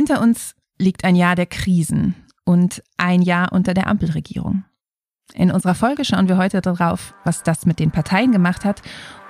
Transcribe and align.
Hinter 0.00 0.22
uns 0.22 0.54
liegt 0.78 1.04
ein 1.04 1.14
Jahr 1.14 1.36
der 1.36 1.44
Krisen 1.44 2.14
und 2.46 2.82
ein 2.96 3.20
Jahr 3.20 3.52
unter 3.52 3.74
der 3.74 3.86
Ampelregierung. 3.86 4.64
In 5.34 5.50
unserer 5.50 5.74
Folge 5.74 6.06
schauen 6.06 6.26
wir 6.26 6.38
heute 6.38 6.62
darauf, 6.62 7.12
was 7.22 7.42
das 7.42 7.66
mit 7.66 7.78
den 7.78 7.90
Parteien 7.90 8.32
gemacht 8.32 8.64
hat 8.64 8.80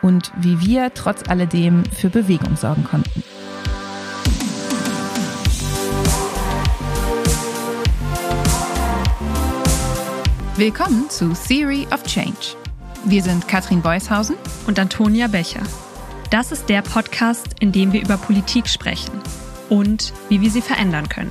und 0.00 0.30
wie 0.36 0.60
wir 0.60 0.94
trotz 0.94 1.28
alledem 1.28 1.84
für 1.86 2.08
Bewegung 2.08 2.56
sorgen 2.56 2.84
konnten. 2.84 3.24
Willkommen 10.54 11.10
zu 11.10 11.32
Theory 11.32 11.88
of 11.92 12.04
Change. 12.04 12.54
Wir 13.06 13.24
sind 13.24 13.48
Katrin 13.48 13.82
Beushausen 13.82 14.36
und 14.68 14.78
Antonia 14.78 15.26
Becher. 15.26 15.64
Das 16.30 16.52
ist 16.52 16.68
der 16.68 16.82
Podcast, 16.82 17.56
in 17.58 17.72
dem 17.72 17.92
wir 17.92 18.02
über 18.02 18.16
Politik 18.16 18.68
sprechen 18.68 19.20
und 19.70 20.12
wie 20.28 20.40
wir 20.40 20.50
sie 20.50 20.60
verändern 20.60 21.08
können. 21.08 21.30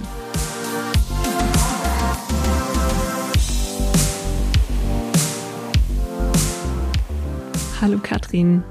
Hallo 7.82 8.00
Katrin. 8.00 8.64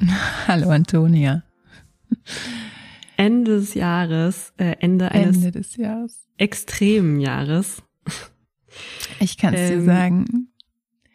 Hallo 0.48 0.68
Antonia. 0.70 1.44
Ende 3.16 3.60
des 3.60 3.74
Jahres, 3.74 4.52
äh, 4.58 4.76
Ende 4.80 5.12
eines 5.12 5.36
Ende 5.36 5.52
des 5.52 5.76
Jahres. 5.76 6.26
extremen 6.36 7.20
Jahres. 7.20 7.82
Ich 9.20 9.38
kann 9.38 9.54
es 9.54 9.70
ähm, 9.70 9.78
dir 9.78 9.84
sagen. 9.84 10.48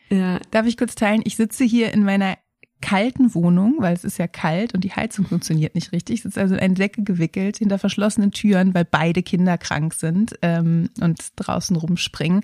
Ja. 0.10 0.40
Darf 0.52 0.66
ich 0.66 0.78
kurz 0.78 0.96
teilen? 0.96 1.22
Ich 1.24 1.36
sitze 1.36 1.66
hier 1.66 1.94
in 1.94 2.04
meiner 2.04 2.38
kalten 2.82 3.34
Wohnung, 3.36 3.76
weil 3.80 3.94
es 3.94 4.04
ist 4.04 4.18
ja 4.18 4.28
kalt 4.28 4.74
und 4.74 4.84
die 4.84 4.92
Heizung 4.92 5.26
funktioniert 5.26 5.76
nicht 5.76 5.92
richtig. 5.92 6.16
Ich 6.16 6.22
sitze 6.24 6.40
also 6.40 6.56
in 6.56 6.62
eine 6.62 6.74
Decke 6.74 7.04
gewickelt 7.04 7.58
hinter 7.58 7.78
verschlossenen 7.78 8.32
Türen, 8.32 8.74
weil 8.74 8.86
beide 8.86 9.22
Kinder 9.22 9.58
krank 9.58 9.94
sind 9.94 10.36
ähm, 10.42 10.90
und 11.02 11.20
draußen 11.36 11.76
rumspringen. 11.76 12.42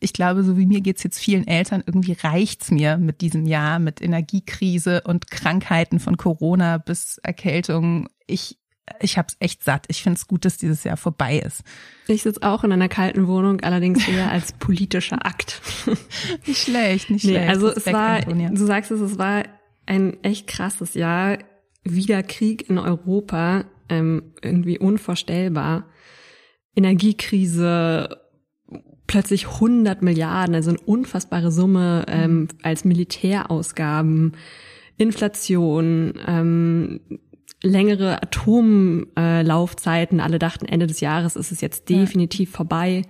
Ich 0.00 0.12
glaube, 0.12 0.42
so 0.42 0.58
wie 0.58 0.66
mir 0.66 0.80
geht's 0.80 1.02
jetzt 1.02 1.18
vielen 1.18 1.46
Eltern, 1.46 1.82
irgendwie 1.86 2.16
reicht's 2.20 2.70
mir 2.70 2.98
mit 2.98 3.20
diesem 3.20 3.46
Jahr, 3.46 3.78
mit 3.78 4.02
Energiekrise 4.02 5.02
und 5.02 5.30
Krankheiten 5.30 6.00
von 6.00 6.16
Corona 6.16 6.78
bis 6.78 7.18
Erkältung. 7.18 8.08
Ich 8.26 8.58
ich 9.00 9.18
habe 9.18 9.28
es 9.28 9.36
echt 9.40 9.64
satt. 9.64 9.86
Ich 9.88 10.02
finde 10.02 10.16
es 10.16 10.28
gut, 10.28 10.44
dass 10.44 10.58
dieses 10.58 10.84
Jahr 10.84 10.96
vorbei 10.96 11.38
ist. 11.38 11.64
Ich 12.06 12.22
sitze 12.22 12.42
auch 12.42 12.62
in 12.62 12.70
einer 12.70 12.88
kalten 12.88 13.26
Wohnung, 13.26 13.60
allerdings 13.62 14.06
eher 14.06 14.30
als 14.30 14.52
politischer 14.52 15.26
Akt. 15.26 15.60
nicht 16.46 16.62
schlecht, 16.62 17.10
nicht 17.10 17.24
nee, 17.24 17.32
schlecht. 17.32 17.48
Also 17.48 17.68
es 17.68 17.86
war, 17.86 18.20
du 18.20 18.64
sagst 18.64 18.92
es, 18.92 19.00
es 19.00 19.18
war 19.18 19.42
ein 19.86 20.22
echt 20.22 20.46
krasses 20.46 20.94
Jahr. 20.94 21.38
Wieder 21.84 22.22
Krieg 22.22 22.68
in 22.68 22.78
Europa, 22.78 23.64
ähm, 23.88 24.34
irgendwie 24.42 24.78
unvorstellbar. 24.78 25.86
Energiekrise, 26.74 28.20
plötzlich 29.06 29.46
100 29.46 30.02
Milliarden, 30.02 30.54
also 30.54 30.70
eine 30.70 30.80
unfassbare 30.80 31.52
Summe 31.52 32.04
ähm, 32.08 32.48
als 32.62 32.84
Militärausgaben, 32.84 34.32
Inflation, 34.98 36.14
ähm, 36.26 37.00
längere 37.62 38.22
Atomlaufzeiten. 38.22 40.20
Alle 40.20 40.38
dachten, 40.38 40.66
Ende 40.66 40.86
des 40.86 41.00
Jahres 41.00 41.36
ist 41.36 41.52
es 41.52 41.60
jetzt 41.60 41.88
definitiv 41.88 42.50
ja. 42.50 42.56
vorbei. 42.56 43.02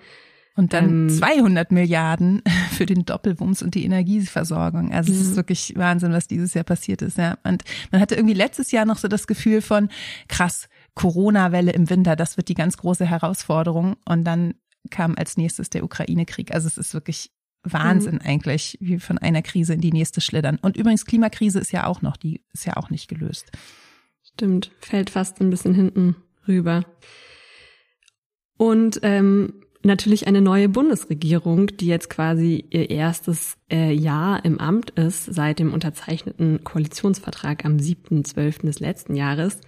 Und 0.57 0.73
dann 0.73 1.09
ähm, 1.09 1.11
200 1.11 1.71
Milliarden 1.71 2.43
für 2.73 2.87
den 2.87 3.05
Doppelwumms 3.05 3.63
und 3.63 3.75
die 3.75 3.85
Energieversorgung. 3.85 4.93
Also 4.93 5.13
es 5.13 5.21
ist 5.21 5.31
mhm. 5.33 5.37
wirklich 5.37 5.75
Wahnsinn, 5.77 6.13
was 6.13 6.27
dieses 6.27 6.55
Jahr 6.55 6.65
passiert 6.65 7.03
ist. 7.03 7.19
Ja. 7.19 7.37
Und 7.45 7.63
man 7.93 8.01
hatte 8.01 8.15
irgendwie 8.15 8.35
letztes 8.35 8.73
Jahr 8.73 8.87
noch 8.87 8.99
so 8.99 9.07
das 9.07 9.27
Gefühl 9.27 9.61
von, 9.61 9.91
krass, 10.29 10.69
Corona-Welle 10.95 11.73
im 11.73 11.91
Winter, 11.91 12.17
das 12.17 12.39
wird 12.39 12.49
die 12.49 12.55
ganz 12.55 12.79
große 12.79 13.05
Herausforderung. 13.05 13.97
Und 14.07 14.25
dann 14.25 14.55
kam 14.91 15.15
als 15.17 15.37
nächstes 15.37 15.69
der 15.69 15.85
Ukraine-Krieg. 15.85 16.53
Also 16.53 16.69
es 16.69 16.79
ist 16.79 16.95
wirklich 16.95 17.31
Wahnsinn 17.63 18.17
mhm. 18.17 18.23
eigentlich, 18.25 18.79
wie 18.81 18.99
von 18.99 19.19
einer 19.19 19.43
Krise 19.43 19.75
in 19.75 19.81
die 19.81 19.93
nächste 19.93 20.23
schlittern. 20.23 20.59
Und 20.63 20.77
übrigens 20.77 21.05
Klimakrise 21.05 21.59
ist 21.59 21.73
ja 21.73 21.87
auch 21.87 22.01
noch, 22.01 22.17
die 22.17 22.43
ist 22.55 22.65
ja 22.65 22.77
auch 22.77 22.89
nicht 22.89 23.09
gelöst. 23.09 23.51
Stimmt, 24.23 24.71
fällt 24.81 25.11
fast 25.11 25.41
ein 25.41 25.51
bisschen 25.51 25.75
hinten 25.75 26.17
rüber. 26.49 26.85
Und 28.57 29.01
ähm, 29.03 29.66
natürlich 29.87 30.27
eine 30.27 30.41
neue 30.41 30.69
Bundesregierung, 30.69 31.69
die 31.69 31.87
jetzt 31.87 32.11
quasi 32.11 32.65
ihr 32.71 32.91
erstes 32.91 33.57
äh, 33.71 33.93
Jahr 33.93 34.45
im 34.45 34.61
Amt 34.61 34.91
ist 34.91 35.25
seit 35.25 35.59
dem 35.59 35.73
unterzeichneten 35.73 36.65
Koalitionsvertrag 36.65 37.65
am 37.65 37.77
7.12. 37.77 38.67
des 38.67 38.81
letzten 38.81 39.15
Jahres. 39.15 39.61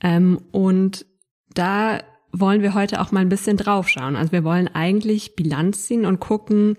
Ähm, 0.00 0.40
und 0.52 1.06
da 1.54 2.00
wollen 2.32 2.62
wir 2.62 2.74
heute 2.74 3.00
auch 3.00 3.12
mal 3.12 3.20
ein 3.20 3.28
bisschen 3.28 3.56
draufschauen. 3.56 4.16
Also 4.16 4.32
wir 4.32 4.44
wollen 4.44 4.68
eigentlich 4.68 5.36
Bilanz 5.36 5.86
ziehen 5.86 6.06
und 6.06 6.20
gucken, 6.20 6.76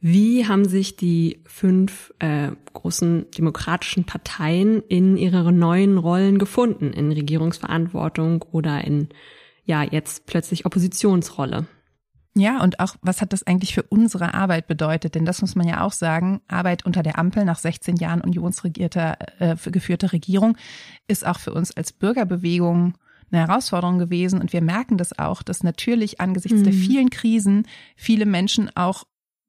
wie 0.00 0.46
haben 0.46 0.66
sich 0.66 0.96
die 0.96 1.42
fünf 1.46 2.12
äh, 2.18 2.50
großen 2.74 3.30
demokratischen 3.36 4.04
Parteien 4.04 4.82
in 4.88 5.16
ihre 5.16 5.52
neuen 5.52 5.98
Rollen 5.98 6.38
gefunden, 6.38 6.92
in 6.92 7.12
Regierungsverantwortung 7.12 8.44
oder 8.52 8.84
in 8.84 9.08
ja 9.64 9.82
jetzt 9.82 10.26
plötzlich 10.26 10.66
Oppositionsrolle? 10.66 11.66
Ja, 12.38 12.62
und 12.62 12.80
auch, 12.80 12.96
was 13.00 13.22
hat 13.22 13.32
das 13.32 13.46
eigentlich 13.46 13.72
für 13.72 13.82
unsere 13.82 14.34
Arbeit 14.34 14.66
bedeutet? 14.66 15.14
Denn 15.14 15.24
das 15.24 15.40
muss 15.40 15.54
man 15.54 15.66
ja 15.66 15.80
auch 15.80 15.92
sagen, 15.92 16.42
Arbeit 16.48 16.84
unter 16.84 17.02
der 17.02 17.18
Ampel 17.18 17.46
nach 17.46 17.58
16 17.58 17.96
Jahren 17.96 18.20
unionsregierter, 18.20 19.16
äh, 19.38 19.56
geführter 19.70 20.12
Regierung 20.12 20.58
ist 21.08 21.26
auch 21.26 21.38
für 21.38 21.54
uns 21.54 21.74
als 21.74 21.94
Bürgerbewegung 21.94 22.98
eine 23.30 23.46
Herausforderung 23.46 23.98
gewesen. 23.98 24.38
Und 24.38 24.52
wir 24.52 24.60
merken 24.60 24.98
das 24.98 25.18
auch, 25.18 25.42
dass 25.42 25.62
natürlich 25.62 26.20
angesichts 26.20 26.58
mhm. 26.58 26.64
der 26.64 26.72
vielen 26.74 27.08
Krisen 27.08 27.66
viele 27.96 28.26
Menschen 28.26 28.70
auch 28.76 29.04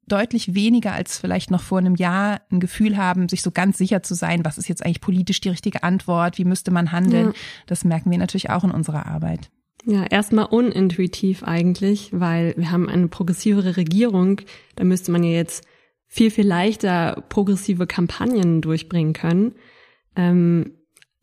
deutlich 0.06 0.54
weniger 0.54 0.94
als 0.94 1.18
vielleicht 1.18 1.50
noch 1.50 1.60
vor 1.60 1.78
einem 1.78 1.94
Jahr 1.94 2.40
ein 2.50 2.58
Gefühl 2.58 2.96
haben, 2.96 3.28
sich 3.28 3.42
so 3.42 3.50
ganz 3.50 3.76
sicher 3.76 4.02
zu 4.02 4.14
sein, 4.14 4.46
was 4.46 4.56
ist 4.56 4.66
jetzt 4.66 4.82
eigentlich 4.82 5.02
politisch 5.02 5.42
die 5.42 5.50
richtige 5.50 5.82
Antwort, 5.82 6.38
wie 6.38 6.46
müsste 6.46 6.70
man 6.70 6.90
handeln. 6.90 7.26
Ja. 7.26 7.32
Das 7.66 7.84
merken 7.84 8.10
wir 8.10 8.16
natürlich 8.16 8.48
auch 8.48 8.64
in 8.64 8.70
unserer 8.70 9.04
Arbeit. 9.04 9.50
Ja, 9.84 10.04
erstmal 10.04 10.46
unintuitiv 10.46 11.44
eigentlich, 11.44 12.10
weil 12.12 12.54
wir 12.56 12.70
haben 12.70 12.88
eine 12.88 13.08
progressivere 13.08 13.76
Regierung. 13.76 14.40
Da 14.76 14.84
müsste 14.84 15.12
man 15.12 15.22
ja 15.22 15.30
jetzt 15.30 15.64
viel, 16.06 16.30
viel 16.30 16.46
leichter 16.46 17.24
progressive 17.28 17.86
Kampagnen 17.86 18.60
durchbringen 18.60 19.12
können. 19.12 19.54
Ähm, 20.16 20.72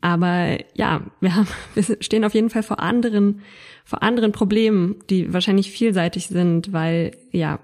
aber 0.01 0.57
ja, 0.75 1.01
wir 1.19 1.35
haben, 1.35 1.47
wir 1.73 1.97
stehen 1.99 2.23
auf 2.23 2.33
jeden 2.33 2.49
Fall 2.49 2.63
vor 2.63 2.79
anderen, 2.79 3.41
vor 3.83 4.03
anderen 4.03 4.31
Problemen, 4.31 4.95
die 5.09 5.33
wahrscheinlich 5.33 5.71
vielseitig 5.71 6.27
sind, 6.27 6.71
weil 6.71 7.11
ja, 7.31 7.59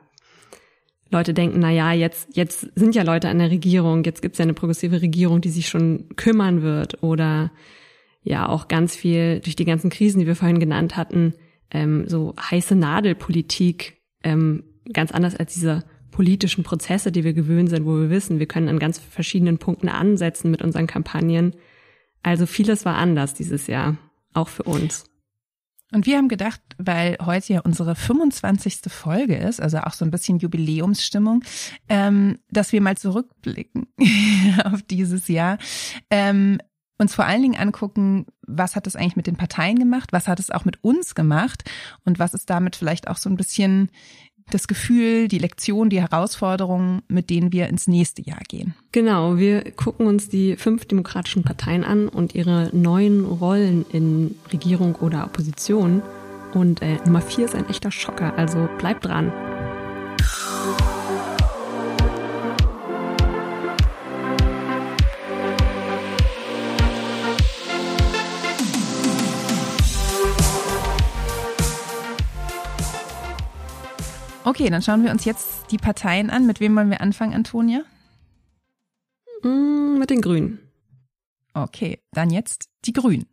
Leute 1.12 1.34
denken, 1.34 1.60
na 1.60 1.70
ja, 1.72 1.92
jetzt, 1.92 2.36
jetzt 2.36 2.68
sind 2.76 2.96
ja 2.96 3.04
Leute 3.04 3.28
an 3.28 3.40
der 3.40 3.52
Regierung, 3.52 4.04
jetzt 4.04 4.22
gibt's 4.22 4.40
ja 4.40 4.44
eine 4.44 4.54
progressive 4.54 5.02
Regierung, 5.02 5.42
die 5.42 5.50
sich 5.50 5.68
schon 5.68 6.08
kümmern 6.16 6.62
wird 6.62 7.04
oder 7.04 7.52
ja 8.24 8.48
auch 8.48 8.68
ganz 8.68 8.96
viel 8.96 9.40
durch 9.40 9.56
die 9.56 9.66
ganzen 9.66 9.90
Krisen, 9.90 10.20
die 10.20 10.28
wir 10.28 10.36
vorhin 10.36 10.60
genannt 10.60 10.96
hatten, 10.96 11.34
ähm, 11.72 12.08
so 12.08 12.36
heiße 12.40 12.76
Nadelpolitik, 12.76 14.02
ähm, 14.24 14.64
ganz 14.94 15.12
anders 15.12 15.36
als 15.36 15.54
diese 15.54 15.84
politischen 16.12 16.64
Prozesse, 16.64 17.12
die 17.12 17.24
wir 17.24 17.34
gewöhnt 17.34 17.70
sind, 17.70 17.86
wo 17.86 17.98
wir 17.98 18.10
wissen, 18.10 18.40
wir 18.40 18.46
können 18.46 18.68
an 18.68 18.80
ganz 18.80 19.00
verschiedenen 19.00 19.58
Punkten 19.58 19.90
ansetzen 19.90 20.52
mit 20.52 20.62
unseren 20.62 20.88
Kampagnen. 20.88 21.56
Also 22.22 22.46
vieles 22.46 22.86
war 22.86 22.96
anders 22.96 23.34
dieses 23.34 23.68
Jahr, 23.68 23.98
auch 24.34 24.50
für 24.50 24.64
uns. 24.64 25.06
Und 25.94 26.06
wir 26.06 26.18
haben 26.18 26.30
gedacht, 26.30 26.62
weil 26.78 27.18
heute 27.22 27.54
ja 27.54 27.60
unsere 27.62 27.96
25. 27.96 28.80
Folge 28.88 29.36
ist, 29.36 29.62
also 29.62 29.80
auch 29.80 29.92
so 29.92 30.06
ein 30.06 30.12
bisschen 30.12 30.40
Jubiläumsstimmung, 30.40 31.44
ähm, 31.90 32.40
dass 32.50 32.72
wir 32.72 32.82
mal 32.82 32.98
zurückblicken 32.98 33.88
auf 34.64 34.82
dieses 34.84 35.28
Jahr. 35.28 35.58
Ähm, 36.10 36.60
uns 37.02 37.16
vor 37.16 37.26
allen 37.26 37.42
Dingen 37.42 37.60
angucken, 37.60 38.26
was 38.48 38.76
hat 38.76 38.88
es 38.88 38.96
eigentlich 38.96 39.16
mit 39.16 39.28
den 39.28 39.36
Parteien 39.36 39.78
gemacht, 39.78 40.14
was 40.14 40.28
hat 40.28 40.40
es 40.40 40.52
auch 40.52 40.66
mit 40.66 40.84
uns 40.84 41.16
gemacht 41.16 41.70
und 42.06 42.20
was 42.20 42.34
ist 42.34 42.50
damit 42.50 42.76
vielleicht 42.76 43.08
auch 43.08 43.18
so 43.18 43.30
ein 43.30 43.38
bisschen 43.38 43.90
das 44.50 44.68
Gefühl, 44.68 45.28
die 45.28 45.38
Lektion, 45.38 45.90
die 45.90 46.02
Herausforderungen, 46.02 47.04
mit 47.08 47.30
denen 47.30 47.52
wir 47.52 47.68
ins 47.68 47.88
nächste 47.88 48.22
Jahr 48.22 48.42
gehen. 48.48 48.76
Genau, 48.92 49.38
wir 49.38 49.72
gucken 49.72 50.08
uns 50.08 50.30
die 50.30 50.58
fünf 50.58 50.86
demokratischen 50.86 51.44
Parteien 51.44 51.84
an 51.84 52.08
und 52.08 52.36
ihre 52.36 52.70
neuen 52.74 53.26
Rollen 53.26 53.86
in 53.92 54.36
Regierung 54.52 54.96
oder 54.96 55.26
Opposition. 55.26 56.02
Und 56.54 56.82
äh, 56.82 56.98
Nummer 57.06 57.22
vier 57.22 57.46
ist 57.46 57.56
ein 57.56 57.70
echter 57.70 57.92
Schocker, 57.92 58.34
also 58.38 58.68
bleibt 58.78 59.06
dran. 59.06 59.32
Okay, 74.44 74.70
dann 74.70 74.82
schauen 74.82 75.04
wir 75.04 75.12
uns 75.12 75.26
jetzt 75.26 75.72
die 75.72 75.78
Parteien 75.78 76.30
an. 76.30 76.48
Mit 76.48 76.60
wem 76.60 76.76
wollen 76.76 76.90
wir 76.90 77.02
anfangen, 77.02 77.34
Antonia? 77.34 77.84
Mm, 79.44 80.00
mit 80.00 80.10
den 80.10 80.22
Grünen. 80.22 80.60
Okay, 81.54 82.00
dann 82.12 82.30
jetzt 82.30 82.70
die 82.86 82.94
Grünen. 82.94 83.28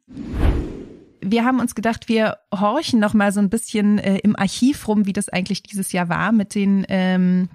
wir 1.21 1.45
haben 1.45 1.61
uns 1.61 1.75
gedacht, 1.75 2.09
wir 2.09 2.39
horchen 2.55 3.01
noch 3.01 3.15
mal 3.15 3.33
so 3.33 3.41
ein 3.41 3.51
bisschen 3.51 3.99
äh, 3.99 4.19
im 4.19 4.37
Archiv 4.37 4.87
rum, 4.89 5.07
wie 5.07 5.13
das 5.13 5.29
eigentlich 5.29 5.63
dieses 5.63 5.93
Jahr 5.93 6.09
war 6.09 6.33
mit 6.33 6.55
den 6.55 6.85
ähm, 6.89 7.49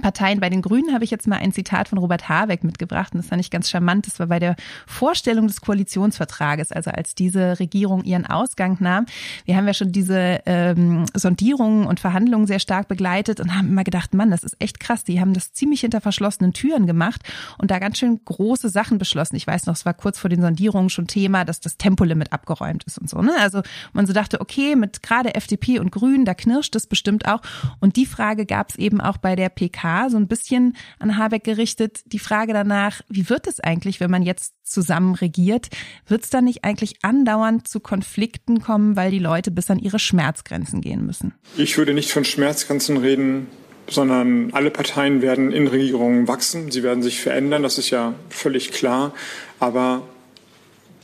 Parteien. 0.00 0.40
Bei 0.40 0.48
den 0.48 0.62
Grünen 0.62 0.94
habe 0.94 1.04
ich 1.04 1.10
jetzt 1.10 1.26
mal 1.26 1.36
ein 1.36 1.52
Zitat 1.52 1.88
von 1.88 1.98
Robert 1.98 2.28
Habeck 2.28 2.64
mitgebracht 2.64 3.12
und 3.12 3.18
das 3.18 3.28
fand 3.28 3.40
ich 3.40 3.50
ganz 3.50 3.68
charmant. 3.68 4.06
Das 4.06 4.18
war 4.18 4.28
bei 4.28 4.38
der 4.38 4.56
Vorstellung 4.86 5.46
des 5.46 5.60
Koalitionsvertrages, 5.60 6.72
also 6.72 6.90
als 6.90 7.14
diese 7.14 7.58
Regierung 7.60 8.02
ihren 8.04 8.24
Ausgang 8.24 8.78
nahm. 8.80 9.06
Wir 9.44 9.56
haben 9.56 9.66
ja 9.66 9.74
schon 9.74 9.92
diese 9.92 10.40
ähm, 10.46 11.04
Sondierungen 11.12 11.86
und 11.86 12.00
Verhandlungen 12.00 12.46
sehr 12.46 12.58
stark 12.58 12.88
begleitet 12.88 13.40
und 13.40 13.54
haben 13.54 13.68
immer 13.68 13.84
gedacht, 13.84 14.14
Mann, 14.14 14.30
das 14.30 14.44
ist 14.44 14.56
echt 14.60 14.80
krass. 14.80 15.04
Die 15.04 15.20
haben 15.20 15.34
das 15.34 15.52
ziemlich 15.52 15.82
hinter 15.82 16.00
verschlossenen 16.00 16.54
Türen 16.54 16.86
gemacht 16.86 17.20
und 17.58 17.70
da 17.70 17.78
ganz 17.78 17.98
schön 17.98 18.20
große 18.24 18.70
Sachen 18.70 18.98
beschlossen. 18.98 19.36
Ich 19.36 19.46
weiß 19.46 19.66
noch, 19.66 19.74
es 19.74 19.84
war 19.84 19.94
kurz 19.94 20.18
vor 20.18 20.30
den 20.30 20.40
Sondierungen 20.40 20.88
schon 20.88 21.06
Thema, 21.06 21.44
dass 21.44 21.60
das 21.60 21.76
Tempolimit 21.76 22.32
abgeräumt 22.32 22.84
ist 22.84 22.98
und 22.98 23.10
so. 23.10 23.20
Ne? 23.20 23.32
Also 23.40 23.60
man 23.92 24.06
so 24.06 24.14
dachte, 24.14 24.40
okay, 24.40 24.74
mit 24.74 25.02
gerade 25.02 25.34
FDP 25.34 25.78
und 25.80 25.92
Grünen, 25.92 26.24
da 26.24 26.32
knirscht 26.32 26.74
es 26.76 26.86
bestimmt 26.86 27.28
auch. 27.28 27.42
Und 27.80 27.96
die 27.96 28.06
Frage 28.06 28.46
gab 28.46 28.70
es 28.70 28.76
eben 28.76 29.00
auch 29.00 29.18
bei 29.18 29.36
der 29.36 29.50
PK 29.50 29.81
so 30.08 30.16
ein 30.16 30.28
bisschen 30.28 30.76
an 30.98 31.18
Habeck 31.18 31.44
gerichtet. 31.44 32.00
Die 32.06 32.18
Frage 32.18 32.52
danach, 32.52 33.00
wie 33.08 33.28
wird 33.28 33.46
es 33.46 33.60
eigentlich, 33.60 34.00
wenn 34.00 34.10
man 34.10 34.22
jetzt 34.22 34.54
zusammen 34.62 35.14
regiert? 35.14 35.68
Wird 36.06 36.24
es 36.24 36.30
dann 36.30 36.44
nicht 36.44 36.64
eigentlich 36.64 36.96
andauernd 37.02 37.68
zu 37.68 37.80
Konflikten 37.80 38.60
kommen, 38.60 38.96
weil 38.96 39.10
die 39.10 39.18
Leute 39.18 39.50
bis 39.50 39.70
an 39.70 39.78
ihre 39.78 39.98
Schmerzgrenzen 39.98 40.80
gehen 40.80 41.04
müssen? 41.04 41.34
Ich 41.56 41.76
würde 41.78 41.94
nicht 41.94 42.10
von 42.10 42.24
Schmerzgrenzen 42.24 42.96
reden, 42.96 43.48
sondern 43.88 44.52
alle 44.52 44.70
Parteien 44.70 45.22
werden 45.22 45.52
in 45.52 45.66
Regierungen 45.66 46.28
wachsen. 46.28 46.70
Sie 46.70 46.82
werden 46.82 47.02
sich 47.02 47.20
verändern, 47.20 47.62
das 47.62 47.78
ist 47.78 47.90
ja 47.90 48.14
völlig 48.30 48.70
klar, 48.70 49.12
aber 49.58 50.02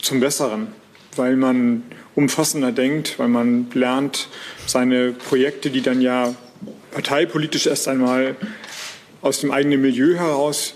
zum 0.01 0.19
Besseren, 0.19 0.67
weil 1.15 1.35
man 1.35 1.83
umfassender 2.15 2.71
denkt, 2.71 3.19
weil 3.19 3.27
man 3.27 3.67
lernt, 3.73 4.29
seine 4.65 5.11
Projekte, 5.11 5.69
die 5.69 5.81
dann 5.81 6.01
ja 6.01 6.33
parteipolitisch 6.91 7.67
erst 7.67 7.87
einmal 7.87 8.35
aus 9.21 9.41
dem 9.41 9.51
eigenen 9.51 9.81
Milieu 9.81 10.15
heraus 10.15 10.75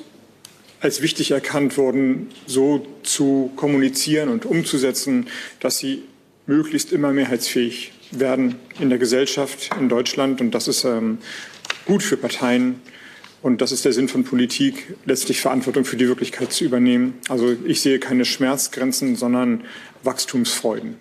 als 0.83 1.01
wichtig 1.01 1.31
erkannt 1.31 1.77
wurden, 1.77 2.27
so 2.45 2.85
zu 3.03 3.51
kommunizieren 3.55 4.27
und 4.27 4.45
umzusetzen, 4.45 5.27
dass 5.61 5.77
sie 5.77 6.03
möglichst 6.45 6.91
immer 6.91 7.13
mehrheitsfähig 7.13 7.93
werden 8.11 8.55
in 8.79 8.89
der 8.89 8.99
Gesellschaft 8.99 9.69
in 9.79 9.87
Deutschland. 9.87 10.41
Und 10.41 10.51
das 10.51 10.67
ist 10.67 10.83
ähm, 10.83 11.19
gut 11.85 12.03
für 12.03 12.17
Parteien. 12.17 12.81
Und 13.41 13.61
das 13.61 13.71
ist 13.71 13.85
der 13.85 13.93
Sinn 13.93 14.09
von 14.09 14.25
Politik, 14.25 14.95
letztlich 15.05 15.39
Verantwortung 15.39 15.85
für 15.85 15.97
die 15.97 16.07
Wirklichkeit 16.07 16.51
zu 16.51 16.65
übernehmen. 16.65 17.15
Also 17.29 17.55
ich 17.65 17.81
sehe 17.81 17.99
keine 17.99 18.25
Schmerzgrenzen, 18.25 19.15
sondern 19.15 19.63
Wachstumsfreuden. 20.03 20.97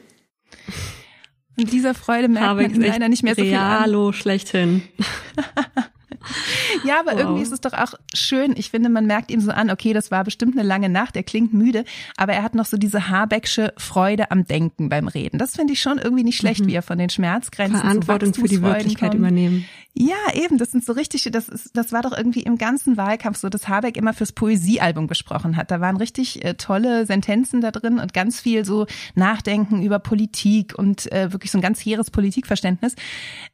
Und 1.56 1.72
dieser 1.72 1.94
Freude 1.94 2.28
merkt 2.28 2.46
Habeck 2.46 2.70
man 2.70 2.80
leider 2.80 3.08
nicht 3.08 3.22
mehr 3.24 3.34
so 3.34 3.42
Realo 3.42 4.10
viel 4.10 4.16
an. 4.16 4.22
schlechthin. 4.22 4.82
ja, 6.84 7.00
aber 7.00 7.12
wow. 7.12 7.20
irgendwie 7.20 7.42
ist 7.42 7.52
es 7.52 7.60
doch 7.60 7.72
auch 7.72 7.94
schön. 8.14 8.54
Ich 8.56 8.70
finde, 8.70 8.88
man 8.88 9.06
merkt 9.06 9.30
ihm 9.30 9.40
so 9.40 9.50
an, 9.50 9.70
okay, 9.70 9.92
das 9.92 10.10
war 10.10 10.24
bestimmt 10.24 10.56
eine 10.56 10.66
lange 10.66 10.88
Nacht, 10.88 11.16
er 11.16 11.22
klingt 11.22 11.52
müde, 11.52 11.84
aber 12.16 12.32
er 12.32 12.42
hat 12.42 12.54
noch 12.54 12.66
so 12.66 12.76
diese 12.76 13.08
Habecksche 13.08 13.72
Freude 13.76 14.30
am 14.30 14.44
Denken 14.44 14.88
beim 14.88 15.08
Reden. 15.08 15.38
Das 15.38 15.56
finde 15.56 15.74
ich 15.74 15.80
schon 15.80 15.98
irgendwie 15.98 16.24
nicht 16.24 16.38
schlecht, 16.38 16.62
mhm. 16.62 16.68
wie 16.68 16.74
er 16.74 16.82
von 16.82 16.98
den 16.98 17.10
Schmerzgrenzen 17.10 17.80
Verantwortung 17.80 18.34
für 18.34 18.48
die 18.48 18.62
Wirklichkeit 18.62 19.10
kommt. 19.10 19.20
übernehmen. 19.20 19.66
Ja, 19.94 20.16
eben, 20.34 20.56
das 20.56 20.70
sind 20.70 20.84
so 20.84 20.94
richtige, 20.94 21.30
das 21.30 21.48
ist, 21.50 21.76
das 21.76 21.92
war 21.92 22.00
doch 22.00 22.16
irgendwie 22.16 22.42
im 22.42 22.56
ganzen 22.56 22.96
Wahlkampf 22.96 23.36
so, 23.36 23.50
dass 23.50 23.68
Habeck 23.68 23.98
immer 23.98 24.14
fürs 24.14 24.32
Poesiealbum 24.32 25.06
gesprochen 25.06 25.56
hat. 25.56 25.70
Da 25.70 25.80
waren 25.80 25.98
richtig 25.98 26.42
äh, 26.44 26.54
tolle 26.54 27.04
Sentenzen 27.04 27.60
da 27.60 27.70
drin 27.70 27.98
und 27.98 28.14
ganz 28.14 28.40
viel 28.40 28.64
so 28.64 28.86
Nachdenken 29.14 29.82
über 29.82 29.98
Politik 29.98 30.74
und 30.78 31.12
äh, 31.12 31.30
wirklich 31.32 31.50
so 31.50 31.58
ein 31.58 31.62
ganz 31.62 31.78
hehres 31.80 32.10
Politikverständnis. 32.10 32.94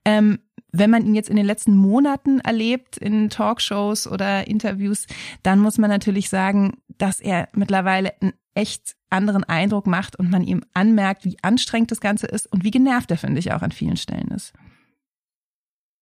Ähm, 0.05 0.39
wenn 0.71 0.91
man 0.91 1.07
ihn 1.07 1.15
jetzt 1.15 1.31
in 1.31 1.37
den 1.37 1.47
letzten 1.47 1.75
Monaten 1.75 2.41
erlebt 2.41 2.99
in 2.99 3.31
Talkshows 3.31 4.07
oder 4.07 4.47
Interviews, 4.47 5.07
dann 5.43 5.61
muss 5.61 5.79
man 5.79 5.91
natürlich 5.91 6.29
sagen, 6.29 6.79
dass 6.99 7.21
er 7.21 7.49
mittlerweile 7.53 8.13
einen 8.21 8.35
echt 8.55 8.97
anderen 9.11 9.45
Eindruck 9.45 9.87
macht 9.87 10.19
und 10.19 10.31
man 10.31 10.43
ihm 10.43 10.63
anmerkt, 10.75 11.25
wie 11.25 11.39
anstrengend 11.43 11.91
das 11.91 12.01
Ganze 12.01 12.27
ist 12.27 12.53
und 12.53 12.65
wie 12.65 12.71
genervt 12.71 13.11
er, 13.11 13.17
finde 13.17 13.39
ich, 13.39 13.53
auch 13.53 13.63
an 13.63 13.73
vielen 13.73 13.97
Stellen 13.97 14.29
ist. 14.29 14.53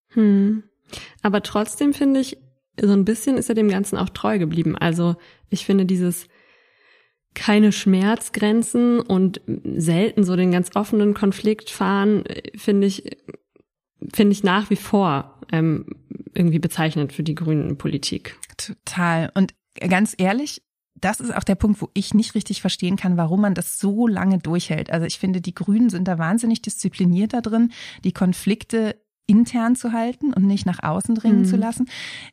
Hm. 0.08 0.64
Aber 1.22 1.42
trotzdem 1.42 1.92
finde 1.92 2.20
ich, 2.20 2.38
so 2.80 2.92
ein 2.92 3.04
bisschen 3.04 3.36
ist 3.36 3.48
er 3.48 3.54
dem 3.54 3.68
Ganzen 3.68 3.96
auch 3.96 4.08
treu 4.08 4.38
geblieben. 4.38 4.76
Also 4.76 5.16
ich 5.48 5.64
finde 5.64 5.86
dieses 5.86 6.28
keine 7.34 7.70
Schmerzgrenzen 7.70 9.00
und 9.00 9.42
selten 9.76 10.24
so 10.24 10.36
den 10.36 10.50
ganz 10.50 10.70
offenen 10.74 11.12
Konflikt 11.12 11.70
fahren, 11.70 12.24
finde 12.56 12.86
ich, 12.86 13.04
finde 14.12 14.32
ich 14.32 14.42
nach 14.42 14.70
wie 14.70 14.76
vor 14.76 15.40
ähm, 15.52 15.86
irgendwie 16.34 16.58
bezeichnend 16.58 17.12
für 17.12 17.22
die 17.22 17.34
grünen 17.34 17.78
Politik. 17.78 18.36
Total. 18.56 19.30
Und 19.34 19.54
ganz 19.74 20.14
ehrlich, 20.18 20.62
das 20.94 21.20
ist 21.20 21.34
auch 21.34 21.44
der 21.44 21.54
Punkt, 21.54 21.80
wo 21.82 21.90
ich 21.94 22.14
nicht 22.14 22.34
richtig 22.34 22.60
verstehen 22.60 22.96
kann, 22.96 23.16
warum 23.16 23.40
man 23.40 23.54
das 23.54 23.78
so 23.78 24.06
lange 24.06 24.38
durchhält. 24.38 24.90
Also 24.90 25.06
ich 25.06 25.18
finde, 25.18 25.40
die 25.40 25.54
Grünen 25.54 25.90
sind 25.90 26.08
da 26.08 26.18
wahnsinnig 26.18 26.62
diszipliniert 26.62 27.32
da 27.34 27.40
drin, 27.40 27.72
die 28.04 28.12
Konflikte 28.12 28.96
intern 29.26 29.74
zu 29.76 29.92
halten 29.92 30.32
und 30.32 30.46
nicht 30.46 30.66
nach 30.66 30.82
außen 30.82 31.14
dringen 31.16 31.40
mhm. 31.40 31.44
zu 31.46 31.56
lassen. 31.56 31.88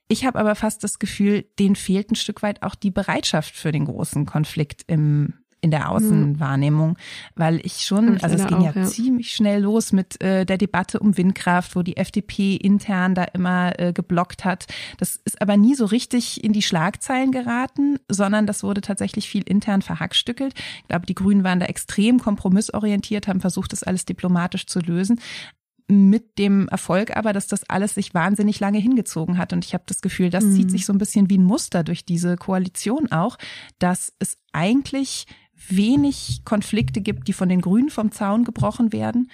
Ich 0.07 0.25
habe 0.25 0.39
aber 0.39 0.55
fast 0.55 0.83
das 0.83 0.99
Gefühl, 0.99 1.45
denen 1.59 1.75
fehlt 1.75 2.11
ein 2.11 2.15
Stück 2.15 2.43
weit 2.43 2.61
auch 2.61 2.75
die 2.75 2.91
Bereitschaft 2.91 3.55
für 3.55 3.71
den 3.71 3.85
großen 3.85 4.25
Konflikt 4.25 4.83
im 4.87 5.33
in 5.63 5.71
der 5.71 5.89
Außenwahrnehmung, 5.89 6.97
weil 7.35 7.65
ich 7.65 7.85
schon, 7.85 8.21
also 8.21 8.35
es 8.35 8.45
ging 8.45 8.57
auch, 8.57 8.75
ja, 8.75 8.81
ja, 8.81 8.85
ziemlich 8.85 9.31
schnell 9.31 9.61
los 9.61 9.93
mit 9.93 10.21
äh, 10.21 10.45
der 10.45 10.57
Debatte 10.57 10.99
um 10.99 11.17
Windkraft, 11.17 11.77
wo 11.77 11.83
die 11.83 11.95
FDP 11.95 12.57
intern 12.57 13.15
da 13.15 13.23
immer 13.23 13.79
äh, 13.79 13.93
geblockt 13.93 14.43
hat. 14.43 14.65
Das 14.97 15.21
ist 15.23 15.41
aber 15.41 15.55
nie 15.55 15.73
so 15.73 15.85
richtig 15.85 16.43
in 16.43 16.51
die 16.51 16.61
Schlagzeilen 16.61 17.31
geraten, 17.31 17.97
sondern 18.09 18.45
das 18.45 18.61
wurde 18.63 18.81
tatsächlich 18.81 19.29
viel 19.29 19.43
intern 19.43 19.81
verhackstückelt. 19.81 20.53
Ich 20.81 20.87
glaube, 20.89 21.05
die 21.05 21.15
Grünen 21.15 21.45
waren 21.45 21.61
da 21.61 21.65
extrem 21.67 22.19
kompromissorientiert, 22.19 23.29
haben 23.29 23.39
versucht, 23.39 23.71
das 23.71 23.83
alles 23.83 24.03
diplomatisch 24.03 24.67
zu 24.67 24.81
lösen 24.81 25.19
mit 25.87 26.37
dem 26.37 26.67
Erfolg 26.69 27.15
aber, 27.15 27.33
dass 27.33 27.47
das 27.47 27.69
alles 27.69 27.93
sich 27.93 28.13
wahnsinnig 28.13 28.59
lange 28.59 28.79
hingezogen 28.79 29.37
hat. 29.37 29.53
Und 29.53 29.65
ich 29.65 29.73
habe 29.73 29.83
das 29.85 30.01
Gefühl, 30.01 30.29
das 30.29 30.45
mhm. 30.45 30.55
zieht 30.55 30.71
sich 30.71 30.85
so 30.85 30.93
ein 30.93 30.97
bisschen 30.97 31.29
wie 31.29 31.37
ein 31.37 31.43
Muster 31.43 31.83
durch 31.83 32.05
diese 32.05 32.37
Koalition 32.37 33.11
auch, 33.11 33.37
dass 33.79 34.13
es 34.19 34.37
eigentlich 34.53 35.25
wenig 35.69 36.41
Konflikte 36.45 37.01
gibt, 37.01 37.27
die 37.27 37.33
von 37.33 37.49
den 37.49 37.61
Grünen 37.61 37.89
vom 37.89 38.11
Zaun 38.11 38.43
gebrochen 38.43 38.93
werden 38.93 39.29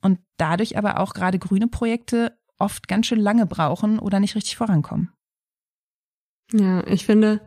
und 0.00 0.18
dadurch 0.36 0.76
aber 0.78 1.00
auch 1.00 1.14
gerade 1.14 1.38
grüne 1.38 1.68
Projekte 1.68 2.36
oft 2.58 2.88
ganz 2.88 3.06
schön 3.06 3.20
lange 3.20 3.46
brauchen 3.46 3.98
oder 3.98 4.20
nicht 4.20 4.36
richtig 4.36 4.56
vorankommen. 4.56 5.10
Ja, 6.52 6.86
ich 6.86 7.04
finde, 7.04 7.40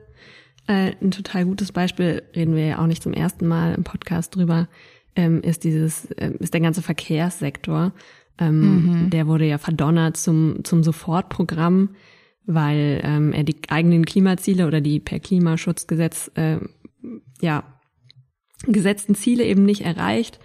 äh, 0.68 0.94
ein 1.02 1.12
total 1.12 1.46
gutes 1.46 1.72
Beispiel, 1.72 2.24
reden 2.36 2.56
wir 2.56 2.66
ja 2.66 2.80
auch 2.80 2.88
nicht 2.88 3.04
zum 3.04 3.14
ersten 3.14 3.48
Mal 3.48 3.76
im 3.76 3.84
Podcast 3.84 4.36
drüber, 4.36 4.68
ähm, 5.16 5.42
ist 5.42 5.64
dieses, 5.64 6.06
äh, 6.12 6.34
ist 6.40 6.54
der 6.54 6.62
ganze 6.62 6.82
Verkehrssektor. 6.82 7.94
Ähm, 8.38 9.04
mhm. 9.04 9.10
Der 9.10 9.28
wurde 9.28 9.46
ja 9.46 9.58
verdonnert 9.58 10.18
zum, 10.18 10.64
zum 10.64 10.84
Sofortprogramm, 10.84 11.96
weil 12.46 13.02
ähm, 13.04 13.34
er 13.34 13.44
die 13.44 13.58
eigenen 13.70 14.06
Klimaziele 14.06 14.68
oder 14.68 14.82
die 14.82 15.00
per 15.00 15.20
Klimaschutzgesetz 15.20 16.32
äh, 16.36 16.58
ja 17.42 17.64
gesetzten 18.64 19.16
Ziele 19.16 19.44
eben 19.44 19.64
nicht 19.64 19.82
erreicht. 19.82 20.40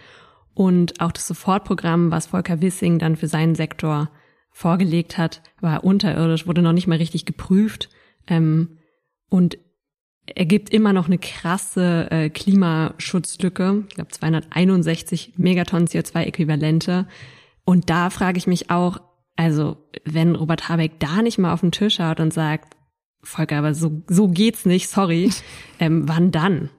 Und 0.55 1.01
auch 1.01 1.13
das 1.13 1.27
Sofortprogramm, 1.27 2.11
was 2.11 2.27
Volker 2.27 2.61
Wissing 2.61 2.99
dann 2.99 3.17
für 3.17 3.29
seinen 3.29 3.55
Sektor 3.55 4.11
vorgelegt 4.51 5.17
hat, 5.17 5.43
war 5.61 5.83
unterirdisch, 5.83 6.47
wurde 6.47 6.63
noch 6.63 6.73
nicht 6.73 6.87
mal 6.87 6.99
richtig 6.99 7.25
geprüft 7.25 7.89
ähm, 8.27 8.79
und 9.31 9.57
ergibt 10.27 10.71
immer 10.71 10.93
noch 10.93 11.07
eine 11.07 11.19
krasse 11.19 12.11
äh, 12.11 12.31
Klimaschutzlücke. 12.31 13.85
Ich 13.89 13.95
glaube 13.95 14.11
261 14.11 15.35
Megatonnen 15.37 15.89
CO2-Äquivalente. 15.89 17.07
Und 17.65 17.91
da 17.91 18.11
frage 18.11 18.39
ich 18.39 18.47
mich 18.47 18.71
auch, 18.71 19.01
also 19.37 19.77
wenn 20.05 20.37
Robert 20.37 20.69
Habeck 20.69 21.01
da 21.01 21.23
nicht 21.23 21.39
mal 21.39 21.53
auf 21.53 21.61
den 21.61 21.73
Tisch 21.73 21.97
schaut 21.97 22.21
und 22.21 22.33
sagt, 22.33 22.77
Volker, 23.23 23.57
aber 23.57 23.75
so, 23.75 24.03
so 24.09 24.29
geht's 24.29 24.67
nicht, 24.67 24.89
sorry, 24.89 25.31
ähm, 25.81 26.09
wann 26.09 26.31
dann? 26.31 26.71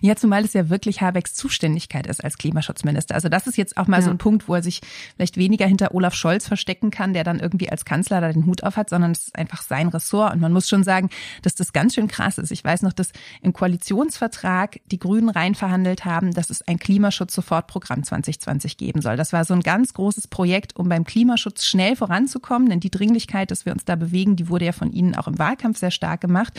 Ja, 0.00 0.16
zumal 0.16 0.44
es 0.44 0.52
ja 0.52 0.68
wirklich 0.68 1.00
Habecks 1.00 1.34
Zuständigkeit 1.34 2.06
ist 2.06 2.22
als 2.22 2.38
Klimaschutzminister. 2.38 3.14
Also 3.14 3.28
das 3.28 3.46
ist 3.46 3.56
jetzt 3.56 3.76
auch 3.76 3.86
mal 3.86 3.98
ja. 3.98 4.02
so 4.02 4.10
ein 4.10 4.18
Punkt, 4.18 4.48
wo 4.48 4.54
er 4.54 4.62
sich 4.62 4.80
vielleicht 5.16 5.36
weniger 5.36 5.66
hinter 5.66 5.94
Olaf 5.94 6.14
Scholz 6.14 6.46
verstecken 6.46 6.90
kann, 6.90 7.12
der 7.12 7.24
dann 7.24 7.40
irgendwie 7.40 7.70
als 7.70 7.84
Kanzler 7.84 8.20
da 8.20 8.32
den 8.32 8.46
Hut 8.46 8.62
auf 8.62 8.76
hat, 8.76 8.90
sondern 8.90 9.12
es 9.12 9.28
ist 9.28 9.36
einfach 9.36 9.62
sein 9.62 9.88
Ressort. 9.88 10.34
Und 10.34 10.40
man 10.40 10.52
muss 10.52 10.68
schon 10.68 10.84
sagen, 10.84 11.10
dass 11.42 11.54
das 11.54 11.72
ganz 11.72 11.94
schön 11.94 12.08
krass 12.08 12.38
ist. 12.38 12.50
Ich 12.50 12.64
weiß 12.64 12.82
noch, 12.82 12.92
dass 12.92 13.12
im 13.42 13.52
Koalitionsvertrag 13.52 14.80
die 14.86 14.98
Grünen 14.98 15.28
rein 15.28 15.54
verhandelt 15.54 16.04
haben, 16.04 16.32
dass 16.32 16.50
es 16.50 16.62
ein 16.62 16.78
Klimaschutz-Sofortprogramm 16.78 18.02
2020 18.02 18.76
geben 18.76 19.00
soll. 19.00 19.16
Das 19.16 19.32
war 19.32 19.44
so 19.44 19.54
ein 19.54 19.60
ganz 19.60 19.94
großes 19.94 20.28
Projekt, 20.28 20.76
um 20.76 20.88
beim 20.88 21.04
Klimaschutz 21.04 21.64
schnell 21.64 21.96
voranzukommen, 21.96 22.68
denn 22.68 22.80
die 22.80 22.90
Dringlichkeit, 22.90 23.50
dass 23.50 23.64
wir 23.64 23.72
uns 23.72 23.84
da 23.84 23.96
bewegen, 23.96 24.36
die 24.36 24.48
wurde 24.48 24.66
ja 24.66 24.72
von 24.72 24.92
Ihnen 24.92 25.14
auch 25.14 25.28
im 25.28 25.38
Wahlkampf 25.38 25.78
sehr 25.78 25.90
stark 25.90 26.20
gemacht. 26.20 26.58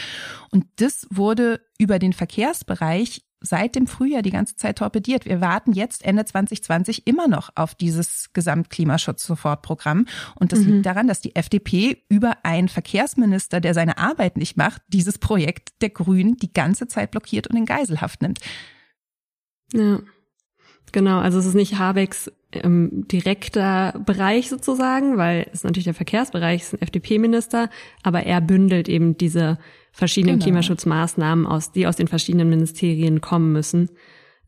Und 0.51 0.65
das 0.77 1.07
wurde 1.09 1.61
über 1.79 1.97
den 1.97 2.13
Verkehrsbereich 2.13 3.23
seit 3.41 3.75
dem 3.75 3.87
Frühjahr 3.87 4.21
die 4.21 4.31
ganze 4.31 4.57
Zeit 4.57 4.79
torpediert. 4.79 5.25
Wir 5.25 5.39
warten 5.39 5.71
jetzt 5.71 6.03
Ende 6.03 6.25
2020 6.25 7.07
immer 7.07 7.27
noch 7.27 7.51
auf 7.55 7.73
dieses 7.73 8.31
Gesamtklimaschutz-Sofortprogramm. 8.33 10.05
Und 10.35 10.51
das 10.51 10.59
mhm. 10.59 10.73
liegt 10.73 10.85
daran, 10.85 11.07
dass 11.07 11.21
die 11.21 11.35
FDP 11.35 12.03
über 12.09 12.37
einen 12.43 12.67
Verkehrsminister, 12.67 13.61
der 13.61 13.73
seine 13.73 13.97
Arbeit 13.97 14.35
nicht 14.35 14.57
macht, 14.57 14.81
dieses 14.89 15.17
Projekt 15.17 15.81
der 15.81 15.89
Grünen 15.89 16.35
die 16.35 16.51
ganze 16.51 16.87
Zeit 16.87 17.11
blockiert 17.11 17.47
und 17.47 17.55
in 17.55 17.65
Geiselhaft 17.65 18.21
nimmt. 18.21 18.39
Ja. 19.73 20.01
Genau, 20.91 21.19
also 21.19 21.39
es 21.39 21.45
ist 21.45 21.55
nicht 21.55 21.77
Habecks 21.77 22.31
ähm, 22.53 23.07
direkter 23.07 24.01
Bereich 24.05 24.49
sozusagen, 24.49 25.17
weil 25.17 25.47
es 25.53 25.63
natürlich 25.63 25.85
der 25.85 25.93
Verkehrsbereich 25.93 26.61
ist 26.61 26.73
ein 26.73 26.81
FDP-Minister, 26.81 27.69
aber 28.03 28.23
er 28.23 28.41
bündelt 28.41 28.89
eben 28.89 29.17
diese 29.17 29.57
verschiedenen 29.91 30.35
genau. 30.35 30.45
Klimaschutzmaßnahmen 30.45 31.45
aus, 31.45 31.71
die 31.71 31.87
aus 31.87 31.95
den 31.95 32.07
verschiedenen 32.07 32.49
Ministerien 32.49 33.21
kommen 33.21 33.51
müssen. 33.51 33.89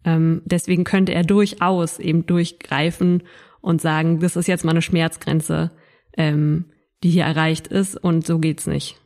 Ähm, 0.03 0.41
deswegen 0.45 0.83
könnte 0.83 1.13
er 1.13 1.23
durchaus 1.23 1.99
eben 1.99 2.25
durchgreifen 2.25 3.23
und 3.61 3.81
sagen, 3.81 4.19
das 4.19 4.35
ist 4.35 4.47
jetzt 4.47 4.65
mal 4.65 4.71
eine 4.71 4.81
Schmerzgrenze, 4.81 5.71
ähm, 6.17 6.65
die 7.03 7.09
hier 7.09 7.25
erreicht 7.25 7.67
ist 7.67 7.95
und 7.95 8.25
so 8.25 8.39
geht's 8.39 8.67
nicht. 8.67 8.97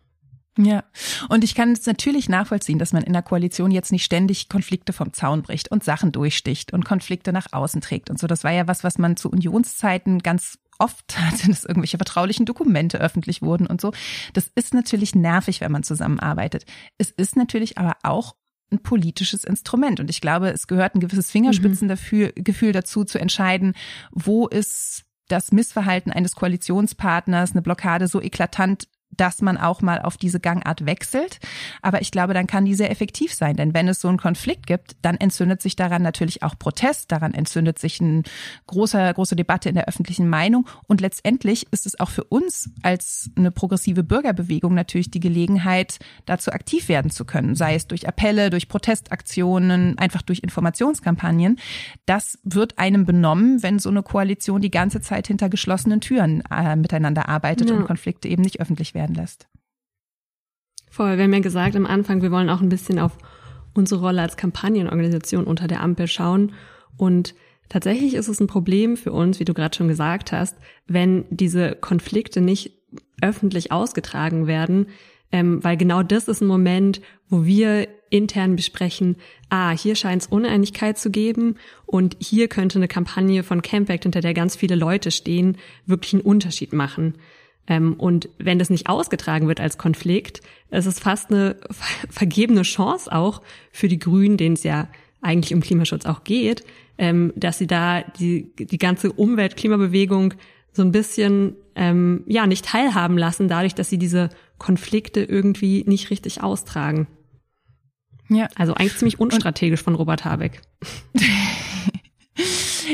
Ja, 0.57 0.85
und 1.27 1.43
ich 1.43 1.53
kann 1.53 1.74
es 1.74 1.85
natürlich 1.85 2.29
nachvollziehen, 2.29 2.79
dass 2.79 2.93
man 2.93 3.03
in 3.03 3.12
der 3.12 3.21
Koalition 3.21 3.71
jetzt 3.71 3.91
nicht 3.91 4.05
ständig 4.05 4.47
Konflikte 4.47 4.93
vom 4.93 5.12
Zaun 5.12 5.41
bricht 5.41 5.69
und 5.69 5.83
Sachen 5.83 6.13
durchsticht 6.13 6.71
und 6.71 6.85
Konflikte 6.85 7.33
nach 7.33 7.47
außen 7.51 7.81
trägt 7.81 8.09
und 8.09 8.19
so. 8.19 8.27
Das 8.27 8.45
war 8.45 8.51
ja 8.51 8.65
was, 8.65 8.83
was 8.83 8.97
man 8.97 9.17
zu 9.17 9.29
Unionszeiten 9.29 10.19
ganz 10.19 10.57
oft 10.79 11.17
hatte, 11.19 11.50
dass 11.50 11.65
irgendwelche 11.65 11.97
vertraulichen 11.97 12.45
Dokumente 12.45 13.00
öffentlich 13.00 13.41
wurden 13.41 13.67
und 13.67 13.81
so. 13.81 13.91
Das 14.33 14.50
ist 14.55 14.74
natürlich 14.74 15.13
nervig, 15.13 15.59
wenn 15.59 15.71
man 15.71 15.83
zusammenarbeitet. 15.83 16.65
Es 16.97 17.12
ist 17.12 17.35
natürlich 17.35 17.77
aber 17.77 17.97
auch 18.03 18.35
ein 18.71 18.81
politisches 18.81 19.43
Instrument. 19.43 20.00
Und 20.00 20.09
ich 20.09 20.21
glaube, 20.21 20.50
es 20.50 20.67
gehört 20.67 20.95
ein 20.95 21.00
gewisses 21.00 21.31
Fingerspitzengefühl 21.31 22.31
mhm. 22.35 22.74
dazu, 22.74 23.03
zu 23.03 23.19
entscheiden, 23.19 23.74
wo 24.12 24.47
ist 24.47 25.03
das 25.27 25.51
Missverhalten 25.51 26.12
eines 26.12 26.35
Koalitionspartners, 26.35 27.51
eine 27.51 27.62
Blockade 27.62 28.07
so 28.07 28.21
eklatant 28.21 28.88
dass 29.17 29.41
man 29.41 29.57
auch 29.57 29.81
mal 29.81 30.01
auf 30.01 30.17
diese 30.17 30.39
Gangart 30.39 30.85
wechselt. 30.85 31.39
Aber 31.81 32.01
ich 32.01 32.12
glaube, 32.12 32.33
dann 32.33 32.47
kann 32.47 32.65
die 32.65 32.75
sehr 32.75 32.91
effektiv 32.91 33.33
sein. 33.33 33.55
Denn 33.55 33.74
wenn 33.74 33.88
es 33.88 34.01
so 34.01 34.07
einen 34.07 34.17
Konflikt 34.17 34.67
gibt, 34.67 34.95
dann 35.01 35.17
entzündet 35.17 35.62
sich 35.62 35.75
daran 35.75 36.01
natürlich 36.01 36.43
auch 36.43 36.57
Protest, 36.57 37.12
daran 37.12 37.33
entzündet 37.33 37.79
sich 37.79 38.01
eine 38.01 38.24
große, 38.67 39.13
große 39.13 39.35
Debatte 39.35 39.69
in 39.69 39.75
der 39.75 39.88
öffentlichen 39.88 40.27
Meinung. 40.27 40.67
Und 40.88 41.01
letztendlich 41.01 41.67
ist 41.71 41.85
es 41.85 42.00
auch 42.00 42.09
für 42.09 42.24
uns 42.24 42.69
als 42.81 43.29
eine 43.35 43.51
progressive 43.51 44.03
Bürgerbewegung 44.03 44.74
natürlich 44.74 45.12
die 45.12 45.19
Gelegenheit, 45.19 46.00
dazu 46.25 46.51
aktiv 46.51 46.89
werden 46.89 47.12
zu 47.12 47.25
können. 47.25 47.55
Sei 47.55 47.75
es 47.75 47.88
durch 47.88 48.07
Appelle, 48.07 48.50
durch 48.50 48.67
Protestaktionen, 48.67 49.97
einfach 49.97 50.21
durch 50.21 50.39
Informationskampagnen. 50.39 51.59
Das 52.05 52.38
wird 52.43 52.77
einem 52.77 53.05
benommen, 53.05 53.63
wenn 53.63 53.79
so 53.79 53.89
eine 53.89 54.03
Koalition 54.03 54.62
die 54.62 54.71
ganze 54.71 55.01
Zeit 55.01 55.27
hinter 55.27 55.50
geschlossenen 55.50 56.01
Türen 56.01 56.43
äh, 56.51 56.75
miteinander 56.75 57.29
arbeitet 57.29 57.69
ja. 57.69 57.75
und 57.75 57.85
Konflikte 57.85 58.27
eben 58.27 58.41
nicht 58.41 58.59
öffentlich 58.59 58.93
werden 58.96 59.16
lässt. 59.16 59.48
Voll, 60.90 61.18
wir 61.18 61.25
haben 61.25 61.34
ja 61.34 61.40
gesagt 61.40 61.75
am 61.75 61.86
Anfang, 61.86 62.22
wir 62.22 62.32
wollen 62.32 62.50
auch 62.50 62.62
ein 62.62 62.70
bisschen 62.70 63.00
auf 63.00 63.18
unsere 63.74 64.02
Rolle 64.02 64.22
als 64.22 64.38
Kampagnenorganisation 64.38 65.44
unter 65.44 65.68
der 65.68 65.82
Ampel 65.82 66.08
schauen. 66.08 66.54
Und 66.98 67.36
tatsächlich 67.70 68.16
ist 68.16 68.30
es 68.30 68.40
ein 68.40 68.48
Problem 68.48 68.98
für 68.98 69.12
uns, 69.12 69.40
wie 69.40 69.46
du 69.46 69.54
gerade 69.54 69.75
schon 69.75 69.90
gesagt 69.90 70.32
hast, 70.32 70.58
wenn 70.88 71.25
diese 71.30 71.75
Konflikte 71.75 72.42
nicht 72.42 72.72
öffentlich 73.22 73.72
ausgetragen 73.72 74.48
werden, 74.48 74.88
ähm, 75.32 75.64
weil 75.64 75.75
genau 75.75 76.04
das 76.04 76.28
ist 76.28 76.42
ein 76.42 76.48
Moment, 76.48 77.02
wo 77.28 77.46
wir 77.46 77.88
intern 78.10 78.56
besprechen, 78.56 79.18
ah, 79.50 79.72
hier 79.72 79.96
scheint 79.96 80.22
es 80.22 80.28
Uneinigkeit 80.28 80.98
zu 80.98 81.10
geben 81.10 81.56
und 81.86 82.16
hier 82.20 82.48
könnte 82.48 82.80
eine 82.80 82.88
Kampagne 82.88 83.44
von 83.44 83.62
Campact, 83.62 84.04
hinter 84.04 84.22
der 84.22 84.34
ganz 84.34 84.56
viele 84.56 84.75
Leute 84.75 85.12
stehen, 85.12 85.58
wirklich 85.86 86.14
einen 86.14 86.22
Unterschied 86.22 86.72
machen. 86.72 87.16
Ähm, 87.67 87.93
und 87.93 88.29
wenn 88.38 88.60
das 88.60 88.69
nicht 88.69 88.88
ausgetragen 88.88 89.48
wird 89.48 89.60
als 89.60 89.77
Konflikt, 89.77 90.41
ist 90.72 90.86
es 90.86 91.00
fast 91.00 91.31
eine 91.31 91.55
vergebene 92.10 92.62
Chance 92.62 93.12
auch 93.12 93.41
für 93.72 93.88
die 93.88 94.00
Grünen, 94.00 94.38
denen 94.38 94.55
es 94.55 94.63
ja 94.63 94.88
eigentlich 95.22 95.53
um 95.53 95.62
Klimaschutz 95.62 96.05
auch 96.05 96.24
geht, 96.24 96.63
ähm, 96.98 97.34
dass 97.36 97.57
sie 97.57 97.67
da 97.67 98.01
die, 98.01 98.53
die 98.57 98.77
ganze 98.77 99.12
Umwelt-Klimabewegung 99.12 100.36
so 100.72 100.84
ein 100.84 100.91
bisschen 100.91 101.55
ähm, 101.75 102.24
ja 102.27 102.45
nicht 102.48 102.65
teilhaben 102.65 103.17
lassen, 103.17 103.48
dadurch, 103.48 103.74
dass 103.74 103.89
sie 103.89 103.98
diese 103.98 104.29
Konflikte 104.57 105.24
irgendwie 105.24 105.84
nicht 105.88 106.10
richtig 106.10 106.43
austragen. 106.43 107.07
Ja. 108.29 108.48
Also 108.55 108.74
eigentlich 108.74 108.98
ziemlich 108.98 109.19
unstrategisch 109.19 109.81
und 109.81 109.86
von 109.86 109.95
Robert 109.95 110.25
Habeck. 110.25 110.62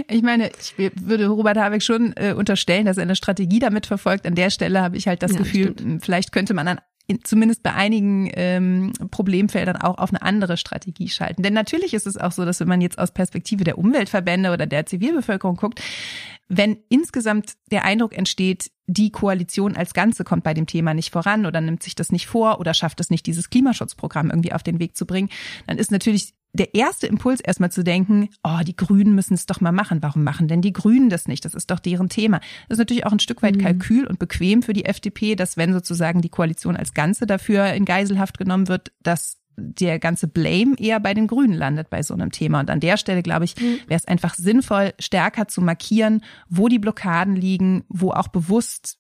Ich 0.07 0.21
meine, 0.21 0.49
ich 0.59 0.75
würde 0.77 1.27
Robert 1.27 1.57
Habeck 1.57 1.83
schon 1.83 2.13
äh, 2.15 2.33
unterstellen, 2.33 2.85
dass 2.85 2.97
er 2.97 3.03
eine 3.03 3.15
Strategie 3.15 3.59
damit 3.59 3.85
verfolgt. 3.85 4.25
An 4.25 4.35
der 4.35 4.49
Stelle 4.49 4.81
habe 4.81 4.97
ich 4.97 5.07
halt 5.07 5.23
das 5.23 5.33
ja, 5.33 5.39
Gefühl, 5.39 5.73
stimmt. 5.73 6.03
vielleicht 6.03 6.31
könnte 6.31 6.53
man 6.53 6.67
an 6.67 6.79
zumindest 7.23 7.63
bei 7.63 7.73
einigen 7.73 8.29
ähm, 8.35 8.93
Problemfeldern 9.11 9.77
auch 9.77 9.97
auf 9.97 10.09
eine 10.09 10.21
andere 10.21 10.57
Strategie 10.57 11.09
schalten. 11.09 11.43
Denn 11.43 11.53
natürlich 11.53 11.93
ist 11.93 12.07
es 12.07 12.17
auch 12.17 12.31
so, 12.31 12.45
dass 12.45 12.59
wenn 12.59 12.67
man 12.67 12.81
jetzt 12.81 12.99
aus 12.99 13.11
Perspektive 13.11 13.63
der 13.63 13.77
Umweltverbände 13.77 14.51
oder 14.51 14.65
der 14.65 14.85
Zivilbevölkerung 14.85 15.55
guckt, 15.55 15.81
wenn 16.47 16.77
insgesamt 16.89 17.53
der 17.71 17.85
Eindruck 17.85 18.17
entsteht, 18.17 18.71
die 18.85 19.11
Koalition 19.11 19.75
als 19.77 19.93
Ganze 19.93 20.23
kommt 20.23 20.43
bei 20.43 20.53
dem 20.53 20.67
Thema 20.67 20.93
nicht 20.93 21.11
voran 21.11 21.45
oder 21.45 21.61
nimmt 21.61 21.81
sich 21.81 21.95
das 21.95 22.11
nicht 22.11 22.27
vor 22.27 22.59
oder 22.59 22.73
schafft 22.73 22.99
es 22.99 23.09
nicht, 23.09 23.25
dieses 23.25 23.49
Klimaschutzprogramm 23.49 24.29
irgendwie 24.29 24.53
auf 24.53 24.63
den 24.63 24.79
Weg 24.79 24.97
zu 24.97 25.05
bringen, 25.05 25.29
dann 25.67 25.77
ist 25.77 25.91
natürlich 25.91 26.33
der 26.53 26.75
erste 26.75 27.07
Impuls 27.07 27.39
erstmal 27.39 27.71
zu 27.71 27.83
denken, 27.83 28.29
oh, 28.43 28.59
die 28.65 28.75
Grünen 28.75 29.15
müssen 29.15 29.33
es 29.33 29.45
doch 29.45 29.61
mal 29.61 29.71
machen. 29.71 30.01
Warum 30.01 30.23
machen 30.23 30.47
denn 30.47 30.61
die 30.61 30.73
Grünen 30.73 31.09
das 31.09 31.27
nicht? 31.27 31.45
Das 31.45 31.53
ist 31.53 31.71
doch 31.71 31.79
deren 31.79 32.09
Thema. 32.09 32.39
Das 32.67 32.75
ist 32.75 32.79
natürlich 32.79 33.05
auch 33.05 33.11
ein 33.11 33.19
Stück 33.19 33.41
weit 33.41 33.55
mhm. 33.55 33.61
Kalkül 33.61 34.05
und 34.05 34.19
bequem 34.19 34.61
für 34.61 34.73
die 34.73 34.85
FDP, 34.85 35.35
dass 35.35 35.57
wenn 35.57 35.73
sozusagen 35.73 36.21
die 36.21 36.29
Koalition 36.29 36.75
als 36.75 36.93
Ganze 36.93 37.25
dafür 37.25 37.73
in 37.73 37.85
Geiselhaft 37.85 38.37
genommen 38.37 38.67
wird, 38.67 38.91
dass 39.01 39.37
der 39.57 39.99
ganze 39.99 40.27
Blame 40.27 40.75
eher 40.77 40.99
bei 40.99 41.13
den 41.13 41.27
Grünen 41.27 41.53
landet 41.53 41.89
bei 41.89 42.03
so 42.03 42.13
einem 42.13 42.31
Thema. 42.31 42.59
Und 42.59 42.69
an 42.69 42.79
der 42.79 42.97
Stelle, 42.97 43.21
glaube 43.21 43.45
ich, 43.45 43.55
mhm. 43.57 43.79
wäre 43.87 43.99
es 43.99 44.07
einfach 44.07 44.33
sinnvoll, 44.33 44.93
stärker 44.99 45.47
zu 45.47 45.61
markieren, 45.61 46.23
wo 46.49 46.67
die 46.67 46.79
Blockaden 46.79 47.35
liegen, 47.35 47.83
wo 47.87 48.11
auch 48.11 48.27
bewusst 48.27 48.97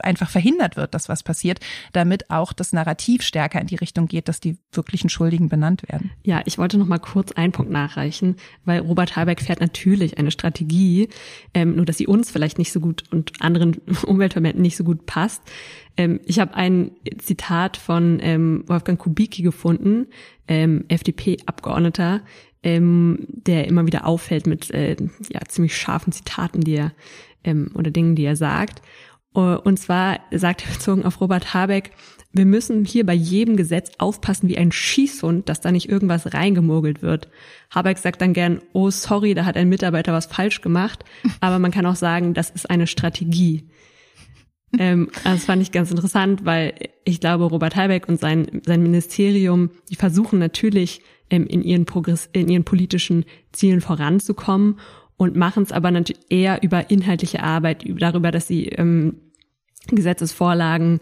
einfach 0.00 0.30
verhindert 0.30 0.76
wird, 0.76 0.94
dass 0.94 1.08
was 1.08 1.22
passiert, 1.22 1.60
damit 1.92 2.30
auch 2.30 2.52
das 2.52 2.72
Narrativ 2.72 3.22
stärker 3.22 3.60
in 3.60 3.66
die 3.66 3.76
Richtung 3.76 4.06
geht, 4.06 4.28
dass 4.28 4.40
die 4.40 4.58
wirklichen 4.72 5.08
Schuldigen 5.08 5.48
benannt 5.48 5.82
werden. 5.88 6.10
Ja, 6.24 6.42
ich 6.44 6.58
wollte 6.58 6.78
noch 6.78 6.86
mal 6.86 6.98
kurz 6.98 7.32
einen 7.32 7.52
Punkt 7.52 7.70
nachreichen, 7.70 8.36
weil 8.64 8.80
Robert 8.80 9.16
Habeck 9.16 9.40
fährt 9.40 9.60
natürlich 9.60 10.18
eine 10.18 10.30
Strategie, 10.30 11.08
ähm, 11.54 11.76
nur 11.76 11.84
dass 11.84 11.98
sie 11.98 12.06
uns 12.06 12.30
vielleicht 12.30 12.58
nicht 12.58 12.72
so 12.72 12.80
gut 12.80 13.04
und 13.10 13.32
anderen 13.40 13.76
Umweltverbänden 14.06 14.62
nicht 14.62 14.76
so 14.76 14.84
gut 14.84 15.06
passt. 15.06 15.42
Ähm, 15.96 16.20
ich 16.24 16.38
habe 16.38 16.54
ein 16.54 16.92
Zitat 17.18 17.76
von 17.76 18.18
ähm, 18.22 18.64
Wolfgang 18.66 18.98
Kubicki 18.98 19.42
gefunden, 19.42 20.06
ähm, 20.48 20.84
FDP-Abgeordneter, 20.88 22.22
ähm, 22.62 23.26
der 23.28 23.66
immer 23.68 23.86
wieder 23.86 24.06
auffällt 24.06 24.46
mit 24.46 24.70
äh, 24.70 24.96
ja, 25.30 25.40
ziemlich 25.48 25.76
scharfen 25.76 26.12
Zitaten, 26.12 26.62
die 26.62 26.76
er 26.76 26.92
ähm, 27.44 27.70
oder 27.74 27.90
Dingen, 27.90 28.16
die 28.16 28.24
er 28.24 28.36
sagt. 28.36 28.82
Äh, 29.36 29.56
und 29.56 29.78
zwar 29.78 30.20
sagt 30.32 30.64
er 30.66 30.72
bezogen 30.72 31.04
auf 31.04 31.20
Robert 31.20 31.54
Habeck, 31.54 31.92
wir 32.32 32.44
müssen 32.44 32.84
hier 32.84 33.06
bei 33.06 33.14
jedem 33.14 33.56
Gesetz 33.56 33.92
aufpassen 33.98 34.48
wie 34.48 34.58
ein 34.58 34.70
Schießhund, 34.70 35.48
dass 35.48 35.62
da 35.62 35.72
nicht 35.72 35.88
irgendwas 35.88 36.34
reingemogelt 36.34 37.00
wird. 37.00 37.28
Habeck 37.74 37.98
sagt 37.98 38.20
dann 38.20 38.34
gern, 38.34 38.60
oh 38.72 38.90
sorry, 38.90 39.34
da 39.34 39.46
hat 39.46 39.56
ein 39.56 39.70
Mitarbeiter 39.70 40.12
was 40.12 40.26
falsch 40.26 40.60
gemacht. 40.60 41.04
Aber 41.40 41.58
man 41.58 41.70
kann 41.70 41.86
auch 41.86 41.96
sagen, 41.96 42.34
das 42.34 42.50
ist 42.50 42.68
eine 42.68 42.86
Strategie. 42.86 43.68
ähm, 44.78 45.08
das 45.24 45.46
fand 45.46 45.62
ich 45.62 45.72
ganz 45.72 45.90
interessant, 45.90 46.44
weil 46.44 46.74
ich 47.04 47.20
glaube, 47.20 47.44
Robert 47.44 47.76
Habeck 47.76 48.08
und 48.08 48.20
sein, 48.20 48.60
sein 48.66 48.82
Ministerium, 48.82 49.70
die 49.88 49.96
versuchen 49.96 50.38
natürlich 50.38 51.00
ähm, 51.30 51.46
in 51.46 51.62
ihren 51.62 51.86
Progress, 51.86 52.28
in 52.32 52.48
ihren 52.48 52.64
politischen 52.64 53.24
Zielen 53.52 53.80
voranzukommen 53.80 54.78
und 55.16 55.36
machen 55.36 55.62
es 55.62 55.72
aber 55.72 55.90
natürlich 55.90 56.22
eher 56.28 56.62
über 56.62 56.90
inhaltliche 56.90 57.42
Arbeit, 57.42 57.84
darüber, 57.98 58.30
dass 58.30 58.46
sie 58.46 58.66
ähm, 58.66 59.22
Gesetzesvorlagen 59.94 61.00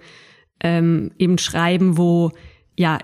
ähm, 0.61 1.12
eben 1.19 1.38
schreiben, 1.38 1.97
wo 1.97 2.33
ja 2.76 2.99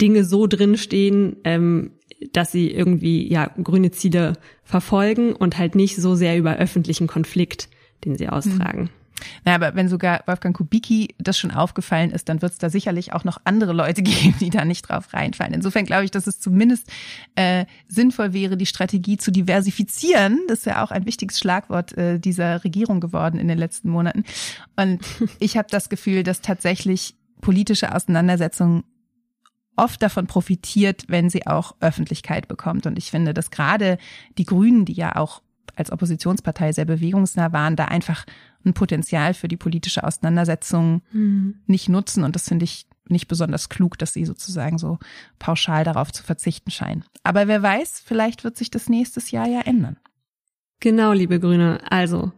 Dinge 0.00 0.24
so 0.24 0.46
drinstehen, 0.46 1.36
ähm, 1.44 1.92
dass 2.32 2.52
sie 2.52 2.70
irgendwie 2.70 3.30
ja 3.30 3.50
grüne 3.62 3.90
Ziele 3.90 4.34
verfolgen 4.64 5.34
und 5.34 5.58
halt 5.58 5.74
nicht 5.74 5.96
so 5.96 6.14
sehr 6.14 6.38
über 6.38 6.56
öffentlichen 6.56 7.06
Konflikt, 7.06 7.68
den 8.04 8.16
sie 8.16 8.28
austragen. 8.28 8.90
Naja, 9.44 9.56
aber 9.56 9.74
wenn 9.74 9.88
sogar 9.88 10.22
Wolfgang 10.26 10.56
Kubicki 10.56 11.14
das 11.18 11.38
schon 11.38 11.50
aufgefallen 11.50 12.10
ist, 12.10 12.28
dann 12.28 12.42
wird 12.42 12.52
es 12.52 12.58
da 12.58 12.70
sicherlich 12.70 13.12
auch 13.12 13.24
noch 13.24 13.38
andere 13.44 13.72
Leute 13.72 14.02
geben, 14.04 14.34
die 14.40 14.50
da 14.50 14.64
nicht 14.64 14.88
drauf 14.88 15.12
reinfallen. 15.12 15.54
Insofern 15.54 15.84
glaube 15.84 16.04
ich, 16.04 16.10
dass 16.10 16.26
es 16.26 16.40
zumindest 16.40 16.90
äh, 17.34 17.66
sinnvoll 17.88 18.32
wäre, 18.32 18.56
die 18.56 18.66
Strategie 18.66 19.16
zu 19.16 19.30
diversifizieren. 19.30 20.40
Das 20.48 20.60
ist 20.60 20.66
ja 20.66 20.84
auch 20.84 20.90
ein 20.90 21.06
wichtiges 21.06 21.38
Schlagwort 21.38 21.96
äh, 21.96 22.18
dieser 22.18 22.64
Regierung 22.64 23.00
geworden 23.00 23.38
in 23.38 23.48
den 23.48 23.58
letzten 23.58 23.90
Monaten. 23.90 24.24
Und 24.76 25.00
ich 25.38 25.56
habe 25.56 25.68
das 25.70 25.88
Gefühl, 25.88 26.22
dass 26.22 26.40
tatsächlich 26.40 27.14
politische 27.40 27.94
Auseinandersetzungen 27.94 28.84
oft 29.76 30.02
davon 30.02 30.26
profitiert, 30.26 31.04
wenn 31.08 31.30
sie 31.30 31.46
auch 31.46 31.76
Öffentlichkeit 31.80 32.48
bekommt. 32.48 32.86
Und 32.86 32.98
ich 32.98 33.10
finde, 33.10 33.34
dass 33.34 33.50
gerade 33.50 33.98
die 34.38 34.46
Grünen, 34.46 34.84
die 34.86 34.94
ja 34.94 35.16
auch 35.16 35.42
als 35.76 35.90
Oppositionspartei 35.90 36.72
sehr 36.72 36.84
bewegungsnah 36.84 37.52
waren, 37.52 37.76
da 37.76 37.86
einfach 37.86 38.24
ein 38.64 38.74
Potenzial 38.74 39.34
für 39.34 39.48
die 39.48 39.56
politische 39.56 40.04
Auseinandersetzung 40.04 41.02
mhm. 41.12 41.60
nicht 41.66 41.88
nutzen. 41.88 42.24
Und 42.24 42.34
das 42.34 42.48
finde 42.48 42.64
ich 42.64 42.86
nicht 43.08 43.28
besonders 43.28 43.68
klug, 43.68 43.98
dass 43.98 44.12
sie 44.12 44.24
sozusagen 44.24 44.78
so 44.78 44.98
pauschal 45.38 45.84
darauf 45.84 46.12
zu 46.12 46.22
verzichten 46.22 46.70
scheinen. 46.70 47.04
Aber 47.22 47.48
wer 47.48 47.62
weiß, 47.62 48.02
vielleicht 48.04 48.44
wird 48.44 48.56
sich 48.56 48.70
das 48.70 48.88
nächstes 48.88 49.30
Jahr 49.30 49.46
ja 49.46 49.60
ändern. 49.60 49.96
Genau, 50.80 51.12
liebe 51.12 51.40
Grüne. 51.40 51.80
Also, 51.90 52.32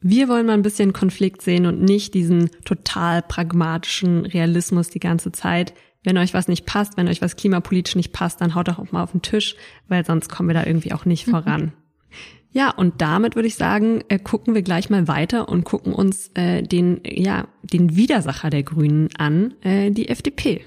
wir 0.00 0.28
wollen 0.28 0.46
mal 0.46 0.54
ein 0.54 0.62
bisschen 0.62 0.92
Konflikt 0.92 1.42
sehen 1.42 1.66
und 1.66 1.82
nicht 1.82 2.14
diesen 2.14 2.50
total 2.64 3.22
pragmatischen 3.22 4.26
Realismus 4.26 4.90
die 4.90 5.00
ganze 5.00 5.32
Zeit. 5.32 5.74
Wenn 6.04 6.18
euch 6.18 6.34
was 6.34 6.48
nicht 6.48 6.66
passt, 6.66 6.96
wenn 6.96 7.08
euch 7.08 7.22
was 7.22 7.36
klimapolitisch 7.36 7.96
nicht 7.96 8.12
passt, 8.12 8.40
dann 8.40 8.54
haut 8.54 8.68
doch 8.68 8.78
auch 8.78 8.92
mal 8.92 9.02
auf 9.02 9.12
den 9.12 9.22
Tisch, 9.22 9.56
weil 9.88 10.04
sonst 10.04 10.28
kommen 10.28 10.48
wir 10.48 10.54
da 10.54 10.64
irgendwie 10.64 10.92
auch 10.92 11.04
nicht 11.04 11.24
voran. 11.30 11.72
Ja, 12.50 12.70
und 12.70 13.00
damit 13.02 13.36
würde 13.36 13.48
ich 13.48 13.56
sagen, 13.56 14.02
äh, 14.08 14.18
gucken 14.18 14.54
wir 14.54 14.62
gleich 14.62 14.90
mal 14.90 15.06
weiter 15.06 15.48
und 15.48 15.64
gucken 15.64 15.92
uns 15.92 16.30
äh, 16.34 16.62
den, 16.62 17.00
ja, 17.04 17.46
den 17.62 17.94
Widersacher 17.94 18.50
der 18.50 18.62
Grünen 18.62 19.10
an, 19.16 19.54
äh, 19.62 19.90
die 19.90 20.08
FDP. 20.08 20.64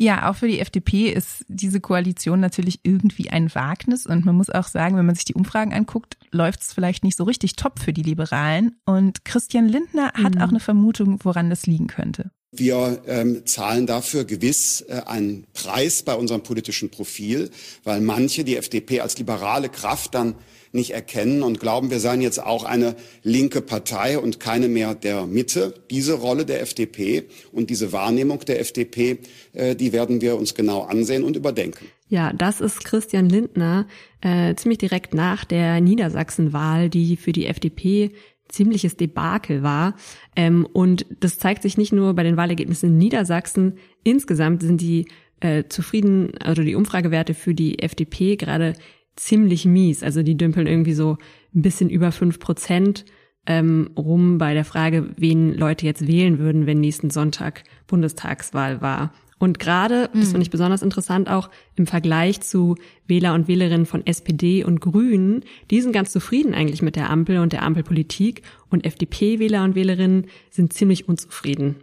Ja, 0.00 0.30
auch 0.30 0.36
für 0.36 0.46
die 0.46 0.60
FDP 0.60 1.10
ist 1.10 1.44
diese 1.48 1.80
Koalition 1.80 2.38
natürlich 2.38 2.80
irgendwie 2.84 3.30
ein 3.30 3.52
Wagnis. 3.52 4.06
Und 4.06 4.24
man 4.24 4.36
muss 4.36 4.48
auch 4.48 4.68
sagen, 4.68 4.96
wenn 4.96 5.06
man 5.06 5.16
sich 5.16 5.24
die 5.24 5.34
Umfragen 5.34 5.72
anguckt, 5.72 6.16
läuft 6.30 6.60
es 6.62 6.72
vielleicht 6.72 7.02
nicht 7.02 7.16
so 7.16 7.24
richtig 7.24 7.56
top 7.56 7.80
für 7.80 7.92
die 7.92 8.04
Liberalen. 8.04 8.76
Und 8.84 9.24
Christian 9.24 9.66
Lindner 9.66 10.12
hat 10.14 10.36
mhm. 10.36 10.40
auch 10.40 10.50
eine 10.50 10.60
Vermutung, 10.60 11.18
woran 11.24 11.50
das 11.50 11.66
liegen 11.66 11.88
könnte. 11.88 12.30
Wir 12.50 13.02
ähm, 13.06 13.44
zahlen 13.44 13.86
dafür 13.86 14.24
gewiss 14.24 14.80
äh, 14.88 15.02
einen 15.04 15.46
Preis 15.52 16.02
bei 16.02 16.14
unserem 16.14 16.42
politischen 16.42 16.88
Profil, 16.88 17.50
weil 17.84 18.00
manche 18.00 18.42
die 18.42 18.56
FDP 18.56 19.00
als 19.00 19.18
liberale 19.18 19.68
Kraft 19.68 20.14
dann 20.14 20.34
nicht 20.72 20.92
erkennen 20.92 21.42
und 21.42 21.60
glauben, 21.60 21.90
wir 21.90 22.00
seien 22.00 22.20
jetzt 22.20 22.42
auch 22.42 22.64
eine 22.64 22.96
linke 23.22 23.60
Partei 23.60 24.18
und 24.18 24.40
keine 24.40 24.68
mehr 24.68 24.94
der 24.94 25.26
Mitte. 25.26 25.74
Diese 25.90 26.14
Rolle 26.14 26.46
der 26.46 26.62
FDP 26.62 27.24
und 27.52 27.70
diese 27.70 27.92
Wahrnehmung 27.92 28.40
der 28.40 28.60
FDP, 28.60 29.18
äh, 29.52 29.74
die 29.76 29.92
werden 29.92 30.20
wir 30.22 30.36
uns 30.36 30.54
genau 30.54 30.82
ansehen 30.82 31.24
und 31.24 31.36
überdenken. 31.36 31.86
Ja, 32.08 32.32
das 32.32 32.62
ist 32.62 32.84
Christian 32.84 33.28
Lindner 33.28 33.86
äh, 34.22 34.54
ziemlich 34.54 34.78
direkt 34.78 35.12
nach 35.12 35.44
der 35.44 35.80
Niedersachsenwahl, 35.82 36.88
die 36.88 37.16
für 37.16 37.32
die 37.32 37.46
FDP 37.46 38.12
ziemliches 38.48 38.96
Debakel 38.96 39.62
war. 39.62 39.94
Ähm, 40.36 40.66
und 40.72 41.06
das 41.20 41.38
zeigt 41.38 41.62
sich 41.62 41.76
nicht 41.76 41.92
nur 41.92 42.14
bei 42.14 42.22
den 42.22 42.36
Wahlergebnissen 42.36 42.90
in 42.90 42.98
Niedersachsen. 42.98 43.74
Insgesamt 44.04 44.62
sind 44.62 44.80
die 44.80 45.06
äh, 45.40 45.64
zufrieden, 45.68 46.32
also 46.40 46.62
die 46.62 46.74
Umfragewerte 46.74 47.34
für 47.34 47.54
die 47.54 47.78
FDP 47.78 48.36
gerade 48.36 48.74
ziemlich 49.16 49.64
mies. 49.64 50.02
Also 50.02 50.22
die 50.22 50.36
dümpeln 50.36 50.66
irgendwie 50.66 50.94
so 50.94 51.18
ein 51.54 51.62
bisschen 51.62 51.90
über 51.90 52.12
fünf 52.12 52.38
Prozent 52.38 53.04
ähm, 53.46 53.90
rum 53.96 54.38
bei 54.38 54.54
der 54.54 54.64
Frage, 54.64 55.10
wen 55.16 55.54
Leute 55.54 55.86
jetzt 55.86 56.06
wählen 56.06 56.38
würden, 56.38 56.66
wenn 56.66 56.80
nächsten 56.80 57.10
Sonntag 57.10 57.64
Bundestagswahl 57.86 58.80
war. 58.80 59.12
Und 59.38 59.58
gerade, 59.58 60.10
das 60.12 60.26
mhm. 60.26 60.30
finde 60.30 60.42
ich 60.42 60.50
besonders 60.50 60.82
interessant, 60.82 61.28
auch 61.28 61.48
im 61.76 61.86
Vergleich 61.86 62.40
zu 62.40 62.76
Wähler 63.06 63.34
und 63.34 63.48
Wählerinnen 63.48 63.86
von 63.86 64.04
SPD 64.04 64.64
und 64.64 64.80
Grünen, 64.80 65.44
die 65.70 65.80
sind 65.80 65.92
ganz 65.92 66.10
zufrieden 66.10 66.54
eigentlich 66.54 66.82
mit 66.82 66.96
der 66.96 67.10
Ampel 67.10 67.38
und 67.38 67.52
der 67.52 67.62
Ampelpolitik 67.62 68.42
und 68.68 68.84
FDP-Wähler 68.84 69.62
und 69.64 69.74
Wählerinnen 69.74 70.26
sind 70.50 70.72
ziemlich 70.72 71.08
unzufrieden. 71.08 71.76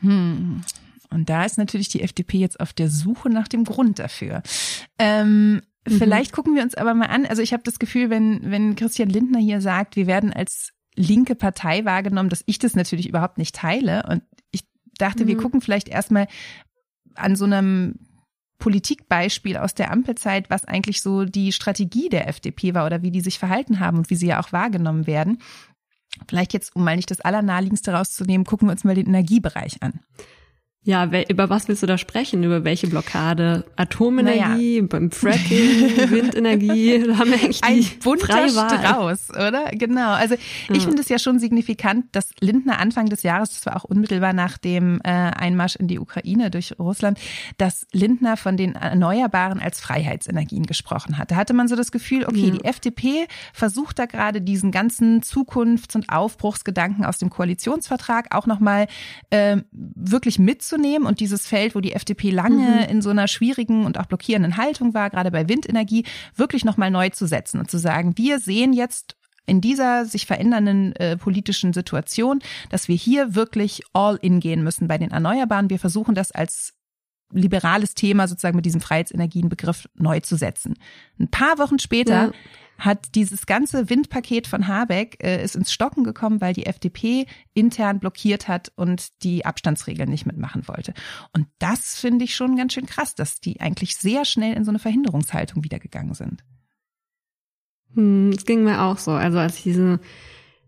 Hm. 0.00 0.62
Und 1.10 1.28
da 1.28 1.44
ist 1.44 1.58
natürlich 1.58 1.88
die 1.88 2.02
FDP 2.02 2.38
jetzt 2.38 2.60
auf 2.60 2.72
der 2.72 2.88
Suche 2.88 3.28
nach 3.28 3.48
dem 3.48 3.64
Grund 3.64 3.98
dafür. 3.98 4.42
Ähm, 4.98 5.54
mhm. 5.54 5.60
Vielleicht 5.86 6.32
gucken 6.32 6.54
wir 6.54 6.62
uns 6.62 6.74
aber 6.74 6.94
mal 6.94 7.06
an. 7.06 7.26
Also 7.26 7.42
ich 7.42 7.52
habe 7.52 7.62
das 7.62 7.78
Gefühl, 7.78 8.10
wenn, 8.10 8.50
wenn 8.50 8.76
Christian 8.76 9.08
Lindner 9.08 9.38
hier 9.38 9.60
sagt, 9.60 9.96
wir 9.96 10.06
werden 10.06 10.32
als 10.32 10.70
linke 10.94 11.34
Partei 11.34 11.84
wahrgenommen, 11.84 12.28
dass 12.28 12.42
ich 12.46 12.58
das 12.58 12.74
natürlich 12.74 13.08
überhaupt 13.08 13.38
nicht 13.38 13.54
teile. 13.54 14.04
Und 14.08 14.22
ich 14.50 14.62
dachte, 14.98 15.24
mhm. 15.24 15.28
wir 15.28 15.36
gucken 15.36 15.60
vielleicht 15.60 15.88
erstmal 15.88 16.28
an 17.14 17.36
so 17.36 17.44
einem 17.44 17.96
Politikbeispiel 18.58 19.56
aus 19.56 19.74
der 19.74 19.90
Ampelzeit, 19.90 20.48
was 20.48 20.64
eigentlich 20.64 21.02
so 21.02 21.24
die 21.24 21.50
Strategie 21.50 22.08
der 22.08 22.28
FDP 22.28 22.74
war 22.74 22.86
oder 22.86 23.02
wie 23.02 23.10
die 23.10 23.20
sich 23.20 23.38
verhalten 23.38 23.80
haben 23.80 23.98
und 23.98 24.10
wie 24.10 24.14
sie 24.14 24.28
ja 24.28 24.40
auch 24.40 24.52
wahrgenommen 24.52 25.06
werden. 25.06 25.38
Vielleicht 26.28 26.52
jetzt, 26.52 26.76
um 26.76 26.84
mal 26.84 26.94
nicht 26.94 27.10
das 27.10 27.20
Allernaheliegendste 27.20 27.92
rauszunehmen, 27.92 28.46
gucken 28.46 28.68
wir 28.68 28.72
uns 28.72 28.84
mal 28.84 28.94
den 28.94 29.06
Energiebereich 29.06 29.82
an. 29.82 30.00
Ja, 30.84 31.08
über 31.28 31.48
was 31.48 31.68
willst 31.68 31.84
du 31.84 31.86
da 31.86 31.96
sprechen? 31.96 32.42
Über 32.42 32.64
welche 32.64 32.88
Blockade? 32.88 33.64
Atomenergie, 33.76 34.80
naja. 34.80 34.86
beim 34.88 35.12
Fracking, 35.12 36.10
Windenergie, 36.10 37.04
da 37.06 37.18
haben 37.18 37.30
wir 37.30 37.38
eigentlich 37.40 37.62
Ein 37.62 37.86
bunter 38.02 38.48
Strauß, 38.48 39.30
oder? 39.30 39.70
Genau. 39.70 40.10
Also 40.10 40.34
ich 40.34 40.76
ja. 40.76 40.80
finde 40.80 41.02
es 41.02 41.08
ja 41.08 41.20
schon 41.20 41.38
signifikant, 41.38 42.06
dass 42.10 42.30
Lindner 42.40 42.80
Anfang 42.80 43.06
des 43.06 43.22
Jahres, 43.22 43.50
das 43.50 43.66
war 43.66 43.76
auch 43.76 43.84
unmittelbar 43.84 44.32
nach 44.32 44.58
dem 44.58 45.00
äh, 45.04 45.10
Einmarsch 45.10 45.76
in 45.76 45.86
die 45.86 46.00
Ukraine 46.00 46.50
durch 46.50 46.76
Russland, 46.80 47.20
dass 47.58 47.86
Lindner 47.92 48.36
von 48.36 48.56
den 48.56 48.74
Erneuerbaren 48.74 49.60
als 49.60 49.80
Freiheitsenergien 49.80 50.66
gesprochen 50.66 51.16
hat. 51.16 51.30
Da 51.30 51.36
hatte 51.36 51.54
man 51.54 51.68
so 51.68 51.76
das 51.76 51.92
Gefühl, 51.92 52.24
okay, 52.26 52.46
ja. 52.46 52.54
die 52.54 52.64
FDP 52.64 53.28
versucht 53.52 54.00
da 54.00 54.06
gerade 54.06 54.40
diesen 54.40 54.72
ganzen 54.72 55.22
Zukunfts- 55.22 55.94
und 55.94 56.08
Aufbruchsgedanken 56.08 57.04
aus 57.04 57.18
dem 57.18 57.30
Koalitionsvertrag 57.30 58.34
auch 58.34 58.48
nochmal 58.48 58.88
äh, 59.30 59.58
wirklich 59.70 60.40
mitzunehmen 60.40 60.71
mitzunehmen 60.72 61.06
und 61.06 61.20
dieses 61.20 61.46
Feld, 61.46 61.74
wo 61.74 61.80
die 61.80 61.92
FDP 61.92 62.30
lange 62.30 62.84
mhm. 62.84 62.90
in 62.90 63.02
so 63.02 63.10
einer 63.10 63.28
schwierigen 63.28 63.84
und 63.84 63.98
auch 63.98 64.06
blockierenden 64.06 64.56
Haltung 64.56 64.94
war, 64.94 65.10
gerade 65.10 65.30
bei 65.30 65.48
Windenergie, 65.48 66.04
wirklich 66.34 66.64
nochmal 66.64 66.90
neu 66.90 67.10
zu 67.10 67.26
setzen 67.26 67.60
und 67.60 67.70
zu 67.70 67.78
sagen, 67.78 68.16
wir 68.16 68.38
sehen 68.38 68.72
jetzt 68.72 69.16
in 69.44 69.60
dieser 69.60 70.04
sich 70.04 70.26
verändernden 70.26 70.94
äh, 70.96 71.16
politischen 71.16 71.72
Situation, 71.72 72.40
dass 72.70 72.88
wir 72.88 72.94
hier 72.94 73.34
wirklich 73.34 73.82
all 73.92 74.16
in 74.22 74.40
gehen 74.40 74.62
müssen 74.62 74.86
bei 74.86 74.98
den 74.98 75.10
Erneuerbaren. 75.10 75.68
Wir 75.68 75.80
versuchen 75.80 76.14
das 76.14 76.30
als 76.30 76.74
liberales 77.32 77.94
Thema 77.94 78.28
sozusagen 78.28 78.56
mit 78.56 78.66
diesem 78.66 78.80
Freiheitsenergienbegriff 78.80 79.88
neu 79.94 80.20
zu 80.20 80.36
setzen. 80.36 80.74
Ein 81.18 81.28
paar 81.28 81.58
Wochen 81.58 81.78
später 81.78 82.26
ja 82.26 82.32
hat 82.78 83.14
dieses 83.14 83.46
ganze 83.46 83.90
Windpaket 83.90 84.46
von 84.46 84.66
Habeck 84.66 85.22
äh, 85.22 85.42
ist 85.42 85.56
ins 85.56 85.72
Stocken 85.72 86.04
gekommen, 86.04 86.40
weil 86.40 86.52
die 86.52 86.66
FDP 86.66 87.26
intern 87.54 88.00
blockiert 88.00 88.48
hat 88.48 88.72
und 88.76 89.22
die 89.22 89.44
Abstandsregeln 89.44 90.10
nicht 90.10 90.26
mitmachen 90.26 90.66
wollte. 90.66 90.92
Und 91.32 91.46
das 91.58 91.98
finde 91.98 92.24
ich 92.24 92.34
schon 92.34 92.56
ganz 92.56 92.72
schön 92.72 92.86
krass, 92.86 93.14
dass 93.14 93.40
die 93.40 93.60
eigentlich 93.60 93.96
sehr 93.96 94.24
schnell 94.24 94.54
in 94.54 94.64
so 94.64 94.70
eine 94.70 94.78
Verhinderungshaltung 94.78 95.62
wiedergegangen 95.62 96.14
sind. 96.14 96.44
Hm, 97.94 98.30
es 98.30 98.44
ging 98.44 98.64
mir 98.64 98.82
auch 98.82 98.98
so. 98.98 99.12
Also 99.12 99.38
als 99.38 99.58
ich 99.58 99.62
diese 99.62 100.00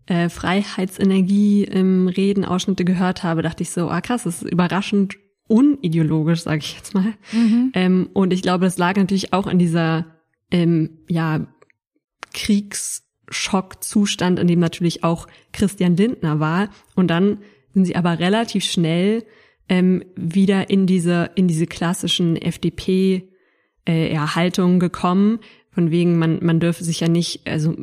äh, 0.05 0.29
Freiheitsenergie 0.29 1.63
im 1.63 2.07
Redenausschnitte 2.07 2.85
gehört 2.85 3.23
habe, 3.23 3.41
dachte 3.41 3.63
ich 3.63 3.71
so, 3.71 3.89
ah 3.89 4.01
krass, 4.01 4.23
das 4.23 4.41
ist 4.41 4.51
überraschend 4.51 5.15
unideologisch, 5.47 6.41
sage 6.41 6.59
ich 6.59 6.75
jetzt 6.75 6.93
mal. 6.93 7.13
Mhm. 7.31 7.71
Ähm, 7.73 8.09
und 8.13 8.33
ich 8.33 8.41
glaube, 8.41 8.65
das 8.65 8.77
lag 8.77 8.95
natürlich 8.95 9.33
auch 9.33 9.47
in 9.47 9.59
dieser 9.59 10.05
ähm, 10.51 10.99
ja 11.07 11.47
Kriegsschockzustand, 12.35 14.37
in 14.39 14.47
dem 14.47 14.59
natürlich 14.59 15.03
auch 15.03 15.25
Christian 15.53 15.97
Lindner 15.97 16.39
war. 16.39 16.69
Und 16.95 17.07
dann 17.07 17.39
sind 17.73 17.85
sie 17.85 17.95
aber 17.95 18.19
relativ 18.19 18.63
schnell 18.63 19.25
ähm, 19.67 20.03
wieder 20.15 20.69
in 20.69 20.85
diese 20.85 21.31
in 21.33 21.47
diese 21.47 21.65
klassischen 21.65 22.35
FDP 22.35 23.27
äh, 23.87 24.13
ja, 24.13 24.35
Haltungen 24.35 24.79
gekommen, 24.79 25.39
von 25.71 25.89
wegen 25.89 26.19
man 26.19 26.37
man 26.43 26.59
dürfe 26.59 26.83
sich 26.83 26.99
ja 26.99 27.07
nicht 27.07 27.47
also 27.47 27.75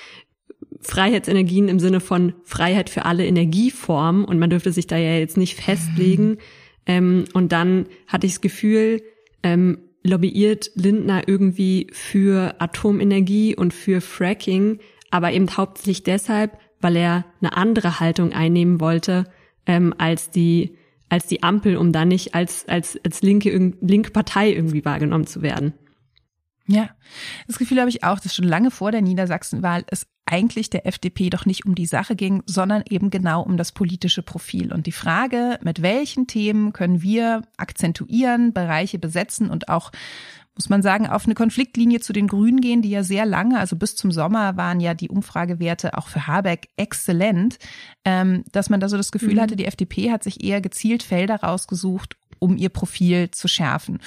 Freiheitsenergien 0.82 1.68
im 1.68 1.78
Sinne 1.78 2.00
von 2.00 2.34
Freiheit 2.44 2.90
für 2.90 3.06
alle 3.06 3.24
Energieformen 3.26 4.22
und 4.24 4.38
man 4.38 4.50
dürfte 4.50 4.72
sich 4.72 4.86
da 4.86 4.98
ja 4.98 5.16
jetzt 5.16 5.38
nicht 5.38 5.58
festlegen. 5.58 6.28
Mhm. 6.28 6.38
Ähm, 6.86 7.24
und 7.32 7.52
dann 7.52 7.86
hatte 8.06 8.26
ich 8.26 8.34
das 8.34 8.42
Gefühl, 8.42 9.02
ähm, 9.42 9.78
lobbyiert 10.06 10.70
Lindner 10.74 11.26
irgendwie 11.26 11.88
für 11.92 12.54
Atomenergie 12.60 13.54
und 13.54 13.74
für 13.74 14.00
Fracking, 14.00 14.78
aber 15.10 15.32
eben 15.32 15.56
hauptsächlich 15.56 16.02
deshalb, 16.02 16.58
weil 16.80 16.96
er 16.96 17.24
eine 17.40 17.56
andere 17.56 18.00
Haltung 18.00 18.32
einnehmen 18.32 18.80
wollte 18.80 19.24
ähm, 19.66 19.94
als 19.98 20.30
die 20.30 20.76
als 21.08 21.26
die 21.26 21.42
Ampel, 21.42 21.76
um 21.76 21.92
da 21.92 22.04
nicht 22.04 22.34
als 22.34 22.66
als 22.68 22.98
als 23.04 23.22
linke 23.22 23.74
linke 23.80 24.10
Partei 24.10 24.52
irgendwie 24.52 24.84
wahrgenommen 24.84 25.26
zu 25.26 25.42
werden. 25.42 25.74
Ja, 26.68 26.90
das 27.46 27.58
Gefühl 27.58 27.78
habe 27.78 27.90
ich 27.90 28.02
auch, 28.02 28.18
dass 28.18 28.34
schon 28.34 28.46
lange 28.46 28.70
vor 28.70 28.90
der 28.90 29.02
Niedersachsenwahl 29.02 29.84
es 29.88 30.06
eigentlich 30.26 30.70
der 30.70 30.86
FDP 30.86 31.30
doch 31.30 31.46
nicht 31.46 31.64
um 31.64 31.76
die 31.76 31.86
Sache 31.86 32.16
ging, 32.16 32.42
sondern 32.46 32.82
eben 32.88 33.10
genau 33.10 33.42
um 33.42 33.56
das 33.56 33.70
politische 33.70 34.22
Profil 34.22 34.72
und 34.72 34.86
die 34.86 34.92
Frage, 34.92 35.58
mit 35.62 35.82
welchen 35.82 36.26
Themen 36.26 36.72
können 36.72 37.00
wir 37.00 37.42
akzentuieren, 37.56 38.52
Bereiche 38.52 38.98
besetzen 38.98 39.50
und 39.50 39.68
auch 39.68 39.92
muss 40.56 40.70
man 40.70 40.82
sagen, 40.82 41.06
auf 41.06 41.26
eine 41.26 41.34
Konfliktlinie 41.34 42.00
zu 42.00 42.14
den 42.14 42.28
Grünen 42.28 42.62
gehen, 42.62 42.80
die 42.80 42.88
ja 42.88 43.02
sehr 43.02 43.26
lange, 43.26 43.58
also 43.58 43.76
bis 43.76 43.94
zum 43.94 44.10
Sommer 44.10 44.56
waren 44.56 44.80
ja 44.80 44.94
die 44.94 45.10
Umfragewerte 45.10 45.96
auch 45.98 46.08
für 46.08 46.26
Habeck 46.26 46.70
exzellent, 46.76 47.58
ähm, 48.04 48.42
dass 48.52 48.70
man 48.70 48.80
da 48.80 48.88
so 48.88 48.96
das 48.96 49.12
Gefühl 49.12 49.34
mhm. 49.34 49.40
hatte, 49.42 49.56
die 49.56 49.66
FDP 49.66 50.10
hat 50.10 50.24
sich 50.24 50.42
eher 50.42 50.62
gezielt 50.62 51.02
Felder 51.02 51.36
rausgesucht, 51.36 52.16
um 52.38 52.56
ihr 52.56 52.70
Profil 52.70 53.30
zu 53.30 53.48
schärfen. 53.48 53.98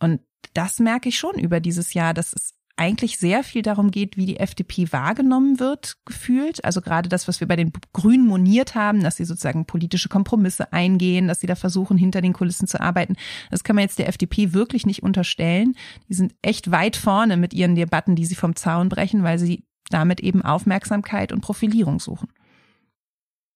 Und 0.00 0.20
das 0.52 0.78
merke 0.78 1.08
ich 1.08 1.18
schon 1.18 1.38
über 1.38 1.60
dieses 1.60 1.94
Jahr, 1.94 2.14
dass 2.14 2.32
es 2.32 2.54
eigentlich 2.76 3.18
sehr 3.18 3.44
viel 3.44 3.62
darum 3.62 3.90
geht, 3.90 4.16
wie 4.16 4.26
die 4.26 4.38
FDP 4.38 4.92
wahrgenommen 4.92 5.60
wird, 5.60 5.96
gefühlt. 6.04 6.64
Also 6.64 6.80
gerade 6.80 7.08
das, 7.08 7.28
was 7.28 7.38
wir 7.38 7.46
bei 7.46 7.56
den 7.56 7.72
Grünen 7.92 8.26
moniert 8.26 8.74
haben, 8.74 9.02
dass 9.02 9.16
sie 9.16 9.24
sozusagen 9.24 9.64
politische 9.64 10.08
Kompromisse 10.08 10.72
eingehen, 10.72 11.28
dass 11.28 11.40
sie 11.40 11.46
da 11.46 11.54
versuchen, 11.54 11.96
hinter 11.96 12.20
den 12.20 12.32
Kulissen 12.32 12.66
zu 12.66 12.80
arbeiten. 12.80 13.14
Das 13.50 13.62
kann 13.62 13.76
man 13.76 13.84
jetzt 13.84 14.00
der 14.00 14.08
FDP 14.08 14.52
wirklich 14.52 14.86
nicht 14.86 15.02
unterstellen. 15.04 15.76
Die 16.08 16.14
sind 16.14 16.34
echt 16.42 16.72
weit 16.72 16.96
vorne 16.96 17.36
mit 17.36 17.54
ihren 17.54 17.76
Debatten, 17.76 18.16
die 18.16 18.26
sie 18.26 18.34
vom 18.34 18.56
Zaun 18.56 18.88
brechen, 18.88 19.22
weil 19.22 19.38
sie 19.38 19.64
damit 19.90 20.20
eben 20.20 20.42
Aufmerksamkeit 20.42 21.32
und 21.32 21.42
Profilierung 21.42 22.00
suchen. 22.00 22.28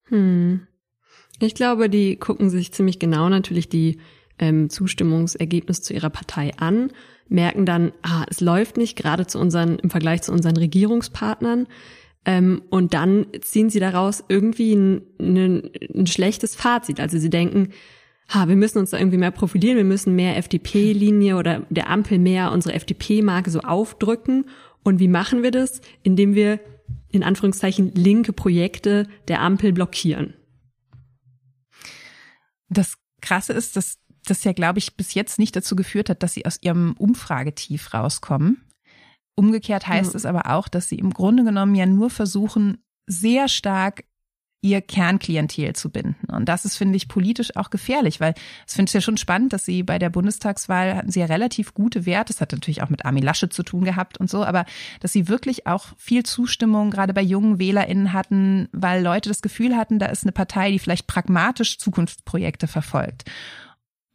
Hm. 0.04 0.66
Ich 1.40 1.54
glaube, 1.54 1.88
die 1.88 2.16
gucken 2.16 2.50
sich 2.50 2.72
ziemlich 2.72 2.98
genau 2.98 3.28
natürlich 3.28 3.68
die 3.68 3.98
ähm, 4.38 4.70
Zustimmungsergebnisse 4.70 5.82
zu 5.82 5.94
ihrer 5.94 6.10
Partei 6.10 6.52
an 6.56 6.90
merken 7.28 7.66
dann, 7.66 7.92
ah, 8.02 8.24
es 8.28 8.40
läuft 8.40 8.76
nicht, 8.76 8.96
gerade 8.96 9.26
zu 9.26 9.38
unseren, 9.38 9.78
im 9.78 9.90
Vergleich 9.90 10.22
zu 10.22 10.32
unseren 10.32 10.56
Regierungspartnern. 10.56 11.66
Ähm, 12.24 12.62
und 12.70 12.94
dann 12.94 13.26
ziehen 13.40 13.70
sie 13.70 13.80
daraus 13.80 14.24
irgendwie 14.28 14.74
ein, 14.74 15.02
ein, 15.20 15.70
ein 15.94 16.06
schlechtes 16.06 16.54
Fazit. 16.54 17.00
Also 17.00 17.18
sie 17.18 17.30
denken, 17.30 17.70
ha, 18.28 18.48
wir 18.48 18.56
müssen 18.56 18.78
uns 18.78 18.90
da 18.90 18.98
irgendwie 18.98 19.18
mehr 19.18 19.30
profilieren, 19.30 19.76
wir 19.76 19.84
müssen 19.84 20.16
mehr 20.16 20.36
FDP-Linie 20.36 21.36
oder 21.36 21.66
der 21.70 21.88
Ampel 21.88 22.18
mehr 22.18 22.52
unsere 22.52 22.74
FDP-Marke 22.74 23.50
so 23.50 23.60
aufdrücken. 23.60 24.46
Und 24.82 25.00
wie 25.00 25.08
machen 25.08 25.42
wir 25.42 25.50
das? 25.50 25.80
Indem 26.02 26.34
wir 26.34 26.60
in 27.10 27.22
Anführungszeichen 27.22 27.92
linke 27.94 28.32
Projekte 28.32 29.06
der 29.28 29.40
Ampel 29.40 29.72
blockieren. 29.72 30.34
Das 32.68 32.98
Krasse 33.20 33.54
ist, 33.54 33.76
dass 33.76 33.97
das 34.30 34.44
ja, 34.44 34.52
glaube 34.52 34.78
ich, 34.78 34.96
bis 34.96 35.14
jetzt 35.14 35.38
nicht 35.38 35.56
dazu 35.56 35.76
geführt 35.76 36.10
hat, 36.10 36.22
dass 36.22 36.34
sie 36.34 36.46
aus 36.46 36.58
ihrem 36.60 36.94
Umfragetief 36.98 37.94
rauskommen. 37.94 38.64
Umgekehrt 39.34 39.86
heißt 39.86 40.14
mhm. 40.14 40.16
es 40.16 40.26
aber 40.26 40.50
auch, 40.50 40.68
dass 40.68 40.88
sie 40.88 40.96
im 40.96 41.12
Grunde 41.12 41.44
genommen 41.44 41.74
ja 41.74 41.86
nur 41.86 42.10
versuchen, 42.10 42.78
sehr 43.06 43.48
stark 43.48 44.04
ihr 44.60 44.80
Kernklientel 44.80 45.74
zu 45.74 45.90
binden. 45.90 46.16
Und 46.26 46.48
das 46.48 46.64
ist, 46.64 46.76
finde 46.76 46.96
ich, 46.96 47.06
politisch 47.06 47.54
auch 47.54 47.70
gefährlich, 47.70 48.20
weil 48.20 48.34
es 48.66 48.74
finde 48.74 48.90
ich 48.90 48.94
ja 48.94 49.00
schon 49.00 49.16
spannend, 49.16 49.52
dass 49.52 49.64
sie 49.64 49.84
bei 49.84 50.00
der 50.00 50.10
Bundestagswahl 50.10 50.96
hatten 50.96 51.12
sie 51.12 51.20
ja 51.20 51.26
relativ 51.26 51.74
gute 51.74 52.06
Werte. 52.06 52.32
Das 52.32 52.40
hat 52.40 52.50
natürlich 52.50 52.82
auch 52.82 52.88
mit 52.88 53.04
Armin 53.04 53.22
Lasche 53.22 53.48
zu 53.48 53.62
tun 53.62 53.84
gehabt 53.84 54.18
und 54.18 54.28
so, 54.28 54.44
aber 54.44 54.64
dass 54.98 55.12
sie 55.12 55.28
wirklich 55.28 55.68
auch 55.68 55.86
viel 55.96 56.24
Zustimmung 56.24 56.90
gerade 56.90 57.14
bei 57.14 57.22
jungen 57.22 57.60
WählerInnen 57.60 58.12
hatten, 58.12 58.68
weil 58.72 59.02
Leute 59.02 59.28
das 59.28 59.42
Gefühl 59.42 59.76
hatten, 59.76 60.00
da 60.00 60.06
ist 60.06 60.24
eine 60.24 60.32
Partei, 60.32 60.72
die 60.72 60.80
vielleicht 60.80 61.06
pragmatisch 61.06 61.78
Zukunftsprojekte 61.78 62.66
verfolgt. 62.66 63.24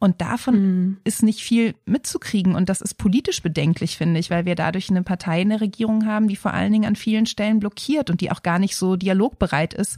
Und 0.03 0.19
davon 0.19 0.55
mhm. 0.55 0.97
ist 1.05 1.23
nicht 1.23 1.39
viel 1.39 1.75
mitzukriegen. 1.85 2.55
Und 2.55 2.67
das 2.67 2.81
ist 2.81 2.95
politisch 2.95 3.41
bedenklich, 3.41 3.95
finde 3.95 4.19
ich, 4.19 4.29
weil 4.29 4.43
wir 4.43 4.55
dadurch 4.55 4.89
eine 4.89 5.01
Partei 5.01 5.41
in 5.41 5.47
der 5.47 5.61
Regierung 5.61 6.05
haben, 6.05 6.27
die 6.27 6.35
vor 6.35 6.53
allen 6.53 6.73
Dingen 6.73 6.83
an 6.83 6.97
vielen 6.97 7.25
Stellen 7.25 7.61
blockiert 7.61 8.09
und 8.09 8.19
die 8.19 8.29
auch 8.29 8.43
gar 8.43 8.59
nicht 8.59 8.75
so 8.75 8.97
dialogbereit 8.97 9.73
ist, 9.73 9.97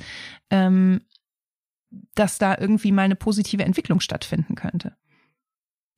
ähm, 0.51 1.01
dass 2.13 2.37
da 2.37 2.55
irgendwie 2.55 2.91
mal 2.91 3.01
eine 3.01 3.15
positive 3.15 3.63
Entwicklung 3.63 3.99
stattfinden 3.99 4.53
könnte. 4.53 4.95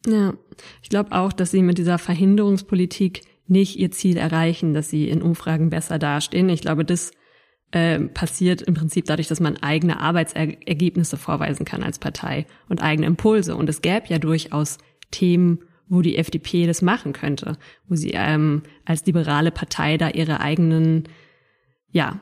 Ja, 0.06 0.36
ich 0.82 0.88
glaube 0.88 1.12
auch, 1.12 1.34
dass 1.34 1.52
sie 1.52 1.62
mit 1.62 1.78
dieser 1.78 1.98
Verhinderungspolitik 1.98 3.24
nicht 3.46 3.76
ihr 3.76 3.91
Ziel 3.91 4.15
erreichen, 4.15 4.74
dass 4.74 4.89
sie 4.89 5.10
in 5.10 5.22
Umfragen 5.22 5.70
besser 5.70 6.00
dastehen. 6.00 6.48
Ich 6.48 6.62
glaube, 6.62 6.86
das 6.86 7.12
äh, 7.71 7.99
passiert 7.99 8.62
im 8.62 8.73
Prinzip 8.73 9.06
dadurch, 9.06 9.27
dass 9.27 9.39
man 9.39 9.58
eigene 9.58 9.99
Arbeitsergebnisse 9.99 11.17
vorweisen 11.17 11.65
kann 11.65 11.84
als 11.84 11.99
Partei 11.99 12.45
und 12.69 12.82
eigene 12.82 13.08
Impulse. 13.08 13.56
Und 13.56 13.69
es 13.69 13.82
gäbe 13.82 14.08
ja 14.08 14.19
durchaus 14.19 14.77
Themen, 15.12 15.60
wo 15.89 16.01
die 16.01 16.17
FDP 16.17 16.67
das 16.67 16.82
machen 16.82 17.13
könnte, 17.13 17.58
wo 17.88 17.95
sie 17.95 18.12
ähm, 18.13 18.63
als 18.86 19.06
liberale 19.06 19.51
Partei 19.51 19.97
da 19.97 20.10
ihre 20.10 20.39
eigenen, 20.39 21.08
ja, 21.89 22.21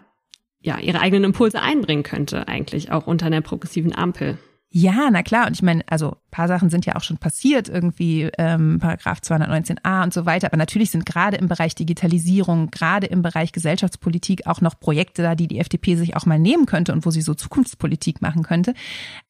ja, 0.60 0.79
ihre 0.79 0.99
eigenen 0.99 1.25
Impulse 1.25 1.62
einbringen 1.62 2.03
könnte, 2.03 2.47
eigentlich 2.47 2.91
auch 2.91 3.08
unter 3.08 3.27
einer 3.27 3.41
progressiven 3.41 3.93
Ampel. 3.93 4.38
Ja, 4.78 5.10
na 5.10 5.24
klar. 5.24 5.48
Und 5.48 5.54
ich 5.54 5.62
meine, 5.62 5.86
also 5.88 6.18
paar 6.32 6.50
Sachen 6.50 6.70
sind 6.70 6.86
ja 6.86 6.98
auch 6.98 7.02
schon 7.02 7.18
passiert, 7.18 7.70
irgendwie 7.70 8.30
ähm, 8.38 8.78
Paragraph 8.82 9.20
219a 9.20 10.04
und 10.04 10.14
so 10.14 10.26
weiter. 10.26 10.48
Aber 10.48 10.58
natürlich 10.58 10.92
sind 10.92 11.06
gerade 11.06 11.38
im 11.38 11.48
Bereich 11.48 11.76
Digitalisierung, 11.76 12.72
gerade 12.72 13.08
im 13.08 13.22
Bereich 13.22 13.54
Gesellschaftspolitik 13.54 14.48
auch 14.48 14.60
noch 14.60 14.78
Projekte 14.78 15.22
da, 15.22 15.34
die 15.34 15.48
die 15.48 15.60
FDP 15.60 15.96
sich 15.96 16.18
auch 16.18 16.26
mal 16.26 16.40
nehmen 16.40 16.66
könnte 16.66 16.92
und 16.92 17.06
wo 17.06 17.10
sie 17.10 17.22
so 17.22 17.34
Zukunftspolitik 17.34 18.22
machen 18.22 18.44
könnte. 18.44 18.74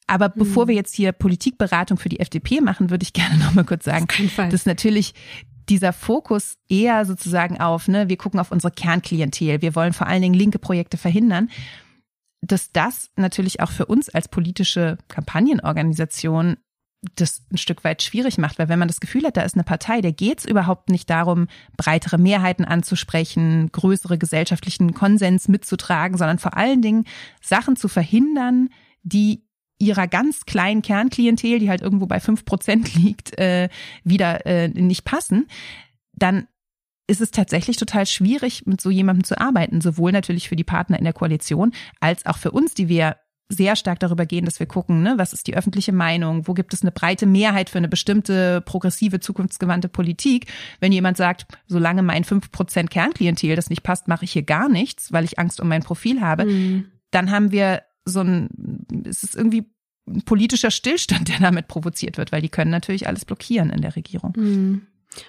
Aber 0.07 0.29
mhm. 0.29 0.39
bevor 0.39 0.67
wir 0.67 0.73
jetzt 0.73 0.95
hier 0.95 1.11
Politikberatung 1.11 1.99
für 1.99 2.09
die 2.09 2.21
FDP 2.21 2.59
machen, 2.59 2.89
würde 2.89 3.03
ich 3.03 3.13
gerne 3.13 3.37
noch 3.37 3.53
mal 3.53 3.65
kurz 3.65 3.85
sagen, 3.85 4.07
dass 4.49 4.65
natürlich 4.65 5.13
dieser 5.69 5.93
Fokus 5.93 6.57
eher 6.69 7.05
sozusagen 7.05 7.59
auf, 7.61 7.87
ne, 7.87 8.09
wir 8.09 8.17
gucken 8.17 8.39
auf 8.39 8.51
unsere 8.51 8.73
Kernklientel, 8.73 9.61
wir 9.61 9.75
wollen 9.75 9.93
vor 9.93 10.07
allen 10.07 10.23
Dingen 10.23 10.33
linke 10.33 10.57
Projekte 10.57 10.97
verhindern 10.97 11.49
dass 12.47 12.71
das 12.71 13.09
natürlich 13.15 13.59
auch 13.59 13.71
für 13.71 13.85
uns 13.85 14.09
als 14.09 14.27
politische 14.27 14.97
Kampagnenorganisation 15.07 16.57
das 17.15 17.43
ein 17.51 17.57
Stück 17.57 17.83
weit 17.83 18.01
schwierig 18.01 18.39
macht, 18.39 18.57
weil 18.57 18.67
wenn 18.67 18.79
man 18.79 18.87
das 18.87 18.99
Gefühl 18.99 19.25
hat, 19.25 19.37
da 19.37 19.41
ist 19.41 19.55
eine 19.55 19.63
Partei, 19.63 20.01
der 20.01 20.11
geht 20.11 20.39
es 20.39 20.45
überhaupt 20.45 20.89
nicht 20.89 21.07
darum, 21.09 21.47
breitere 21.77 22.17
Mehrheiten 22.17 22.65
anzusprechen, 22.65 23.71
größere 23.71 24.17
gesellschaftlichen 24.17 24.95
Konsens 24.95 25.47
mitzutragen, 25.47 26.17
sondern 26.17 26.39
vor 26.39 26.57
allen 26.57 26.81
Dingen 26.81 27.05
Sachen 27.41 27.75
zu 27.75 27.87
verhindern, 27.87 28.69
die 29.03 29.43
ihrer 29.77 30.07
ganz 30.07 30.45
kleinen 30.45 30.81
Kernklientel, 30.81 31.59
die 31.59 31.69
halt 31.69 31.81
irgendwo 31.81 32.07
bei 32.07 32.19
fünf 32.19 32.45
Prozent 32.45 32.95
liegt, 32.95 33.37
äh, 33.37 33.69
wieder 34.03 34.45
äh, 34.45 34.67
nicht 34.69 35.03
passen, 35.03 35.47
dann 36.13 36.47
ist 37.07 37.21
es 37.21 37.31
tatsächlich 37.31 37.77
total 37.77 38.05
schwierig, 38.05 38.65
mit 38.65 38.81
so 38.81 38.89
jemandem 38.89 39.23
zu 39.23 39.39
arbeiten, 39.39 39.81
sowohl 39.81 40.11
natürlich 40.11 40.49
für 40.49 40.55
die 40.55 40.63
Partner 40.63 40.97
in 40.97 41.03
der 41.03 41.13
Koalition 41.13 41.71
als 41.99 42.25
auch 42.25 42.37
für 42.37 42.51
uns, 42.51 42.73
die 42.73 42.89
wir 42.89 43.17
sehr 43.47 43.75
stark 43.75 43.99
darüber 43.99 44.25
gehen, 44.25 44.45
dass 44.45 44.59
wir 44.59 44.65
gucken, 44.65 45.03
ne, 45.03 45.15
was 45.17 45.31
ist 45.31 45.45
die 45.45 45.55
öffentliche 45.55 45.91
Meinung, 45.91 46.47
wo 46.47 46.53
gibt 46.53 46.73
es 46.73 46.81
eine 46.81 46.91
breite 46.91 47.27
Mehrheit 47.27 47.69
für 47.69 47.77
eine 47.77 47.87
bestimmte 47.87 48.61
progressive, 48.61 49.19
zukunftsgewandte 49.19 49.87
Politik. 49.87 50.51
Wenn 50.79 50.91
jemand 50.91 51.17
sagt, 51.17 51.45
solange 51.67 52.01
mein 52.01 52.23
5% 52.23 52.87
Kernklientel 52.87 53.55
das 53.55 53.69
nicht 53.69 53.83
passt, 53.83 54.07
mache 54.07 54.25
ich 54.25 54.31
hier 54.31 54.43
gar 54.43 54.67
nichts, 54.67 55.13
weil 55.13 55.25
ich 55.25 55.37
Angst 55.37 55.59
um 55.59 55.67
mein 55.67 55.83
Profil 55.83 56.21
habe, 56.21 56.45
mhm. 56.45 56.91
dann 57.11 57.29
haben 57.29 57.51
wir 57.51 57.83
so 58.03 58.21
ein, 58.21 58.49
es 59.07 59.23
ist 59.23 59.35
irgendwie 59.35 59.65
ein 60.07 60.23
politischer 60.23 60.71
Stillstand, 60.71 61.29
der 61.29 61.39
damit 61.39 61.67
provoziert 61.67 62.17
wird, 62.17 62.31
weil 62.31 62.41
die 62.41 62.49
können 62.49 62.71
natürlich 62.71 63.07
alles 63.07 63.25
blockieren 63.25 63.69
in 63.69 63.81
der 63.81 63.95
Regierung. 63.95 64.33
Mhm. 64.35 64.87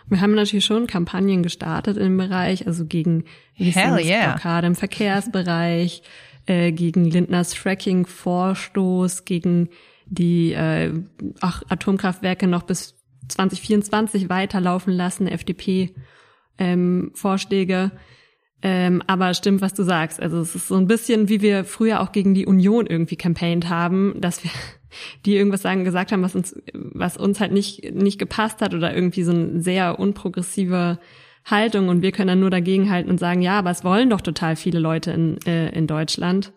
Wir 0.08 0.20
haben 0.20 0.34
natürlich 0.34 0.64
schon 0.64 0.86
Kampagnen 0.86 1.42
gestartet 1.42 1.96
im 1.96 2.16
Bereich, 2.16 2.66
also 2.66 2.86
gegen 2.86 3.24
Hell 3.54 4.04
yeah. 4.04 4.32
Blockade 4.32 4.66
im 4.66 4.74
Verkehrsbereich, 4.74 6.02
äh, 6.46 6.72
gegen 6.72 7.04
Lindners 7.04 7.54
Fracking-Vorstoß, 7.54 9.24
gegen 9.24 9.68
die 10.06 10.52
äh, 10.52 10.92
ach, 11.40 11.62
Atomkraftwerke 11.68 12.46
noch 12.46 12.62
bis 12.62 12.94
2024 13.28 14.28
weiterlaufen 14.28 14.92
lassen, 14.92 15.26
FDP-Vorschläge. 15.26 17.74
Ähm, 17.74 17.90
ähm, 18.62 19.02
aber 19.06 19.34
stimmt, 19.34 19.60
was 19.60 19.74
du 19.74 19.82
sagst. 19.82 20.20
Also 20.20 20.40
es 20.40 20.54
ist 20.54 20.68
so 20.68 20.76
ein 20.76 20.86
bisschen, 20.86 21.28
wie 21.28 21.42
wir 21.42 21.64
früher 21.64 22.00
auch 22.00 22.12
gegen 22.12 22.34
die 22.34 22.46
Union 22.46 22.86
irgendwie 22.86 23.16
campaigned 23.16 23.68
haben, 23.68 24.14
dass 24.18 24.44
wir 24.44 24.50
die 25.24 25.36
irgendwas 25.36 25.62
sagen, 25.62 25.84
gesagt 25.84 26.12
haben, 26.12 26.22
was 26.22 26.34
uns, 26.34 26.54
was 26.72 27.16
uns 27.16 27.40
halt 27.40 27.52
nicht, 27.52 27.94
nicht 27.94 28.18
gepasst 28.18 28.60
hat 28.60 28.74
oder 28.74 28.94
irgendwie 28.94 29.22
so 29.22 29.32
eine 29.32 29.60
sehr 29.60 29.98
unprogressive 29.98 30.98
Haltung 31.44 31.88
und 31.88 32.02
wir 32.02 32.12
können 32.12 32.28
dann 32.28 32.40
nur 32.40 32.50
dagegen 32.50 32.90
halten 32.90 33.10
und 33.10 33.18
sagen, 33.18 33.40
ja, 33.40 33.58
aber 33.58 33.70
es 33.70 33.84
wollen 33.84 34.10
doch 34.10 34.20
total 34.20 34.56
viele 34.56 34.80
Leute 34.80 35.12
in, 35.12 35.38
äh, 35.46 35.70
in 35.70 35.86
Deutschland. 35.86 36.52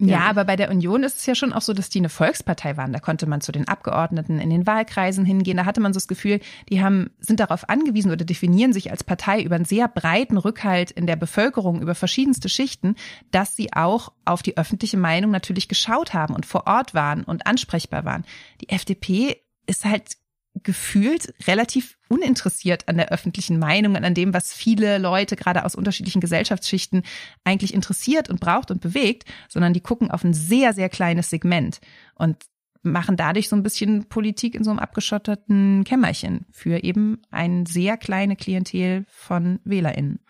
Ja. 0.00 0.06
ja, 0.06 0.30
aber 0.30 0.44
bei 0.44 0.54
der 0.54 0.70
Union 0.70 1.02
ist 1.02 1.16
es 1.16 1.26
ja 1.26 1.34
schon 1.34 1.52
auch 1.52 1.60
so, 1.60 1.72
dass 1.72 1.88
die 1.88 1.98
eine 1.98 2.08
Volkspartei 2.08 2.76
waren. 2.76 2.92
Da 2.92 3.00
konnte 3.00 3.26
man 3.26 3.40
zu 3.40 3.50
den 3.50 3.66
Abgeordneten 3.66 4.38
in 4.38 4.48
den 4.48 4.66
Wahlkreisen 4.66 5.24
hingehen. 5.24 5.56
Da 5.56 5.64
hatte 5.64 5.80
man 5.80 5.92
so 5.92 5.98
das 5.98 6.06
Gefühl, 6.06 6.38
die 6.68 6.82
haben, 6.82 7.10
sind 7.18 7.40
darauf 7.40 7.68
angewiesen 7.68 8.12
oder 8.12 8.24
definieren 8.24 8.72
sich 8.72 8.92
als 8.92 9.02
Partei 9.02 9.42
über 9.42 9.56
einen 9.56 9.64
sehr 9.64 9.88
breiten 9.88 10.36
Rückhalt 10.36 10.92
in 10.92 11.06
der 11.06 11.16
Bevölkerung, 11.16 11.82
über 11.82 11.96
verschiedenste 11.96 12.48
Schichten, 12.48 12.94
dass 13.32 13.56
sie 13.56 13.72
auch 13.72 14.12
auf 14.24 14.42
die 14.42 14.56
öffentliche 14.56 14.96
Meinung 14.96 15.32
natürlich 15.32 15.68
geschaut 15.68 16.14
haben 16.14 16.34
und 16.34 16.46
vor 16.46 16.68
Ort 16.68 16.94
waren 16.94 17.24
und 17.24 17.46
ansprechbar 17.48 18.04
waren. 18.04 18.24
Die 18.60 18.68
FDP 18.68 19.42
ist 19.66 19.84
halt 19.84 20.16
gefühlt 20.62 21.34
relativ 21.46 21.98
uninteressiert 22.08 22.88
an 22.88 22.96
der 22.96 23.10
öffentlichen 23.10 23.58
Meinung 23.58 23.94
und 23.94 24.04
an 24.04 24.14
dem, 24.14 24.32
was 24.34 24.52
viele 24.52 24.98
Leute 24.98 25.36
gerade 25.36 25.64
aus 25.64 25.74
unterschiedlichen 25.74 26.20
Gesellschaftsschichten 26.20 27.02
eigentlich 27.44 27.74
interessiert 27.74 28.30
und 28.30 28.40
braucht 28.40 28.70
und 28.70 28.80
bewegt, 28.80 29.24
sondern 29.48 29.72
die 29.72 29.80
gucken 29.80 30.10
auf 30.10 30.24
ein 30.24 30.34
sehr, 30.34 30.72
sehr 30.72 30.88
kleines 30.88 31.30
Segment. 31.30 31.80
Und 32.14 32.36
machen 32.82 33.16
dadurch 33.16 33.48
so 33.48 33.56
ein 33.56 33.62
bisschen 33.62 34.04
Politik 34.04 34.54
in 34.54 34.64
so 34.64 34.70
einem 34.70 34.78
abgeschotteten 34.78 35.84
Kämmerchen 35.84 36.46
für 36.50 36.82
eben 36.82 37.20
ein 37.30 37.66
sehr 37.66 37.96
kleine 37.96 38.36
Klientel 38.36 39.04
von 39.08 39.60
WählerInnen. 39.64 40.20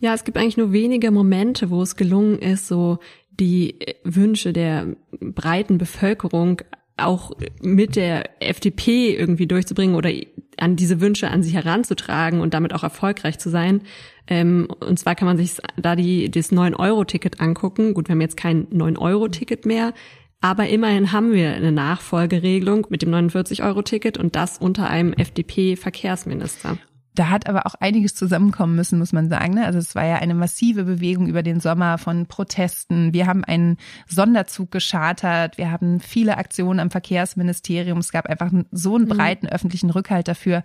Ja, 0.00 0.14
es 0.14 0.24
gibt 0.24 0.38
eigentlich 0.38 0.56
nur 0.56 0.72
wenige 0.72 1.10
Momente, 1.10 1.70
wo 1.70 1.82
es 1.82 1.96
gelungen 1.96 2.38
ist, 2.38 2.66
so 2.66 2.98
die 3.30 3.78
Wünsche 4.04 4.52
der 4.52 4.96
breiten 5.20 5.78
Bevölkerung 5.78 6.62
auch 6.98 7.32
mit 7.60 7.96
der 7.96 8.42
FDP 8.42 9.14
irgendwie 9.14 9.46
durchzubringen 9.46 9.96
oder 9.96 10.10
an 10.58 10.76
diese 10.76 11.00
Wünsche 11.00 11.30
an 11.30 11.42
sich 11.42 11.54
heranzutragen 11.54 12.40
und 12.40 12.54
damit 12.54 12.74
auch 12.74 12.82
erfolgreich 12.82 13.38
zu 13.38 13.50
sein. 13.50 13.82
Ähm, 14.26 14.68
und 14.80 14.98
zwar 14.98 15.14
kann 15.14 15.26
man 15.26 15.36
sich 15.36 15.56
da 15.76 15.96
die, 15.96 16.30
das 16.30 16.52
9-Euro-Ticket 16.52 17.40
angucken. 17.40 17.94
Gut, 17.94 18.08
wir 18.08 18.12
haben 18.12 18.20
jetzt 18.20 18.36
kein 18.36 18.66
9-Euro-Ticket 18.66 19.66
mehr, 19.66 19.94
aber 20.40 20.68
immerhin 20.68 21.12
haben 21.12 21.32
wir 21.32 21.52
eine 21.52 21.72
Nachfolgeregelung 21.72 22.86
mit 22.90 23.02
dem 23.02 23.10
49-Euro-Ticket 23.10 24.18
und 24.18 24.36
das 24.36 24.58
unter 24.58 24.88
einem 24.88 25.12
FDP-Verkehrsminister. 25.12 26.78
Da 27.18 27.30
hat 27.30 27.48
aber 27.48 27.66
auch 27.66 27.74
einiges 27.74 28.14
zusammenkommen 28.14 28.76
müssen, 28.76 28.96
muss 29.00 29.12
man 29.12 29.28
sagen. 29.28 29.54
Ne? 29.54 29.66
Also 29.66 29.80
es 29.80 29.96
war 29.96 30.04
ja 30.04 30.16
eine 30.16 30.34
massive 30.34 30.84
Bewegung 30.84 31.26
über 31.26 31.42
den 31.42 31.58
Sommer 31.58 31.98
von 31.98 32.26
Protesten. 32.26 33.12
Wir 33.12 33.26
haben 33.26 33.42
einen 33.42 33.76
Sonderzug 34.06 34.70
geschartert. 34.70 35.58
Wir 35.58 35.72
haben 35.72 35.98
viele 35.98 36.38
Aktionen 36.38 36.78
am 36.78 36.92
Verkehrsministerium. 36.92 37.98
Es 37.98 38.12
gab 38.12 38.26
einfach 38.26 38.52
so 38.70 38.94
einen 38.94 39.06
mhm. 39.06 39.08
breiten 39.08 39.46
mhm. 39.46 39.52
öffentlichen 39.52 39.90
Rückhalt 39.90 40.28
dafür, 40.28 40.62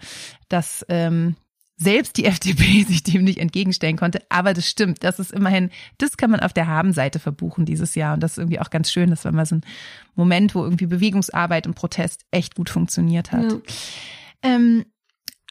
dass 0.47 0.85
ähm, 0.89 1.37
selbst 1.75 2.17
die 2.17 2.25
FDP 2.27 2.83
sich 2.83 3.01
dem 3.01 3.23
nicht 3.23 3.39
entgegenstellen 3.39 3.97
konnte. 3.97 4.21
Aber 4.29 4.53
das 4.53 4.69
stimmt. 4.69 5.03
Das 5.03 5.17
ist 5.17 5.31
immerhin, 5.31 5.71
das 5.97 6.17
kann 6.17 6.29
man 6.29 6.41
auf 6.41 6.53
der 6.53 6.67
Habenseite 6.67 7.17
verbuchen 7.17 7.65
dieses 7.65 7.95
Jahr. 7.95 8.13
Und 8.13 8.19
das 8.21 8.33
ist 8.33 8.37
irgendwie 8.37 8.59
auch 8.59 8.69
ganz 8.69 8.91
schön. 8.91 9.09
Das 9.09 9.25
war 9.25 9.31
mal 9.31 9.47
so 9.47 9.55
ein 9.55 9.65
Moment, 10.13 10.53
wo 10.53 10.63
irgendwie 10.63 10.85
Bewegungsarbeit 10.85 11.65
und 11.65 11.73
Protest 11.73 12.25
echt 12.29 12.53
gut 12.53 12.69
funktioniert 12.69 13.31
hat. 13.31 13.53
Ja. 13.53 13.57
Ähm, 14.43 14.85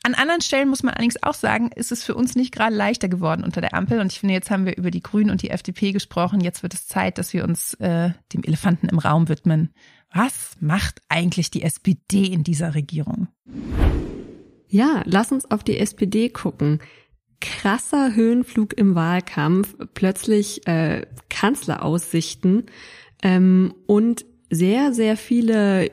an 0.04 0.14
anderen 0.14 0.40
Stellen 0.40 0.68
muss 0.68 0.82
man 0.82 0.94
allerdings 0.94 1.22
auch 1.22 1.34
sagen, 1.34 1.70
ist 1.74 1.92
es 1.92 2.02
für 2.02 2.14
uns 2.14 2.34
nicht 2.34 2.52
gerade 2.52 2.74
leichter 2.74 3.08
geworden 3.08 3.44
unter 3.44 3.60
der 3.60 3.74
Ampel. 3.74 4.00
Und 4.00 4.10
ich 4.10 4.18
finde, 4.18 4.34
jetzt 4.34 4.50
haben 4.50 4.66
wir 4.66 4.76
über 4.76 4.90
die 4.90 5.02
Grünen 5.02 5.30
und 5.30 5.42
die 5.42 5.50
FDP 5.50 5.92
gesprochen. 5.92 6.40
Jetzt 6.40 6.62
wird 6.62 6.74
es 6.74 6.86
Zeit, 6.86 7.18
dass 7.18 7.32
wir 7.32 7.44
uns 7.44 7.74
äh, 7.74 8.10
dem 8.32 8.42
Elefanten 8.42 8.88
im 8.88 8.98
Raum 8.98 9.28
widmen. 9.28 9.72
Was 10.12 10.56
macht 10.60 11.00
eigentlich 11.08 11.50
die 11.50 11.62
SPD 11.62 12.26
in 12.26 12.42
dieser 12.42 12.74
Regierung? 12.74 13.28
Ja, 14.68 15.02
lass 15.04 15.30
uns 15.30 15.50
auf 15.50 15.62
die 15.62 15.78
SPD 15.78 16.30
gucken. 16.30 16.80
Krasser 17.40 18.14
Höhenflug 18.14 18.74
im 18.74 18.94
Wahlkampf, 18.94 19.76
plötzlich 19.94 20.66
äh, 20.66 21.06
Kanzleraussichten 21.28 22.66
ähm, 23.22 23.74
und 23.86 24.24
sehr, 24.50 24.92
sehr 24.92 25.16
viele 25.16 25.90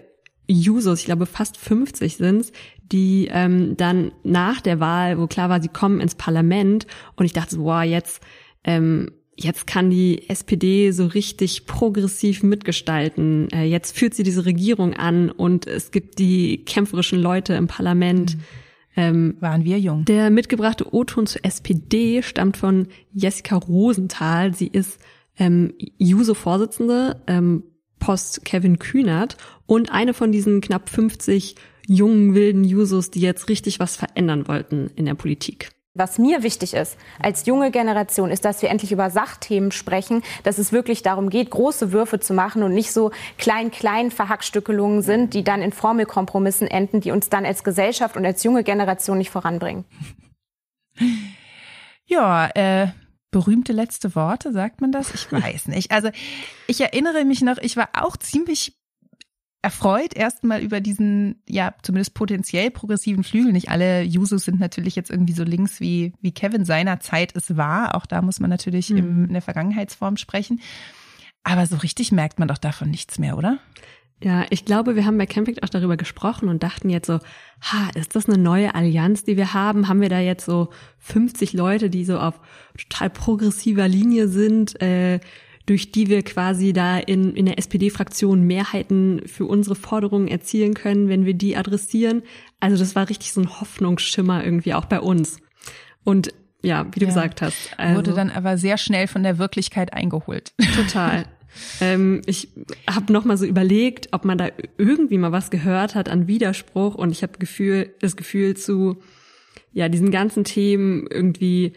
Users, 0.49 0.99
ich 0.99 1.05
glaube 1.05 1.25
fast 1.25 1.57
50 1.57 2.17
sind's, 2.17 2.51
die 2.91 3.29
ähm, 3.31 3.77
dann 3.77 4.11
nach 4.23 4.61
der 4.61 4.79
Wahl, 4.79 5.19
wo 5.19 5.27
klar 5.27 5.49
war, 5.49 5.61
sie 5.61 5.67
kommen 5.67 5.99
ins 5.99 6.15
Parlament 6.15 6.87
und 7.15 7.25
ich 7.25 7.33
dachte 7.33 7.55
so, 7.55 7.63
wow, 7.63 7.83
jetzt 7.83 8.21
ähm, 8.63 9.11
jetzt 9.35 9.67
kann 9.67 9.89
die 9.89 10.29
SPD 10.29 10.91
so 10.91 11.05
richtig 11.05 11.65
progressiv 11.65 12.43
mitgestalten. 12.43 13.47
Äh, 13.51 13.63
jetzt 13.65 13.97
führt 13.97 14.13
sie 14.13 14.23
diese 14.23 14.45
Regierung 14.45 14.93
an 14.93 15.29
und 15.29 15.65
es 15.65 15.91
gibt 15.91 16.19
die 16.19 16.65
kämpferischen 16.65 17.19
Leute 17.21 17.53
im 17.53 17.67
Parlament. 17.67 18.35
Mhm. 18.35 18.41
Ähm, 18.95 19.37
Waren 19.39 19.63
wir 19.63 19.79
jung. 19.79 20.03
Der 20.05 20.29
mitgebrachte 20.29 20.93
O-Ton 20.93 21.25
zur 21.25 21.45
SPD 21.45 22.21
stammt 22.21 22.57
von 22.57 22.87
Jessica 23.13 23.55
Rosenthal. 23.55 24.53
Sie 24.53 24.67
ist 24.67 24.99
ähm, 25.37 25.73
Juso-Vorsitzende, 25.97 27.21
ähm, 27.27 27.63
Post 27.99 28.43
Kevin 28.45 28.79
Kühnert 28.79 29.37
und 29.65 29.91
eine 29.91 30.13
von 30.13 30.31
diesen 30.31 30.59
knapp 30.61 30.89
50 30.89 31.55
jungen, 31.89 32.35
wilden 32.35 32.63
Jusos, 32.63 33.11
die 33.11 33.19
jetzt 33.19 33.49
richtig 33.49 33.79
was 33.79 33.95
verändern 33.95 34.47
wollten 34.47 34.91
in 34.95 35.05
der 35.05 35.15
Politik. 35.15 35.71
Was 35.95 36.19
mir 36.19 36.43
wichtig 36.43 36.75
ist 36.75 36.97
als 37.19 37.45
junge 37.45 37.71
Generation, 37.71 38.29
ist, 38.29 38.45
dass 38.45 38.61
wir 38.61 38.69
endlich 38.69 38.91
über 38.91 39.09
Sachthemen 39.09 39.71
sprechen, 39.71 40.21
dass 40.43 40.59
es 40.59 40.71
wirklich 40.71 41.01
darum 41.01 41.29
geht, 41.29 41.49
große 41.49 41.91
Würfe 41.91 42.19
zu 42.19 42.33
machen 42.33 42.63
und 42.63 42.73
nicht 42.73 42.93
so 42.93 43.11
klein-klein 43.37 44.11
Verhackstückelungen 44.11 45.01
sind, 45.01 45.33
die 45.33 45.43
dann 45.43 45.61
in 45.61 45.73
Formelkompromissen 45.73 46.67
enden, 46.67 47.01
die 47.01 47.11
uns 47.11 47.29
dann 47.29 47.45
als 47.45 47.63
Gesellschaft 47.63 48.15
und 48.15 48.25
als 48.25 48.43
junge 48.43 48.63
Generation 48.63 49.17
nicht 49.17 49.31
voranbringen. 49.31 49.83
Ja, 52.05 52.47
äh, 52.55 52.87
berühmte 53.31 53.73
letzte 53.73 54.15
Worte, 54.15 54.53
sagt 54.53 54.81
man 54.81 54.91
das? 54.91 55.13
Ich 55.13 55.31
weiß 55.31 55.67
nicht. 55.67 55.91
Also 55.91 56.09
ich 56.67 56.81
erinnere 56.81 57.25
mich 57.25 57.41
noch, 57.41 57.57
ich 57.57 57.77
war 57.77 57.89
auch 57.93 58.15
ziemlich 58.15 58.78
erfreut 59.61 60.15
erstmal 60.15 60.61
über 60.61 60.79
diesen, 60.79 61.41
ja, 61.47 61.73
zumindest 61.81 62.13
potenziell 62.13 62.71
progressiven 62.71 63.23
Flügel. 63.23 63.51
Nicht 63.51 63.69
alle 63.69 64.03
Jusos 64.03 64.45
sind 64.45 64.59
natürlich 64.59 64.95
jetzt 64.95 65.09
irgendwie 65.09 65.33
so 65.33 65.43
links, 65.43 65.79
wie, 65.81 66.13
wie 66.21 66.31
Kevin 66.31 66.63
seiner 66.63 66.99
Zeit 66.99 67.35
es 67.35 67.57
war. 67.57 67.95
Auch 67.95 68.05
da 68.05 68.21
muss 68.21 68.39
man 68.39 68.49
natürlich 68.49 68.89
mhm. 68.89 68.97
im, 68.97 69.25
in 69.25 69.33
der 69.33 69.41
Vergangenheitsform 69.41 70.17
sprechen. 70.17 70.61
Aber 71.43 71.65
so 71.65 71.75
richtig 71.77 72.11
merkt 72.11 72.39
man 72.39 72.47
doch 72.47 72.57
davon 72.57 72.89
nichts 72.89 73.19
mehr, 73.19 73.37
oder? 73.37 73.59
Ja, 74.21 74.45
ich 74.49 74.65
glaube, 74.65 74.95
wir 74.95 75.05
haben 75.05 75.17
bei 75.17 75.25
Camping 75.25 75.57
auch 75.61 75.69
darüber 75.69 75.95
gesprochen 75.95 76.49
und 76.49 76.61
dachten 76.61 76.89
jetzt 76.89 77.07
so, 77.07 77.19
ha, 77.61 77.89
ist 77.95 78.15
das 78.15 78.27
eine 78.27 78.37
neue 78.37 78.75
Allianz, 78.75 79.23
die 79.23 79.37
wir 79.37 79.53
haben? 79.53 79.87
Haben 79.87 80.01
wir 80.01 80.09
da 80.09 80.19
jetzt 80.19 80.45
so 80.45 80.69
50 80.97 81.53
Leute, 81.53 81.89
die 81.89 82.03
so 82.03 82.19
auf 82.19 82.39
total 82.77 83.09
progressiver 83.09 83.87
Linie 83.87 84.27
sind? 84.27 84.81
Äh, 84.81 85.21
durch 85.69 85.91
die 85.91 86.09
wir 86.09 86.23
quasi 86.23 86.73
da 86.73 86.97
in, 86.97 87.35
in 87.35 87.45
der 87.45 87.59
SPD-Fraktion 87.59 88.41
Mehrheiten 88.41 89.21
für 89.27 89.45
unsere 89.45 89.75
Forderungen 89.75 90.27
erzielen 90.27 90.73
können, 90.73 91.09
wenn 91.09 91.25
wir 91.25 91.35
die 91.35 91.55
adressieren. 91.55 92.23
Also 92.59 92.75
das 92.75 92.95
war 92.95 93.07
richtig 93.07 93.33
so 93.33 93.41
ein 93.41 93.61
Hoffnungsschimmer 93.61 94.43
irgendwie 94.43 94.73
auch 94.73 94.85
bei 94.85 94.99
uns. 94.99 95.37
Und 96.03 96.33
ja, 96.63 96.87
wie 96.87 96.99
du 96.99 97.05
ja, 97.05 97.11
gesagt 97.11 97.43
hast. 97.43 97.69
Also, 97.77 97.97
wurde 97.97 98.13
dann 98.13 98.31
aber 98.31 98.57
sehr 98.57 98.79
schnell 98.79 99.05
von 99.05 99.21
der 99.21 99.37
Wirklichkeit 99.37 99.93
eingeholt. 99.93 100.53
Total. 100.75 101.25
ähm, 101.81 102.23
ich 102.25 102.49
habe 102.89 103.13
noch 103.13 103.23
mal 103.23 103.37
so 103.37 103.45
überlegt, 103.45 104.09
ob 104.11 104.25
man 104.25 104.39
da 104.39 104.47
irgendwie 104.79 105.19
mal 105.19 105.31
was 105.31 105.51
gehört 105.51 105.93
hat 105.93 106.09
an 106.09 106.25
Widerspruch 106.25 106.95
und 106.95 107.11
ich 107.11 107.21
habe 107.21 107.37
Gefühl, 107.37 107.93
das 107.99 108.15
Gefühl 108.15 108.57
zu 108.57 108.97
ja 109.71 109.87
diesen 109.87 110.09
ganzen 110.09 110.45
Themen 110.45 111.05
irgendwie 111.11 111.73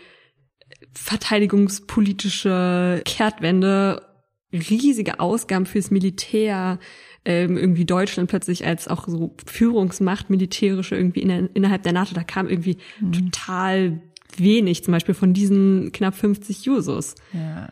verteidigungspolitische 0.94 3.02
Kehrtwende, 3.04 4.06
riesige 4.52 5.20
Ausgaben 5.20 5.66
fürs 5.66 5.90
Militär, 5.90 6.78
ähm, 7.24 7.56
irgendwie 7.56 7.84
Deutschland 7.84 8.28
plötzlich 8.28 8.66
als 8.66 8.88
auch 8.88 9.06
so 9.06 9.36
Führungsmacht 9.46 10.28
militärische 10.28 10.96
irgendwie 10.96 11.20
in, 11.20 11.48
innerhalb 11.54 11.84
der 11.84 11.92
NATO, 11.92 12.14
da 12.14 12.24
kam 12.24 12.48
irgendwie 12.48 12.78
mhm. 13.00 13.12
total 13.12 14.02
wenig, 14.36 14.84
zum 14.84 14.92
Beispiel 14.92 15.14
von 15.14 15.32
diesen 15.32 15.92
knapp 15.92 16.14
50 16.14 16.64
Jusos. 16.64 17.14
Ja. 17.32 17.68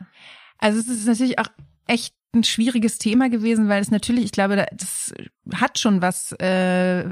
Also 0.59 0.79
es 0.79 0.89
ist 0.89 1.07
natürlich 1.07 1.39
auch 1.39 1.49
echt 1.87 2.15
ein 2.33 2.45
schwieriges 2.45 2.99
Thema 2.99 3.29
gewesen, 3.29 3.69
weil 3.69 3.83
es 3.83 3.91
natürlich, 3.91 4.25
ich 4.25 4.33
glaube, 4.33 4.65
das 4.73 5.13
hat 5.53 5.81
schon 5.81 6.01
was, 6.01 6.33
äh, 6.33 7.05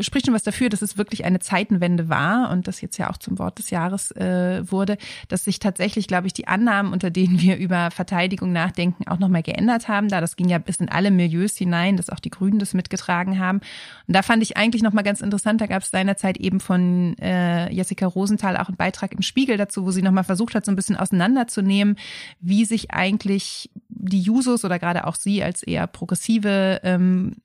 spricht 0.00 0.26
schon 0.26 0.34
was 0.34 0.42
dafür, 0.42 0.68
dass 0.68 0.82
es 0.82 0.98
wirklich 0.98 1.24
eine 1.24 1.38
Zeitenwende 1.38 2.10
war 2.10 2.50
und 2.50 2.68
das 2.68 2.82
jetzt 2.82 2.98
ja 2.98 3.08
auch 3.08 3.16
zum 3.16 3.38
Wort 3.38 3.58
des 3.58 3.70
Jahres 3.70 4.10
äh, 4.12 4.70
wurde, 4.70 4.98
dass 5.28 5.44
sich 5.44 5.60
tatsächlich, 5.60 6.06
glaube 6.06 6.26
ich, 6.26 6.34
die 6.34 6.46
Annahmen, 6.46 6.92
unter 6.92 7.10
denen 7.10 7.40
wir 7.40 7.56
über 7.56 7.90
Verteidigung 7.90 8.52
nachdenken, 8.52 9.08
auch 9.08 9.18
nochmal 9.18 9.42
geändert 9.42 9.88
haben. 9.88 10.08
Da 10.08 10.20
das 10.20 10.36
ging 10.36 10.50
ja 10.50 10.58
bis 10.58 10.76
in 10.76 10.90
alle 10.90 11.10
Milieus 11.10 11.56
hinein, 11.56 11.96
dass 11.96 12.10
auch 12.10 12.20
die 12.20 12.30
Grünen 12.30 12.58
das 12.58 12.74
mitgetragen 12.74 13.38
haben. 13.38 13.60
Und 14.06 14.14
da 14.14 14.22
fand 14.22 14.42
ich 14.42 14.58
eigentlich 14.58 14.82
nochmal 14.82 15.04
ganz 15.04 15.22
interessant, 15.22 15.62
da 15.62 15.66
gab 15.66 15.82
es 15.82 15.90
seinerzeit 15.90 16.36
eben 16.36 16.60
von 16.60 17.16
äh, 17.18 17.72
Jessica 17.72 18.06
Rosenthal 18.06 18.58
auch 18.58 18.68
einen 18.68 18.76
Beitrag 18.76 19.12
im 19.12 19.22
Spiegel 19.22 19.56
dazu, 19.56 19.86
wo 19.86 19.90
sie 19.90 20.02
nochmal 20.02 20.24
versucht 20.24 20.54
hat, 20.54 20.66
so 20.66 20.72
ein 20.72 20.76
bisschen 20.76 20.96
auseinanderzunehmen, 20.96 21.96
wie 22.40 22.66
sich 22.66 22.90
eigentlich 22.90 23.70
die 24.02 24.20
Jusos 24.20 24.64
oder 24.64 24.78
gerade 24.78 25.06
auch 25.06 25.16
Sie 25.16 25.42
als 25.42 25.62
eher 25.62 25.86
progressive 25.86 26.80
ähm, 26.82 27.36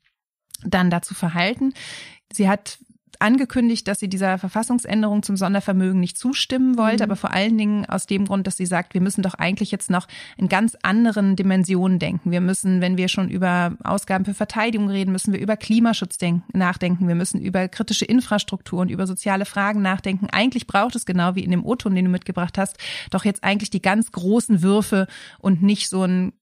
dann 0.64 0.90
dazu 0.90 1.14
verhalten. 1.14 1.74
Sie 2.32 2.50
hat 2.50 2.80
angekündigt, 3.20 3.88
dass 3.88 4.00
sie 4.00 4.10
dieser 4.10 4.38
Verfassungsänderung 4.38 5.24
zum 5.24 5.38
Sondervermögen 5.38 6.00
nicht 6.00 6.18
zustimmen 6.18 6.78
wollte, 6.78 6.98
mhm. 6.98 7.12
aber 7.12 7.16
vor 7.16 7.32
allen 7.32 7.58
Dingen 7.58 7.86
aus 7.86 8.06
dem 8.08 8.26
Grund, 8.26 8.48
dass 8.48 8.58
sie 8.58 8.66
sagt, 8.66 8.94
wir 8.94 9.02
müssen 9.02 9.22
doch 9.22 9.36
eigentlich 9.36 9.72
jetzt 9.72 9.90
noch 9.90 10.08
in 10.38 10.50
ganz 10.50 10.78
anderen 10.84 11.36
Dimensionen 11.36 12.00
denken. 12.00 12.32
Wir 12.32 12.42
müssen, 12.42 12.82
wenn 12.82 12.98
wir 12.98 13.08
schon 13.08 13.30
über 13.30 13.76
Ausgaben 13.84 14.26
für 14.26 14.34
Verteidigung 14.34 14.90
reden, 14.90 15.12
müssen 15.12 15.34
wir 15.34 15.40
über 15.40 15.58
Klimaschutz 15.58 16.18
denken, 16.18 16.58
nachdenken. 16.58 17.08
Wir 17.08 17.16
müssen 17.16 17.42
über 17.42 17.68
kritische 17.68 18.06
Infrastruktur 18.06 18.82
und 18.82 18.90
über 18.90 19.08
soziale 19.08 19.46
Fragen 19.46 19.82
nachdenken. 19.82 20.28
Eigentlich 20.32 20.68
braucht 20.68 20.96
es 20.96 21.06
genau 21.06 21.36
wie 21.36 21.44
in 21.44 21.52
dem 21.52 21.66
O-Ton, 21.66 21.96
den 21.96 22.06
du 22.06 22.12
mitgebracht 22.12 22.58
hast, 22.58 22.78
doch 23.12 23.26
jetzt 23.26 23.44
eigentlich 23.44 23.70
die 23.70 23.82
ganz 23.82 24.12
großen 24.12 24.62
Würfe 24.62 25.08
und 25.40 25.62
nicht 25.62 25.90
so 25.90 26.04
ein 26.04 26.34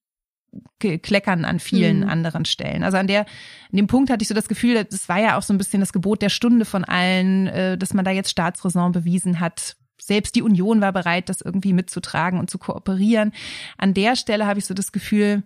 Kleckern 0.79 1.45
an 1.45 1.59
vielen 1.59 2.01
mhm. 2.01 2.09
anderen 2.09 2.45
Stellen. 2.45 2.83
Also 2.83 2.97
an 2.97 3.07
der, 3.07 3.21
an 3.21 3.77
dem 3.77 3.87
Punkt 3.87 4.09
hatte 4.09 4.21
ich 4.21 4.27
so 4.27 4.33
das 4.33 4.47
Gefühl, 4.47 4.83
das 4.83 5.07
war 5.09 5.19
ja 5.19 5.37
auch 5.37 5.41
so 5.41 5.53
ein 5.53 5.57
bisschen 5.57 5.79
das 5.79 5.93
Gebot 5.93 6.21
der 6.21 6.29
Stunde 6.29 6.65
von 6.65 6.83
allen, 6.83 7.47
äh, 7.47 7.77
dass 7.77 7.93
man 7.93 8.05
da 8.05 8.11
jetzt 8.11 8.29
Staatsräson 8.29 8.91
bewiesen 8.91 9.39
hat. 9.39 9.77
Selbst 9.99 10.35
die 10.35 10.41
Union 10.41 10.81
war 10.81 10.91
bereit, 10.91 11.29
das 11.29 11.41
irgendwie 11.41 11.73
mitzutragen 11.73 12.39
und 12.39 12.49
zu 12.49 12.57
kooperieren. 12.57 13.31
An 13.77 13.93
der 13.93 14.15
Stelle 14.15 14.45
habe 14.45 14.59
ich 14.59 14.65
so 14.65 14.73
das 14.73 14.91
Gefühl, 14.91 15.43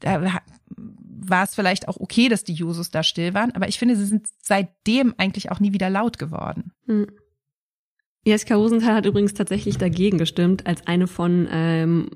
da 0.00 0.40
war 0.68 1.44
es 1.44 1.54
vielleicht 1.54 1.88
auch 1.88 1.96
okay, 1.96 2.28
dass 2.28 2.44
die 2.44 2.52
Jusos 2.52 2.90
da 2.90 3.02
still 3.02 3.34
waren, 3.34 3.52
aber 3.52 3.68
ich 3.68 3.78
finde, 3.78 3.96
sie 3.96 4.04
sind 4.04 4.28
seitdem 4.42 5.14
eigentlich 5.16 5.50
auch 5.50 5.60
nie 5.60 5.72
wieder 5.72 5.90
laut 5.90 6.18
geworden. 6.18 6.72
Hm. 6.86 7.06
Jeska 8.26 8.56
Rosenthal 8.56 8.96
hat 8.96 9.06
übrigens 9.06 9.34
tatsächlich 9.34 9.78
dagegen 9.78 10.18
gestimmt, 10.18 10.66
als 10.66 10.84
eine 10.86 11.06
von 11.06 11.46
ähm, 11.50 12.10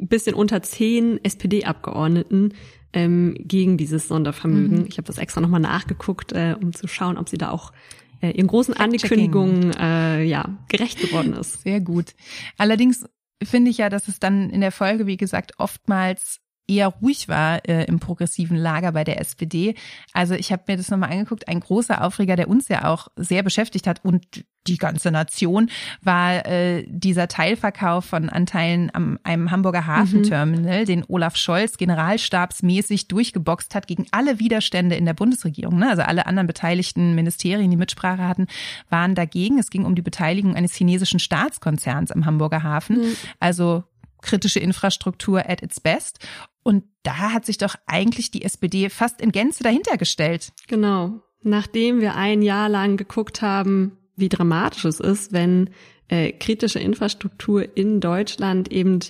bisschen 0.00 0.34
unter 0.34 0.60
zehn 0.62 1.24
SPD-Abgeordneten 1.24 2.54
ähm, 2.92 3.36
gegen 3.38 3.76
dieses 3.76 4.08
Sondervermögen. 4.08 4.80
Mhm. 4.80 4.86
Ich 4.88 4.98
habe 4.98 5.06
das 5.06 5.18
extra 5.18 5.40
nochmal 5.40 5.60
nachgeguckt, 5.60 6.32
äh, 6.32 6.56
um 6.60 6.72
zu 6.72 6.88
schauen, 6.88 7.16
ob 7.16 7.28
sie 7.28 7.38
da 7.38 7.52
auch 7.52 7.72
äh, 8.20 8.32
ihren 8.32 8.48
großen 8.48 8.74
Ankündigungen 8.74 9.72
äh, 9.78 10.24
ja, 10.24 10.58
gerecht 10.68 11.00
geworden 11.00 11.34
ist. 11.34 11.62
Sehr 11.62 11.80
gut. 11.80 12.14
Allerdings 12.58 13.04
finde 13.40 13.70
ich 13.70 13.78
ja, 13.78 13.88
dass 13.88 14.08
es 14.08 14.18
dann 14.18 14.50
in 14.50 14.60
der 14.60 14.72
Folge, 14.72 15.06
wie 15.06 15.16
gesagt, 15.16 15.52
oftmals 15.58 16.40
eher 16.66 16.88
ruhig 16.88 17.28
war 17.28 17.68
äh, 17.68 17.84
im 17.84 17.98
progressiven 17.98 18.56
Lager 18.56 18.92
bei 18.92 19.04
der 19.04 19.20
SPD. 19.20 19.74
Also 20.12 20.34
ich 20.34 20.52
habe 20.52 20.64
mir 20.68 20.76
das 20.76 20.90
nochmal 20.90 21.10
angeguckt. 21.10 21.48
Ein 21.48 21.60
großer 21.60 22.04
Aufreger, 22.04 22.36
der 22.36 22.48
uns 22.48 22.68
ja 22.68 22.84
auch 22.84 23.08
sehr 23.16 23.42
beschäftigt 23.42 23.86
hat 23.86 24.04
und 24.04 24.44
die 24.66 24.76
ganze 24.76 25.10
Nation, 25.10 25.70
war 26.02 26.46
äh, 26.46 26.84
dieser 26.86 27.28
Teilverkauf 27.28 28.04
von 28.04 28.28
Anteilen 28.28 28.90
am 28.94 29.18
einem 29.24 29.50
Hamburger 29.50 29.86
Hafenterminal, 29.86 30.82
mhm. 30.82 30.86
den 30.86 31.04
Olaf 31.08 31.36
Scholz 31.36 31.76
generalstabsmäßig 31.78 33.08
durchgeboxt 33.08 33.74
hat 33.74 33.86
gegen 33.86 34.06
alle 34.10 34.38
Widerstände 34.38 34.96
in 34.96 35.06
der 35.06 35.14
Bundesregierung. 35.14 35.78
Ne? 35.78 35.88
Also 35.88 36.02
alle 36.02 36.26
anderen 36.26 36.46
beteiligten 36.46 37.14
Ministerien, 37.14 37.70
die 37.70 37.76
Mitsprache 37.76 38.28
hatten, 38.28 38.46
waren 38.90 39.14
dagegen. 39.14 39.58
Es 39.58 39.70
ging 39.70 39.84
um 39.84 39.94
die 39.94 40.02
Beteiligung 40.02 40.54
eines 40.54 40.74
chinesischen 40.74 41.20
Staatskonzerns 41.20 42.12
am 42.12 42.26
Hamburger 42.26 42.62
Hafen. 42.62 42.98
Mhm. 42.98 43.16
Also 43.40 43.84
kritische 44.22 44.60
Infrastruktur 44.60 45.48
at 45.48 45.62
its 45.62 45.80
best. 45.80 46.18
Und 46.62 46.84
da 47.02 47.32
hat 47.32 47.46
sich 47.46 47.58
doch 47.58 47.74
eigentlich 47.86 48.30
die 48.30 48.42
SPD 48.42 48.90
fast 48.90 49.20
in 49.20 49.32
Gänze 49.32 49.62
dahinter 49.62 49.96
gestellt. 49.96 50.52
Genau. 50.68 51.22
Nachdem 51.42 52.00
wir 52.00 52.16
ein 52.16 52.42
Jahr 52.42 52.68
lang 52.68 52.96
geguckt 52.96 53.40
haben, 53.40 53.96
wie 54.16 54.28
dramatisch 54.28 54.84
es 54.84 55.00
ist, 55.00 55.32
wenn 55.32 55.70
äh, 56.08 56.32
kritische 56.32 56.78
Infrastruktur 56.78 57.76
in 57.76 58.00
Deutschland 58.00 58.70
eben 58.70 59.00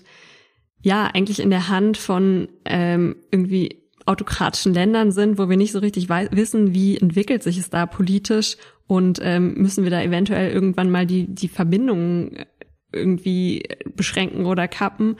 ja 0.82 1.06
eigentlich 1.06 1.40
in 1.40 1.50
der 1.50 1.68
Hand 1.68 1.96
von 1.96 2.48
ähm, 2.64 3.16
irgendwie 3.30 3.80
autokratischen 4.06 4.72
Ländern 4.72 5.12
sind, 5.12 5.38
wo 5.38 5.48
wir 5.48 5.56
nicht 5.56 5.72
so 5.72 5.78
richtig 5.78 6.08
wissen, 6.08 6.74
wie 6.74 6.96
entwickelt 6.96 7.42
sich 7.42 7.58
es 7.58 7.70
da 7.70 7.86
politisch 7.86 8.56
und 8.86 9.20
ähm, 9.22 9.54
müssen 9.54 9.84
wir 9.84 9.90
da 9.90 10.02
eventuell 10.02 10.50
irgendwann 10.50 10.90
mal 10.90 11.06
die 11.06 11.26
die 11.26 11.48
Verbindungen 11.48 12.44
irgendwie 12.92 13.62
beschränken 13.94 14.46
oder 14.46 14.68
kappen 14.68 15.16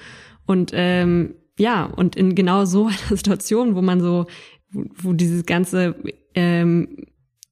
und 0.46 0.72
ähm, 0.74 1.34
ja, 1.60 1.84
und 1.84 2.16
in 2.16 2.34
genau 2.34 2.64
so 2.64 2.86
einer 2.86 3.16
Situation, 3.16 3.76
wo 3.76 3.82
man 3.82 4.00
so, 4.00 4.26
wo, 4.72 5.12
dieses 5.12 5.46
ganze 5.46 5.94
ähm, 6.34 7.06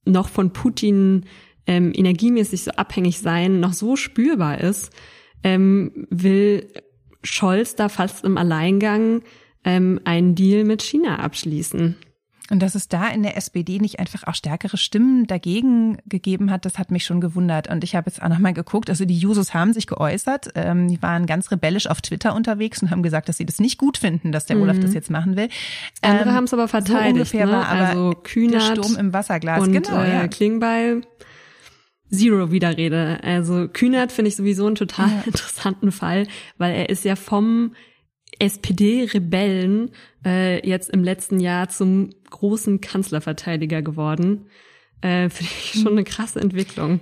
noch 0.05 0.29
von 0.29 0.51
Putin 0.51 1.25
ähm, 1.67 1.91
energiemäßig 1.95 2.63
so 2.63 2.71
abhängig 2.71 3.19
sein 3.19 3.59
noch 3.59 3.73
so 3.73 3.95
spürbar 3.95 4.59
ist, 4.59 4.91
ähm, 5.43 6.07
will 6.09 6.67
Scholz 7.23 7.75
da 7.75 7.89
fast 7.89 8.25
im 8.25 8.37
Alleingang 8.37 9.21
ähm, 9.63 9.99
einen 10.05 10.35
Deal 10.35 10.63
mit 10.63 10.81
China 10.81 11.19
abschließen. 11.19 11.95
Und 12.49 12.61
dass 12.61 12.75
es 12.75 12.87
da 12.87 13.07
in 13.07 13.23
der 13.23 13.37
SPD 13.37 13.79
nicht 13.79 13.99
einfach 13.99 14.23
auch 14.25 14.33
stärkere 14.33 14.77
Stimmen 14.77 15.27
dagegen 15.27 15.97
gegeben 16.07 16.51
hat, 16.51 16.65
das 16.65 16.79
hat 16.79 16.89
mich 16.91 17.05
schon 17.05 17.21
gewundert. 17.21 17.69
Und 17.69 17.83
ich 17.83 17.95
habe 17.95 18.09
jetzt 18.09 18.21
auch 18.21 18.29
nochmal 18.29 18.53
geguckt, 18.53 18.89
also 18.89 19.05
die 19.05 19.17
Jusos 19.17 19.53
haben 19.53 19.73
sich 19.73 19.87
geäußert, 19.87 20.49
ähm, 20.55 20.87
die 20.87 21.01
waren 21.01 21.25
ganz 21.25 21.51
rebellisch 21.51 21.87
auf 21.87 22.01
Twitter 22.01 22.33
unterwegs 22.35 22.81
und 22.81 22.89
haben 22.91 23.03
gesagt, 23.03 23.29
dass 23.29 23.37
sie 23.37 23.45
das 23.45 23.59
nicht 23.59 23.77
gut 23.77 23.97
finden, 23.97 24.31
dass 24.31 24.45
der 24.45 24.55
mhm. 24.55 24.63
Olaf 24.63 24.79
das 24.79 24.93
jetzt 24.93 25.11
machen 25.11 25.35
will. 25.35 25.49
Andere 26.01 26.29
ähm, 26.29 26.35
haben 26.35 26.43
es 26.45 26.53
aber 26.53 26.67
verteidigt. 26.67 27.03
So 27.03 27.13
ungefähr 27.13 27.45
ne? 27.45 27.51
war 27.51 27.67
aber 27.67 27.87
also 27.87 28.13
Kühnert 28.23 28.77
Sturm 28.77 28.97
im 28.97 29.13
Wasserglas. 29.13 29.61
Und, 29.61 29.73
genau, 29.73 30.01
äh, 30.01 30.13
ja. 30.13 30.27
Klingbeil 30.27 31.03
Zero 32.11 32.51
Widerrede. 32.51 33.19
Also 33.23 33.67
Kühnert 33.67 34.11
finde 34.11 34.29
ich 34.29 34.35
sowieso 34.35 34.65
einen 34.65 34.75
total 34.75 35.09
ja. 35.09 35.21
interessanten 35.25 35.91
Fall, 35.91 36.27
weil 36.57 36.73
er 36.73 36.89
ist 36.89 37.05
ja 37.05 37.15
vom 37.15 37.75
SPD-Rebellen 38.39 39.91
äh, 40.25 40.67
jetzt 40.67 40.89
im 40.89 41.03
letzten 41.03 41.39
Jahr 41.39 41.69
zum 41.69 42.09
großen 42.29 42.81
Kanzlerverteidiger 42.81 43.81
geworden. 43.81 44.47
Äh, 45.01 45.29
Finde 45.29 45.51
ich 45.51 45.81
schon 45.81 45.91
eine 45.93 46.03
krasse 46.03 46.39
Entwicklung. 46.39 47.01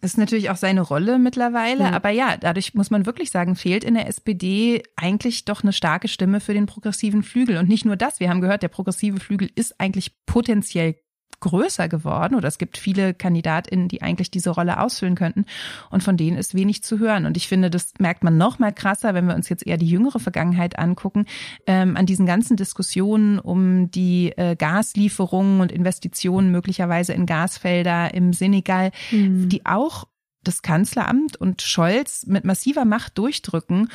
Das 0.00 0.14
ist 0.14 0.18
natürlich 0.18 0.50
auch 0.50 0.56
seine 0.56 0.80
Rolle 0.80 1.20
mittlerweile, 1.20 1.84
ja. 1.84 1.90
aber 1.92 2.10
ja, 2.10 2.36
dadurch 2.36 2.74
muss 2.74 2.90
man 2.90 3.06
wirklich 3.06 3.30
sagen, 3.30 3.54
fehlt 3.54 3.84
in 3.84 3.94
der 3.94 4.08
SPD 4.08 4.82
eigentlich 4.96 5.44
doch 5.44 5.62
eine 5.62 5.72
starke 5.72 6.08
Stimme 6.08 6.40
für 6.40 6.54
den 6.54 6.66
progressiven 6.66 7.22
Flügel. 7.22 7.56
Und 7.56 7.68
nicht 7.68 7.84
nur 7.84 7.94
das, 7.94 8.18
wir 8.18 8.28
haben 8.28 8.40
gehört, 8.40 8.64
der 8.64 8.68
progressive 8.68 9.20
Flügel 9.20 9.48
ist 9.54 9.78
eigentlich 9.78 10.24
potenziell 10.26 10.96
größer 11.40 11.88
geworden 11.88 12.34
oder 12.34 12.48
es 12.48 12.58
gibt 12.58 12.78
viele 12.78 13.14
KandidatInnen, 13.14 13.88
die 13.88 14.02
eigentlich 14.02 14.30
diese 14.30 14.50
Rolle 14.50 14.80
ausfüllen 14.80 15.14
könnten 15.14 15.46
und 15.90 16.02
von 16.02 16.16
denen 16.16 16.36
ist 16.36 16.54
wenig 16.54 16.82
zu 16.82 16.98
hören. 16.98 17.26
Und 17.26 17.36
ich 17.36 17.48
finde, 17.48 17.70
das 17.70 17.94
merkt 17.98 18.24
man 18.24 18.36
noch 18.36 18.58
mal 18.58 18.72
krasser, 18.72 19.14
wenn 19.14 19.26
wir 19.26 19.34
uns 19.34 19.48
jetzt 19.48 19.66
eher 19.66 19.76
die 19.76 19.88
jüngere 19.88 20.20
Vergangenheit 20.20 20.78
angucken, 20.78 21.26
ähm, 21.66 21.96
an 21.96 22.06
diesen 22.06 22.26
ganzen 22.26 22.56
Diskussionen 22.56 23.38
um 23.38 23.90
die 23.90 24.32
äh, 24.36 24.56
Gaslieferungen 24.56 25.60
und 25.60 25.72
Investitionen 25.72 26.50
möglicherweise 26.50 27.12
in 27.12 27.26
Gasfelder 27.26 28.14
im 28.14 28.32
Senegal, 28.32 28.90
mhm. 29.10 29.48
die 29.48 29.66
auch 29.66 30.04
das 30.44 30.62
Kanzleramt 30.62 31.36
und 31.36 31.62
Scholz 31.62 32.26
mit 32.26 32.44
massiver 32.44 32.84
Macht 32.84 33.16
durchdrücken 33.18 33.88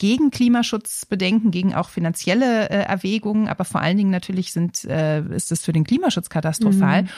gegen 0.00 0.30
Klimaschutzbedenken, 0.30 1.50
gegen 1.50 1.74
auch 1.74 1.90
finanzielle 1.90 2.70
äh, 2.70 2.82
Erwägungen, 2.82 3.48
aber 3.48 3.64
vor 3.64 3.82
allen 3.82 3.98
Dingen 3.98 4.10
natürlich 4.10 4.52
sind, 4.52 4.84
äh, 4.86 5.22
ist 5.34 5.52
es 5.52 5.62
für 5.62 5.74
den 5.74 5.84
Klimaschutz 5.84 6.30
katastrophal. 6.30 7.02
Mhm. 7.02 7.08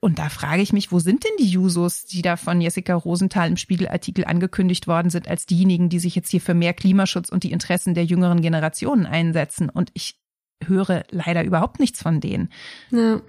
Und 0.00 0.20
da 0.20 0.28
frage 0.28 0.62
ich 0.62 0.72
mich, 0.72 0.92
wo 0.92 1.00
sind 1.00 1.24
denn 1.24 1.32
die 1.40 1.48
Jusos, 1.48 2.04
die 2.04 2.22
da 2.22 2.36
von 2.36 2.60
Jessica 2.60 2.94
Rosenthal 2.94 3.48
im 3.48 3.56
Spiegelartikel 3.56 4.24
angekündigt 4.24 4.86
worden 4.86 5.10
sind, 5.10 5.26
als 5.26 5.46
diejenigen, 5.46 5.88
die 5.88 5.98
sich 5.98 6.14
jetzt 6.14 6.30
hier 6.30 6.40
für 6.40 6.54
mehr 6.54 6.72
Klimaschutz 6.72 7.28
und 7.28 7.42
die 7.42 7.50
Interessen 7.50 7.94
der 7.94 8.04
jüngeren 8.04 8.40
Generationen 8.40 9.06
einsetzen? 9.06 9.68
Und 9.68 9.90
ich 9.94 10.20
höre 10.64 11.02
leider 11.10 11.42
überhaupt 11.42 11.80
nichts 11.80 12.00
von 12.00 12.20
denen. 12.20 12.50
Ja. 12.92 13.20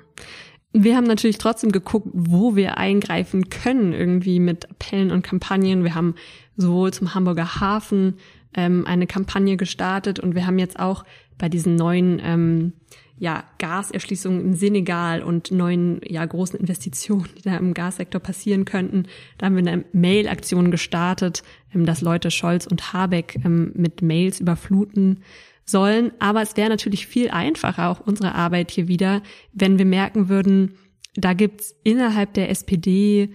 Wir 0.72 0.96
haben 0.96 1.08
natürlich 1.08 1.40
trotzdem 1.40 1.72
geguckt, 1.72 2.10
wo 2.14 2.56
wir 2.56 2.78
eingreifen 2.78 3.50
können, 3.50 3.92
irgendwie 3.92 4.40
mit 4.40 4.70
Appellen 4.70 5.10
und 5.10 5.24
Kampagnen. 5.24 5.84
Wir 5.84 5.96
haben 5.96 6.14
sowohl 6.58 6.94
zum 6.94 7.16
Hamburger 7.16 7.60
Hafen 7.60 8.18
ähm, 8.54 8.86
eine 8.86 9.08
Kampagne 9.08 9.58
gestartet 9.58 10.20
und 10.20 10.36
wir 10.36 10.46
haben 10.46 10.60
jetzt 10.60 10.80
auch 10.80 11.04
bei 11.38 11.50
diesen 11.50 11.76
neuen 11.76 12.22
ähm, 12.24 12.74
ja, 13.20 13.44
Gaserschließungen 13.58 14.42
im 14.42 14.54
Senegal 14.54 15.22
und 15.22 15.52
neuen 15.52 16.00
ja, 16.06 16.26
großen 16.26 16.58
Investitionen, 16.58 17.28
die 17.38 17.42
da 17.42 17.58
im 17.58 17.74
Gassektor 17.74 18.22
passieren 18.22 18.64
könnten. 18.64 19.04
Da 19.38 19.46
haben 19.46 19.56
wir 19.58 19.72
eine 19.72 19.84
Mail-Aktion 19.92 20.72
gestartet, 20.72 21.44
ähm, 21.76 21.86
dass 21.86 22.02
Leute 22.02 22.32
Scholz 22.32 22.66
und 22.66 22.94
Habeck 22.94 23.40
ähm, 23.44 23.72
mit 23.76 24.02
Mails 24.02 24.40
überfluten 24.40 25.22
sollen. 25.66 26.12
Aber 26.20 26.42
es 26.42 26.56
wäre 26.56 26.70
natürlich 26.70 27.08
viel 27.08 27.30
einfacher, 27.30 27.90
auch 27.90 28.00
unsere 28.00 28.36
Arbeit 28.36 28.72
hier 28.72 28.88
wieder, 28.88 29.22
wenn 29.54 29.78
wir 29.78 29.86
merken 29.86 30.30
würden, 30.30 30.76
da 31.16 31.34
gibt's 31.34 31.76
innerhalb 31.84 32.34
der 32.34 32.50
SPD 32.50 33.30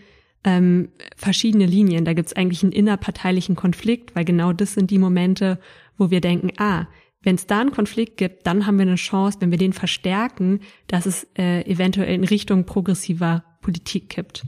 ähm, 0.45 0.91
verschiedene 1.17 1.67
Linien. 1.67 2.05
Da 2.05 2.13
gibt 2.13 2.29
es 2.29 2.37
eigentlich 2.37 2.63
einen 2.63 2.73
innerparteilichen 2.73 3.57
Konflikt, 3.57 4.15
weil 4.15 4.25
genau 4.25 4.53
das 4.53 4.75
sind 4.75 4.91
die 4.91 4.99
Momente, 4.99 5.59
wo 5.97 6.11
wir 6.11 6.21
denken, 6.21 6.53
ah, 6.59 6.87
wenn 7.23 7.37
es 7.37 7.47
da 7.47 7.61
einen 7.61 7.73
Konflikt 7.73 8.19
gibt, 8.19 8.47
dann 8.47 8.67
haben 8.67 8.79
wir 8.79 8.83
eine 8.83 8.97
Chance, 8.97 9.39
wenn 9.41 9.51
wir 9.51 9.59
den 9.59 9.73
verstärken, 9.73 10.61
dass 10.87 11.07
es 11.07 11.27
äh, 11.39 11.63
eventuell 11.63 12.15
in 12.15 12.25
Richtung 12.25 12.67
progressiver 12.67 13.45
Politik 13.63 14.11
kippt. 14.11 14.45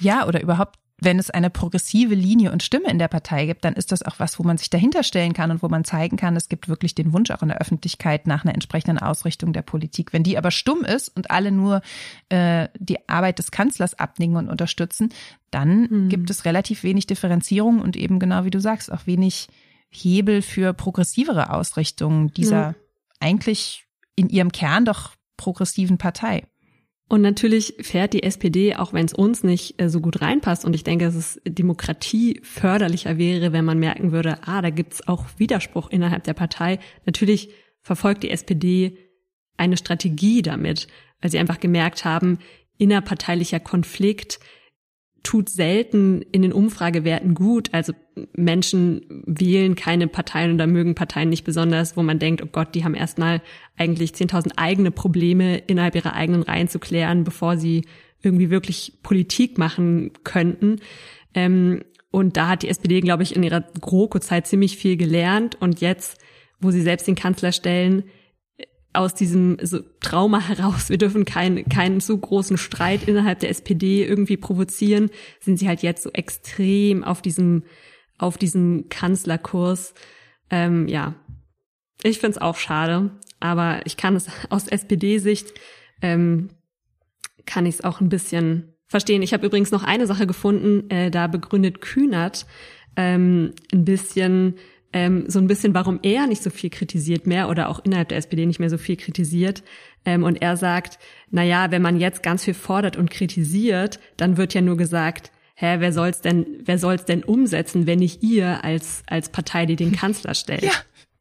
Ja, 0.00 0.26
oder 0.26 0.42
überhaupt 0.42 0.76
wenn 1.00 1.18
es 1.18 1.30
eine 1.30 1.48
progressive 1.48 2.14
Linie 2.14 2.50
und 2.50 2.62
Stimme 2.62 2.90
in 2.90 2.98
der 2.98 3.08
Partei 3.08 3.46
gibt, 3.46 3.64
dann 3.64 3.74
ist 3.74 3.92
das 3.92 4.02
auch 4.02 4.18
was, 4.18 4.38
wo 4.38 4.42
man 4.42 4.58
sich 4.58 4.68
dahinter 4.68 5.04
stellen 5.04 5.32
kann 5.32 5.50
und 5.50 5.62
wo 5.62 5.68
man 5.68 5.84
zeigen 5.84 6.16
kann, 6.16 6.34
es 6.34 6.48
gibt 6.48 6.68
wirklich 6.68 6.94
den 6.94 7.12
Wunsch 7.12 7.30
auch 7.30 7.42
in 7.42 7.48
der 7.48 7.60
Öffentlichkeit 7.60 8.26
nach 8.26 8.44
einer 8.44 8.54
entsprechenden 8.54 8.98
Ausrichtung 8.98 9.52
der 9.52 9.62
Politik. 9.62 10.12
Wenn 10.12 10.24
die 10.24 10.36
aber 10.36 10.50
stumm 10.50 10.84
ist 10.84 11.08
und 11.14 11.30
alle 11.30 11.52
nur 11.52 11.82
äh, 12.30 12.68
die 12.78 13.08
Arbeit 13.08 13.38
des 13.38 13.52
Kanzlers 13.52 13.94
abnicken 13.94 14.36
und 14.36 14.48
unterstützen, 14.48 15.10
dann 15.52 15.82
mhm. 15.82 16.08
gibt 16.08 16.30
es 16.30 16.44
relativ 16.44 16.82
wenig 16.82 17.06
Differenzierung 17.06 17.80
und 17.80 17.96
eben 17.96 18.18
genau 18.18 18.44
wie 18.44 18.50
du 18.50 18.60
sagst, 18.60 18.90
auch 18.90 19.06
wenig 19.06 19.48
Hebel 19.90 20.42
für 20.42 20.74
progressivere 20.74 21.52
Ausrichtungen 21.52 22.32
dieser 22.34 22.70
mhm. 22.70 22.74
eigentlich 23.20 23.84
in 24.16 24.28
ihrem 24.28 24.50
Kern 24.50 24.84
doch 24.84 25.12
progressiven 25.36 25.96
Partei. 25.96 26.42
Und 27.08 27.22
natürlich 27.22 27.74
fährt 27.80 28.12
die 28.12 28.22
SPD, 28.22 28.76
auch 28.76 28.92
wenn 28.92 29.06
es 29.06 29.14
uns 29.14 29.42
nicht 29.42 29.80
äh, 29.80 29.88
so 29.88 30.00
gut 30.00 30.20
reinpasst, 30.20 30.64
und 30.64 30.74
ich 30.74 30.84
denke, 30.84 31.06
dass 31.06 31.14
es 31.14 31.40
Demokratie 31.46 32.40
förderlicher 32.42 33.16
wäre, 33.16 33.52
wenn 33.52 33.64
man 33.64 33.78
merken 33.78 34.12
würde, 34.12 34.38
ah, 34.46 34.60
da 34.60 34.68
gibt's 34.70 35.08
auch 35.08 35.24
Widerspruch 35.38 35.90
innerhalb 35.90 36.24
der 36.24 36.34
Partei. 36.34 36.78
Natürlich 37.06 37.50
verfolgt 37.80 38.22
die 38.22 38.30
SPD 38.30 38.98
eine 39.56 39.78
Strategie 39.78 40.42
damit, 40.42 40.86
weil 41.20 41.30
sie 41.30 41.38
einfach 41.38 41.60
gemerkt 41.60 42.04
haben, 42.04 42.38
innerparteilicher 42.76 43.58
Konflikt 43.58 44.38
tut 45.28 45.50
selten 45.50 46.22
in 46.32 46.40
den 46.40 46.54
Umfragewerten 46.54 47.34
gut. 47.34 47.68
Also 47.72 47.92
Menschen 48.32 49.02
wählen 49.26 49.74
keine 49.74 50.08
Parteien 50.08 50.54
oder 50.54 50.66
mögen 50.66 50.94
Parteien 50.94 51.28
nicht 51.28 51.44
besonders, 51.44 51.98
wo 51.98 52.02
man 52.02 52.18
denkt, 52.18 52.42
oh 52.42 52.48
Gott, 52.50 52.74
die 52.74 52.82
haben 52.82 52.94
erstmal 52.94 53.42
eigentlich 53.76 54.12
10.000 54.12 54.52
eigene 54.56 54.90
Probleme 54.90 55.58
innerhalb 55.58 55.96
ihrer 55.96 56.14
eigenen 56.14 56.42
Reihen 56.44 56.68
zu 56.68 56.78
klären, 56.78 57.24
bevor 57.24 57.58
sie 57.58 57.84
irgendwie 58.22 58.48
wirklich 58.48 59.00
Politik 59.02 59.58
machen 59.58 60.12
könnten. 60.24 60.76
Ähm, 61.34 61.82
und 62.10 62.38
da 62.38 62.48
hat 62.48 62.62
die 62.62 62.68
SPD, 62.68 63.02
glaube 63.02 63.22
ich, 63.22 63.36
in 63.36 63.42
ihrer 63.42 63.60
GroKo-Zeit 63.82 64.46
ziemlich 64.46 64.78
viel 64.78 64.96
gelernt. 64.96 65.58
Und 65.60 65.82
jetzt, 65.82 66.18
wo 66.58 66.70
sie 66.70 66.80
selbst 66.80 67.06
den 67.06 67.16
Kanzler 67.16 67.52
stellen, 67.52 68.04
aus 68.98 69.14
diesem 69.14 69.58
so 69.62 69.78
Trauma 70.00 70.40
heraus, 70.40 70.90
wir 70.90 70.98
dürfen 70.98 71.24
keinen 71.24 71.68
keinen 71.68 72.00
zu 72.00 72.18
großen 72.18 72.58
Streit 72.58 73.06
innerhalb 73.06 73.38
der 73.38 73.50
SPD 73.50 74.04
irgendwie 74.04 74.36
provozieren, 74.36 75.10
sind 75.40 75.58
sie 75.58 75.68
halt 75.68 75.82
jetzt 75.82 76.02
so 76.02 76.10
extrem 76.12 77.04
auf 77.04 77.22
diesem 77.22 77.62
auf 78.18 78.36
diesem 78.36 78.88
Kanzlerkurs. 78.88 79.94
Ähm, 80.50 80.88
ja, 80.88 81.14
ich 82.02 82.18
find's 82.18 82.38
auch 82.38 82.56
schade, 82.56 83.12
aber 83.38 83.86
ich 83.86 83.96
kann 83.96 84.16
es 84.16 84.26
aus 84.50 84.66
SPD-Sicht 84.66 85.54
ähm, 86.02 86.50
kann 87.46 87.66
ich 87.66 87.76
es 87.76 87.84
auch 87.84 88.00
ein 88.00 88.08
bisschen 88.08 88.74
verstehen. 88.88 89.22
Ich 89.22 89.32
habe 89.32 89.46
übrigens 89.46 89.70
noch 89.70 89.84
eine 89.84 90.08
Sache 90.08 90.26
gefunden, 90.26 90.90
äh, 90.90 91.12
da 91.12 91.28
begründet 91.28 91.80
Kühnert 91.80 92.46
ähm, 92.96 93.52
ein 93.72 93.84
bisschen 93.84 94.56
ähm, 94.98 95.24
so 95.28 95.38
ein 95.38 95.46
bisschen, 95.46 95.74
warum 95.74 96.00
er 96.02 96.26
nicht 96.26 96.42
so 96.42 96.50
viel 96.50 96.70
kritisiert 96.70 97.24
mehr 97.24 97.48
oder 97.48 97.68
auch 97.68 97.78
innerhalb 97.84 98.08
der 98.08 98.18
SPD 98.18 98.46
nicht 98.46 98.58
mehr 98.58 98.68
so 98.68 98.78
viel 98.78 98.96
kritisiert. 98.96 99.62
Ähm, 100.04 100.24
und 100.24 100.42
er 100.42 100.56
sagt, 100.56 100.98
na 101.30 101.44
ja, 101.44 101.70
wenn 101.70 101.82
man 101.82 102.00
jetzt 102.00 102.24
ganz 102.24 102.42
viel 102.42 102.54
fordert 102.54 102.96
und 102.96 103.08
kritisiert, 103.08 104.00
dann 104.16 104.36
wird 104.36 104.54
ja 104.54 104.60
nur 104.60 104.76
gesagt, 104.76 105.30
hä, 105.54 105.76
wer 105.78 105.92
soll's 105.92 106.20
denn, 106.20 106.46
wer 106.64 106.78
soll's 106.78 107.04
denn 107.04 107.22
umsetzen, 107.22 107.86
wenn 107.86 108.00
nicht 108.00 108.24
ihr 108.24 108.64
als, 108.64 109.04
als 109.06 109.28
Partei, 109.28 109.66
die 109.66 109.76
den 109.76 109.92
Kanzler 109.96 110.34
stellt? 110.34 110.64
Ja. 110.64 110.72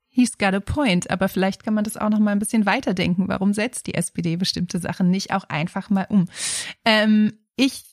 He's 0.09 0.39
got 0.39 0.55
a 0.55 0.59
point, 0.59 1.11
aber 1.11 1.29
vielleicht 1.29 1.63
kann 1.63 1.75
man 1.75 1.83
das 1.83 1.97
auch 1.97 2.09
noch 2.09 2.17
mal 2.17 2.31
ein 2.31 2.39
bisschen 2.39 2.65
weiterdenken. 2.65 3.27
Warum 3.27 3.53
setzt 3.53 3.85
die 3.85 3.93
SPD 3.93 4.37
bestimmte 4.37 4.79
Sachen 4.79 5.11
nicht 5.11 5.31
auch 5.31 5.43
einfach 5.43 5.91
mal 5.91 6.07
um? 6.09 6.25
Ähm, 6.83 7.33
ich 7.55 7.83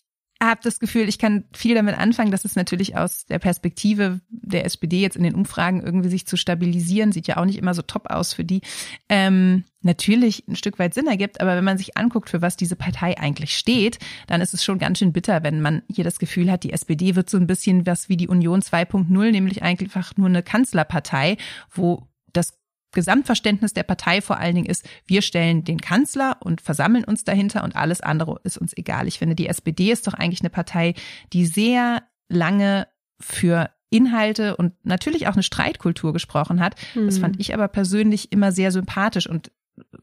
habe 0.46 0.60
das 0.62 0.80
Gefühl, 0.80 1.08
ich 1.08 1.18
kann 1.18 1.44
viel 1.54 1.74
damit 1.74 1.98
anfangen, 1.98 2.30
dass 2.30 2.44
es 2.44 2.56
natürlich 2.56 2.96
aus 2.96 3.26
der 3.26 3.38
Perspektive 3.38 4.20
der 4.28 4.64
SPD 4.64 5.00
jetzt 5.00 5.16
in 5.16 5.22
den 5.22 5.34
Umfragen 5.34 5.82
irgendwie 5.82 6.08
sich 6.08 6.26
zu 6.26 6.36
stabilisieren, 6.36 7.12
sieht 7.12 7.26
ja 7.26 7.36
auch 7.36 7.44
nicht 7.44 7.58
immer 7.58 7.74
so 7.74 7.82
top 7.82 8.10
aus 8.10 8.32
für 8.32 8.44
die, 8.44 8.62
ähm, 9.08 9.64
natürlich 9.82 10.48
ein 10.48 10.56
Stück 10.56 10.78
weit 10.78 10.94
Sinn 10.94 11.06
ergibt. 11.06 11.40
Aber 11.40 11.56
wenn 11.56 11.64
man 11.64 11.78
sich 11.78 11.96
anguckt, 11.96 12.30
für 12.30 12.42
was 12.42 12.56
diese 12.56 12.76
Partei 12.76 13.18
eigentlich 13.18 13.56
steht, 13.56 13.98
dann 14.26 14.40
ist 14.40 14.54
es 14.54 14.64
schon 14.64 14.78
ganz 14.78 14.98
schön 14.98 15.12
bitter, 15.12 15.42
wenn 15.42 15.60
man 15.60 15.82
hier 15.88 16.04
das 16.04 16.18
Gefühl 16.18 16.50
hat, 16.50 16.64
die 16.64 16.72
SPD 16.72 17.14
wird 17.16 17.30
so 17.30 17.36
ein 17.36 17.46
bisschen 17.46 17.86
was 17.86 18.08
wie 18.08 18.16
die 18.16 18.28
Union 18.28 18.60
2.0, 18.60 19.30
nämlich 19.30 19.62
einfach 19.62 20.16
nur 20.16 20.28
eine 20.28 20.42
Kanzlerpartei, 20.42 21.36
wo 21.70 22.08
das 22.32 22.54
Gesamtverständnis 22.94 23.74
der 23.74 23.82
Partei 23.82 24.20
vor 24.20 24.38
allen 24.38 24.54
Dingen 24.54 24.66
ist, 24.66 24.88
wir 25.06 25.22
stellen 25.22 25.64
den 25.64 25.80
Kanzler 25.80 26.38
und 26.40 26.60
versammeln 26.60 27.04
uns 27.04 27.24
dahinter 27.24 27.64
und 27.64 27.76
alles 27.76 28.00
andere 28.00 28.40
ist 28.44 28.58
uns 28.58 28.76
egal. 28.76 29.06
Ich 29.08 29.18
finde, 29.18 29.34
die 29.34 29.48
SPD 29.48 29.90
ist 29.92 30.06
doch 30.06 30.14
eigentlich 30.14 30.40
eine 30.40 30.50
Partei, 30.50 30.94
die 31.32 31.46
sehr 31.46 32.02
lange 32.28 32.88
für 33.20 33.70
Inhalte 33.90 34.56
und 34.56 34.72
natürlich 34.82 35.28
auch 35.28 35.34
eine 35.34 35.42
Streitkultur 35.42 36.12
gesprochen 36.12 36.60
hat. 36.60 36.74
Das 36.94 37.18
fand 37.18 37.36
hm. 37.36 37.40
ich 37.40 37.54
aber 37.54 37.68
persönlich 37.68 38.32
immer 38.32 38.50
sehr 38.50 38.72
sympathisch 38.72 39.28
und 39.28 39.52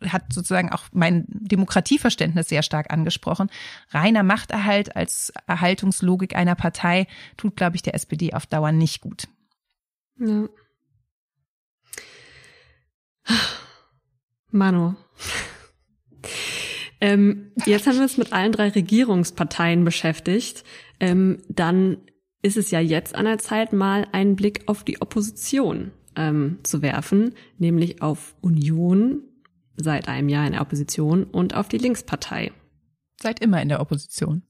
hat 0.05 0.33
sozusagen 0.33 0.71
auch 0.71 0.83
mein 0.91 1.25
Demokratieverständnis 1.27 2.49
sehr 2.49 2.63
stark 2.63 2.91
angesprochen. 2.91 3.49
Reiner 3.89 4.23
Machterhalt 4.23 4.95
als 4.95 5.31
Erhaltungslogik 5.47 6.35
einer 6.35 6.55
Partei 6.55 7.07
tut, 7.37 7.55
glaube 7.55 7.75
ich, 7.75 7.81
der 7.81 7.95
SPD 7.95 8.33
auf 8.33 8.45
Dauer 8.45 8.71
nicht 8.71 9.01
gut. 9.01 9.27
Ja. 10.19 10.47
Manu. 14.51 14.95
ähm, 17.01 17.51
jetzt 17.65 17.87
haben 17.87 17.95
wir 17.95 18.03
uns 18.03 18.17
mit 18.17 18.33
allen 18.33 18.51
drei 18.51 18.69
Regierungsparteien 18.69 19.83
beschäftigt. 19.83 20.63
Ähm, 20.99 21.41
dann 21.49 21.97
ist 22.41 22.57
es 22.57 22.71
ja 22.71 22.79
jetzt 22.79 23.15
an 23.15 23.25
der 23.25 23.37
Zeit, 23.37 23.73
mal 23.73 24.07
einen 24.11 24.35
Blick 24.35 24.63
auf 24.67 24.83
die 24.83 25.01
Opposition 25.01 25.91
ähm, 26.15 26.59
zu 26.63 26.81
werfen, 26.81 27.35
nämlich 27.57 28.01
auf 28.01 28.35
Union 28.41 29.23
seit 29.77 30.07
einem 30.07 30.29
Jahr 30.29 30.45
in 30.45 30.53
der 30.53 30.61
Opposition 30.61 31.23
und 31.23 31.55
auf 31.55 31.67
die 31.67 31.77
Linkspartei. 31.77 32.51
Seit 33.19 33.39
immer 33.39 33.61
in 33.61 33.69
der 33.69 33.81
Opposition. 33.81 34.43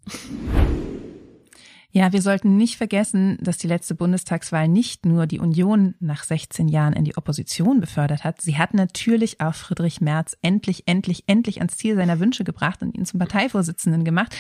Ja, 1.94 2.14
wir 2.14 2.22
sollten 2.22 2.56
nicht 2.56 2.78
vergessen, 2.78 3.38
dass 3.42 3.58
die 3.58 3.68
letzte 3.68 3.96
Bundestagswahl 3.96 4.70
nicht 4.70 5.06
nur 5.06 5.28
die 5.28 5.40
Union 5.40 5.96
nach 6.00 6.24
16 6.24 6.70
Jahren 6.70 6.94
in 6.94 7.04
die 7.04 7.18
Opposition 7.18 7.82
befördert 7.82 8.24
hat. 8.24 8.42
Sie 8.42 8.58
hat 8.58 8.74
natürlich 8.74 9.42
auch 9.42 9.54
Friedrich 9.54 10.00
Merz 10.00 10.38
endlich, 10.42 10.84
endlich, 10.86 11.24
endlich 11.28 11.58
ans 11.58 11.76
Ziel 11.76 11.98
seiner 11.98 12.22
Wünsche 12.22 12.46
gebracht 12.46 12.82
und 12.82 12.98
ihn 12.98 13.06
zum 13.06 13.20
Parteivorsitzenden 13.20 14.06
gemacht. 14.06 14.34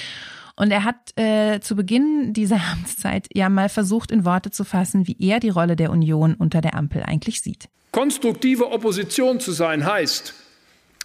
Und 0.55 0.71
er 0.71 0.85
hat 0.85 1.17
äh, 1.17 1.59
zu 1.59 1.75
Beginn 1.75 2.31
dieser 2.31 2.61
Amtszeit 2.71 3.27
ja 3.33 3.49
mal 3.49 3.67
versucht, 3.67 4.11
in 4.11 4.23
Worte 4.23 4.51
zu 4.51 4.63
fassen, 4.63 5.05
wie 5.07 5.17
er 5.19 5.41
die 5.41 5.49
Rolle 5.49 5.75
der 5.75 5.91
Union 5.91 6.35
unter 6.35 6.61
der 6.61 6.75
Ampel 6.75 7.03
eigentlich 7.03 7.41
sieht. 7.41 7.67
Konstruktive 7.91 8.71
Opposition 8.71 9.41
zu 9.41 9.51
sein 9.51 9.85
heißt, 9.85 10.33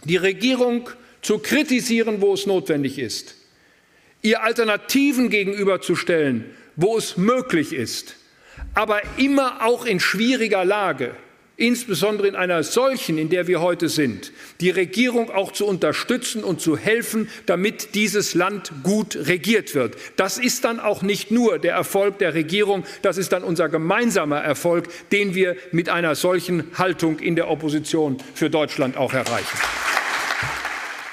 die 0.04 0.16
Regierung 0.16 0.88
zu 1.22 1.38
kritisieren, 1.40 2.20
wo 2.20 2.34
es 2.34 2.46
notwendig 2.46 3.00
ist 3.00 3.34
ihr 4.26 4.42
Alternativen 4.42 5.30
gegenüberzustellen, 5.30 6.44
wo 6.74 6.98
es 6.98 7.16
möglich 7.16 7.72
ist, 7.72 8.16
aber 8.74 9.00
immer 9.16 9.64
auch 9.64 9.86
in 9.86 10.00
schwieriger 10.00 10.64
Lage, 10.64 11.14
insbesondere 11.56 12.26
in 12.26 12.34
einer 12.34 12.62
solchen, 12.64 13.18
in 13.18 13.30
der 13.30 13.46
wir 13.46 13.60
heute 13.60 13.88
sind, 13.88 14.32
die 14.60 14.70
Regierung 14.70 15.30
auch 15.30 15.52
zu 15.52 15.64
unterstützen 15.64 16.42
und 16.42 16.60
zu 16.60 16.76
helfen, 16.76 17.30
damit 17.46 17.94
dieses 17.94 18.34
Land 18.34 18.72
gut 18.82 19.16
regiert 19.16 19.74
wird. 19.74 19.96
Das 20.16 20.38
ist 20.38 20.64
dann 20.64 20.80
auch 20.80 21.02
nicht 21.02 21.30
nur 21.30 21.58
der 21.58 21.74
Erfolg 21.74 22.18
der 22.18 22.34
Regierung, 22.34 22.84
das 23.02 23.18
ist 23.18 23.32
dann 23.32 23.44
unser 23.44 23.68
gemeinsamer 23.68 24.40
Erfolg, 24.40 24.88
den 25.12 25.34
wir 25.36 25.56
mit 25.70 25.88
einer 25.88 26.16
solchen 26.16 26.64
Haltung 26.76 27.20
in 27.20 27.36
der 27.36 27.48
Opposition 27.48 28.18
für 28.34 28.50
Deutschland 28.50 28.96
auch 28.96 29.14
erreichen. 29.14 29.56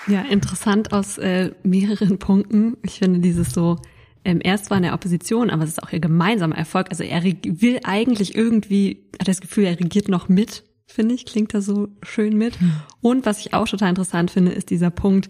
Ja, 0.08 0.22
interessant 0.22 0.92
aus 0.94 1.18
äh, 1.18 1.52
mehreren 1.64 2.20
Punkten. 2.20 2.78
Ich 2.84 3.00
finde 3.00 3.20
dieses 3.20 3.52
so, 3.52 3.80
ähm, 4.26 4.40
erst 4.44 4.70
war 4.70 4.78
in 4.78 4.84
der 4.84 4.94
Opposition, 4.94 5.50
aber 5.50 5.64
es 5.64 5.72
ist 5.72 5.84
auch 5.84 5.92
ihr 5.92 6.00
gemeinsamer 6.00 6.58
Erfolg. 6.58 6.88
Also 6.90 7.04
er 7.04 7.24
will 7.24 7.80
eigentlich 7.84 8.36
irgendwie, 8.36 9.10
hat 9.20 9.28
das 9.28 9.42
Gefühl, 9.42 9.66
er 9.66 9.80
regiert 9.80 10.08
noch 10.08 10.30
mit, 10.30 10.64
finde 10.86 11.16
ich, 11.16 11.26
klingt 11.26 11.54
da 11.54 11.62
so 11.62 11.90
schön 12.04 12.38
mit. 12.38 12.60
Hm. 12.60 12.72
Und 13.02 13.26
was 13.26 13.40
ich 13.40 13.54
auch 13.54 13.68
total 13.68 13.90
interessant 13.90 14.32
finde, 14.32 14.52
ist 14.52 14.70
dieser 14.70 14.92
Punkt, 14.92 15.30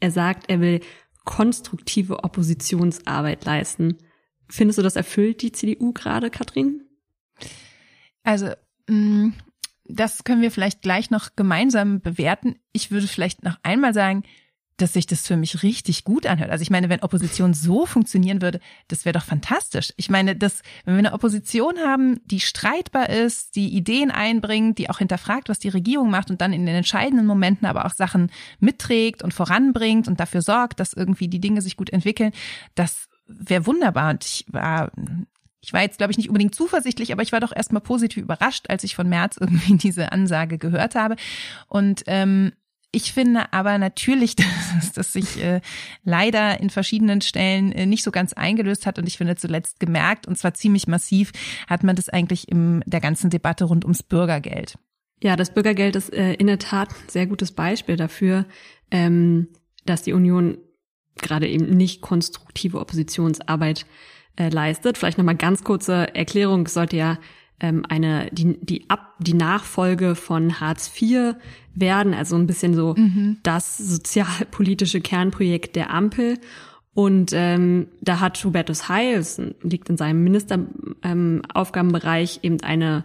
er 0.00 0.10
sagt, 0.10 0.48
er 0.48 0.60
will 0.60 0.80
konstruktive 1.24 2.24
Oppositionsarbeit 2.24 3.44
leisten. 3.44 3.98
Findest 4.48 4.78
du, 4.78 4.82
das 4.82 4.96
erfüllt 4.96 5.42
die 5.42 5.52
CDU 5.52 5.92
gerade, 5.92 6.30
Katrin? 6.30 6.82
Also, 8.24 8.48
mh, 8.88 8.96
mm, 8.96 9.34
das 9.84 10.24
können 10.24 10.42
wir 10.42 10.50
vielleicht 10.50 10.82
gleich 10.82 11.10
noch 11.10 11.30
gemeinsam 11.36 12.00
bewerten. 12.00 12.56
Ich 12.72 12.90
würde 12.90 13.08
vielleicht 13.08 13.44
noch 13.44 13.56
einmal 13.62 13.94
sagen, 13.94 14.22
dass 14.82 14.94
sich 14.94 15.06
das 15.06 15.26
für 15.26 15.36
mich 15.36 15.62
richtig 15.62 16.02
gut 16.02 16.26
anhört. 16.26 16.50
Also 16.50 16.62
ich 16.62 16.70
meine, 16.70 16.88
wenn 16.88 17.02
Opposition 17.02 17.54
so 17.54 17.86
funktionieren 17.86 18.42
würde, 18.42 18.58
das 18.88 19.04
wäre 19.04 19.12
doch 19.12 19.24
fantastisch. 19.24 19.92
Ich 19.96 20.10
meine, 20.10 20.34
dass, 20.34 20.62
wenn 20.84 20.94
wir 20.94 20.98
eine 20.98 21.12
Opposition 21.12 21.78
haben, 21.78 22.20
die 22.24 22.40
streitbar 22.40 23.08
ist, 23.08 23.54
die 23.54 23.68
Ideen 23.68 24.10
einbringt, 24.10 24.78
die 24.78 24.90
auch 24.90 24.98
hinterfragt, 24.98 25.48
was 25.48 25.58
die 25.58 25.68
Regierung 25.68 26.10
macht 26.10 26.30
und 26.30 26.40
dann 26.40 26.52
in 26.52 26.66
den 26.66 26.74
entscheidenden 26.74 27.26
Momenten 27.26 27.66
aber 27.66 27.84
auch 27.84 27.92
Sachen 27.94 28.30
mitträgt 28.58 29.22
und 29.22 29.34
voranbringt 29.34 30.08
und 30.08 30.18
dafür 30.18 30.42
sorgt, 30.42 30.80
dass 30.80 30.94
irgendwie 30.94 31.28
die 31.28 31.40
Dinge 31.40 31.62
sich 31.62 31.76
gut 31.76 31.90
entwickeln, 31.90 32.32
das 32.74 33.08
wäre 33.26 33.66
wunderbar. 33.66 34.10
Und 34.10 34.24
ich 34.24 34.46
war 34.48 34.90
ich 35.62 35.72
war 35.72 35.82
jetzt, 35.82 35.98
glaube 35.98 36.10
ich, 36.10 36.18
nicht 36.18 36.28
unbedingt 36.28 36.54
zuversichtlich, 36.54 37.12
aber 37.12 37.22
ich 37.22 37.32
war 37.32 37.40
doch 37.40 37.54
erstmal 37.54 37.82
positiv 37.82 38.22
überrascht, 38.22 38.68
als 38.68 38.84
ich 38.84 38.96
von 38.96 39.08
März 39.08 39.36
irgendwie 39.40 39.76
diese 39.76 40.12
Ansage 40.12 40.58
gehört 40.58 40.94
habe. 40.94 41.16
Und 41.68 42.02
ähm, 42.06 42.52
ich 42.90 43.12
finde 43.12 43.52
aber 43.52 43.78
natürlich, 43.78 44.36
dass 44.74 44.92
das 44.92 45.12
sich 45.12 45.42
äh, 45.42 45.60
leider 46.04 46.60
in 46.60 46.68
verschiedenen 46.68 47.20
Stellen 47.20 47.72
äh, 47.72 47.86
nicht 47.86 48.02
so 48.02 48.10
ganz 48.10 48.32
eingelöst 48.32 48.86
hat. 48.86 48.98
Und 48.98 49.06
ich 49.06 49.16
finde 49.16 49.36
zuletzt 49.36 49.80
gemerkt, 49.80 50.26
und 50.26 50.36
zwar 50.36 50.52
ziemlich 50.52 50.88
massiv, 50.88 51.32
hat 51.68 51.84
man 51.84 51.96
das 51.96 52.08
eigentlich 52.08 52.48
in 52.50 52.82
der 52.86 53.00
ganzen 53.00 53.30
Debatte 53.30 53.64
rund 53.64 53.84
ums 53.84 54.02
Bürgergeld. 54.02 54.76
Ja, 55.22 55.36
das 55.36 55.54
Bürgergeld 55.54 55.94
ist 55.94 56.12
äh, 56.12 56.34
in 56.34 56.48
der 56.48 56.58
Tat 56.58 56.90
ein 56.90 57.08
sehr 57.08 57.28
gutes 57.28 57.52
Beispiel 57.52 57.96
dafür, 57.96 58.46
ähm, 58.90 59.48
dass 59.86 60.02
die 60.02 60.12
Union 60.12 60.58
gerade 61.16 61.48
eben 61.48 61.76
nicht 61.76 62.00
konstruktive 62.00 62.80
Oppositionsarbeit 62.80 63.86
äh, 64.36 64.48
leistet. 64.48 64.98
Vielleicht 64.98 65.18
nochmal 65.18 65.36
ganz 65.36 65.64
kurze 65.64 66.14
Erklärung. 66.14 66.66
Es 66.66 66.74
sollte 66.74 66.96
ja 66.96 67.18
ähm, 67.60 67.84
eine, 67.88 68.28
die, 68.32 68.58
die, 68.60 68.90
Ab, 68.90 69.14
die 69.18 69.34
Nachfolge 69.34 70.14
von 70.14 70.60
Hartz 70.60 70.90
IV 71.00 71.34
werden, 71.74 72.12
also 72.12 72.36
ein 72.36 72.46
bisschen 72.46 72.74
so 72.74 72.94
mhm. 72.96 73.38
das 73.42 73.78
sozialpolitische 73.78 75.00
Kernprojekt 75.00 75.76
der 75.76 75.90
Ampel. 75.90 76.38
Und 76.94 77.32
ähm, 77.32 77.86
da 78.02 78.20
hat 78.20 78.44
Hubertus 78.44 78.86
Heils, 78.88 79.40
liegt 79.62 79.88
in 79.88 79.96
seinem 79.96 80.22
Ministeraufgabenbereich, 80.24 82.36
ähm, 82.36 82.40
eben 82.42 82.60
eine 82.62 83.04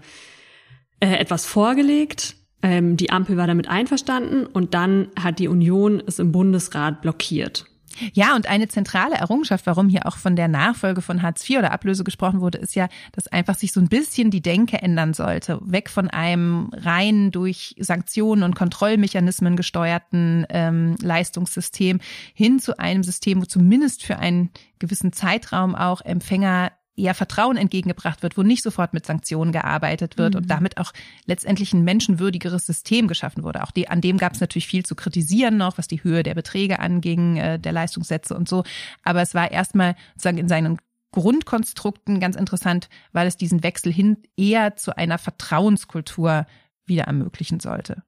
äh, 0.99 1.15
etwas 1.15 1.45
vorgelegt. 1.45 2.35
Ähm, 2.61 2.97
die 2.97 3.11
Ampel 3.11 3.37
war 3.37 3.47
damit 3.47 3.69
einverstanden 3.69 4.45
und 4.45 4.73
dann 4.73 5.07
hat 5.17 5.39
die 5.39 5.47
Union 5.47 6.03
es 6.05 6.19
im 6.19 6.33
Bundesrat 6.33 7.01
blockiert. 7.01 7.67
Ja, 8.13 8.35
und 8.35 8.47
eine 8.47 8.67
zentrale 8.67 9.15
Errungenschaft, 9.15 9.65
warum 9.65 9.89
hier 9.89 10.05
auch 10.05 10.17
von 10.17 10.35
der 10.35 10.47
Nachfolge 10.47 11.01
von 11.01 11.21
Hartz 11.21 11.47
IV 11.47 11.59
oder 11.59 11.71
Ablöse 11.71 12.03
gesprochen 12.03 12.41
wurde, 12.41 12.57
ist 12.57 12.75
ja, 12.75 12.87
dass 13.11 13.27
einfach 13.27 13.55
sich 13.55 13.71
so 13.71 13.79
ein 13.79 13.89
bisschen 13.89 14.31
die 14.31 14.41
Denke 14.41 14.81
ändern 14.81 15.13
sollte. 15.13 15.59
Weg 15.63 15.89
von 15.89 16.09
einem 16.09 16.69
rein 16.73 17.31
durch 17.31 17.75
Sanktionen 17.79 18.43
und 18.43 18.55
Kontrollmechanismen 18.55 19.55
gesteuerten 19.55 20.45
ähm, 20.49 20.95
Leistungssystem 21.01 21.99
hin 22.33 22.59
zu 22.59 22.79
einem 22.79 23.03
System, 23.03 23.41
wo 23.41 23.45
zumindest 23.45 24.03
für 24.03 24.19
einen 24.19 24.51
gewissen 24.79 25.13
Zeitraum 25.13 25.75
auch 25.75 26.01
Empfänger 26.01 26.71
eher 26.97 27.13
Vertrauen 27.13 27.57
entgegengebracht 27.57 28.23
wird, 28.23 28.37
wo 28.37 28.43
nicht 28.43 28.63
sofort 28.63 28.93
mit 28.93 29.05
Sanktionen 29.05 29.51
gearbeitet 29.51 30.17
wird 30.17 30.33
mhm. 30.33 30.41
und 30.41 30.49
damit 30.49 30.77
auch 30.77 30.91
letztendlich 31.25 31.73
ein 31.73 31.83
menschenwürdigeres 31.83 32.65
System 32.65 33.07
geschaffen 33.07 33.43
wurde. 33.43 33.63
Auch 33.63 33.71
die, 33.71 33.87
an 33.87 34.01
dem 34.01 34.17
gab 34.17 34.33
es 34.33 34.41
natürlich 34.41 34.67
viel 34.67 34.85
zu 34.85 34.95
kritisieren 34.95 35.57
noch, 35.57 35.77
was 35.77 35.87
die 35.87 36.03
Höhe 36.03 36.23
der 36.23 36.35
Beträge 36.35 36.79
anging, 36.79 37.37
äh, 37.37 37.59
der 37.59 37.71
Leistungssätze 37.71 38.35
und 38.35 38.49
so. 38.49 38.63
Aber 39.03 39.21
es 39.21 39.35
war 39.35 39.51
erstmal 39.51 39.95
sozusagen 40.15 40.39
in 40.39 40.49
seinen 40.49 40.79
Grundkonstrukten 41.11 42.19
ganz 42.19 42.35
interessant, 42.35 42.89
weil 43.13 43.27
es 43.27 43.37
diesen 43.37 43.63
Wechsel 43.63 43.93
hin 43.93 44.17
eher 44.35 44.75
zu 44.75 44.97
einer 44.97 45.17
Vertrauenskultur 45.17 46.45
wieder 46.85 47.03
ermöglichen 47.03 47.59
sollte. 47.59 48.03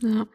Ja. 0.00 0.26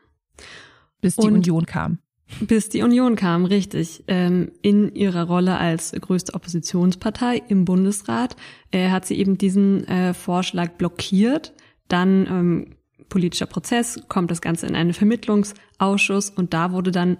Bis 0.99 1.15
die 1.15 1.27
und 1.27 1.33
Union 1.33 1.65
kam. 1.65 1.99
Bis 2.39 2.69
die 2.69 2.81
Union 2.81 3.15
kam, 3.15 3.45
richtig. 3.45 4.03
Ähm, 4.07 4.51
in 4.61 4.95
ihrer 4.95 5.23
Rolle 5.23 5.57
als 5.57 5.91
größte 5.91 6.33
Oppositionspartei 6.33 7.41
im 7.49 7.65
Bundesrat 7.65 8.35
hat 8.73 9.05
sie 9.05 9.15
eben 9.15 9.37
diesen 9.37 9.85
äh, 9.87 10.13
Vorschlag 10.13 10.71
blockiert. 10.77 11.51
Dann 11.89 12.25
ähm, 12.25 12.75
politischer 13.11 13.45
Prozess, 13.45 14.01
kommt 14.07 14.31
das 14.31 14.41
Ganze 14.41 14.65
in 14.65 14.75
einen 14.75 14.93
Vermittlungsausschuss 14.93 16.31
und 16.31 16.53
da 16.55 16.71
wurde 16.71 16.91
dann 16.91 17.17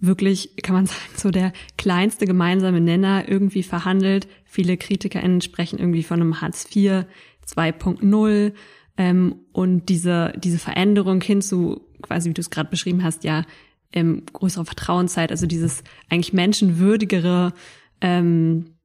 wirklich, 0.00 0.56
kann 0.62 0.74
man 0.74 0.86
sagen, 0.86 1.00
so 1.16 1.30
der 1.30 1.52
kleinste 1.78 2.26
gemeinsame 2.26 2.80
Nenner 2.80 3.28
irgendwie 3.28 3.62
verhandelt. 3.62 4.26
Viele 4.44 4.76
KritikerInnen 4.76 5.40
sprechen 5.40 5.78
irgendwie 5.78 6.02
von 6.02 6.20
einem 6.20 6.40
Hartz 6.40 6.66
IV 6.74 7.04
2.0 7.46 8.52
ähm, 8.96 9.36
und 9.52 9.88
diese, 9.88 10.32
diese 10.36 10.58
Veränderung 10.58 11.20
hin 11.20 11.42
zu, 11.42 11.82
quasi 12.02 12.30
wie 12.30 12.34
du 12.34 12.40
es 12.40 12.50
gerade 12.50 12.70
beschrieben 12.70 13.04
hast, 13.04 13.22
ja, 13.22 13.44
ähm, 13.92 14.24
größere 14.32 14.64
Vertrauenszeit, 14.64 15.30
also 15.30 15.46
dieses 15.46 15.82
eigentlich 16.08 16.32
menschenwürdigere 16.32 17.52
ähm, 18.00 18.76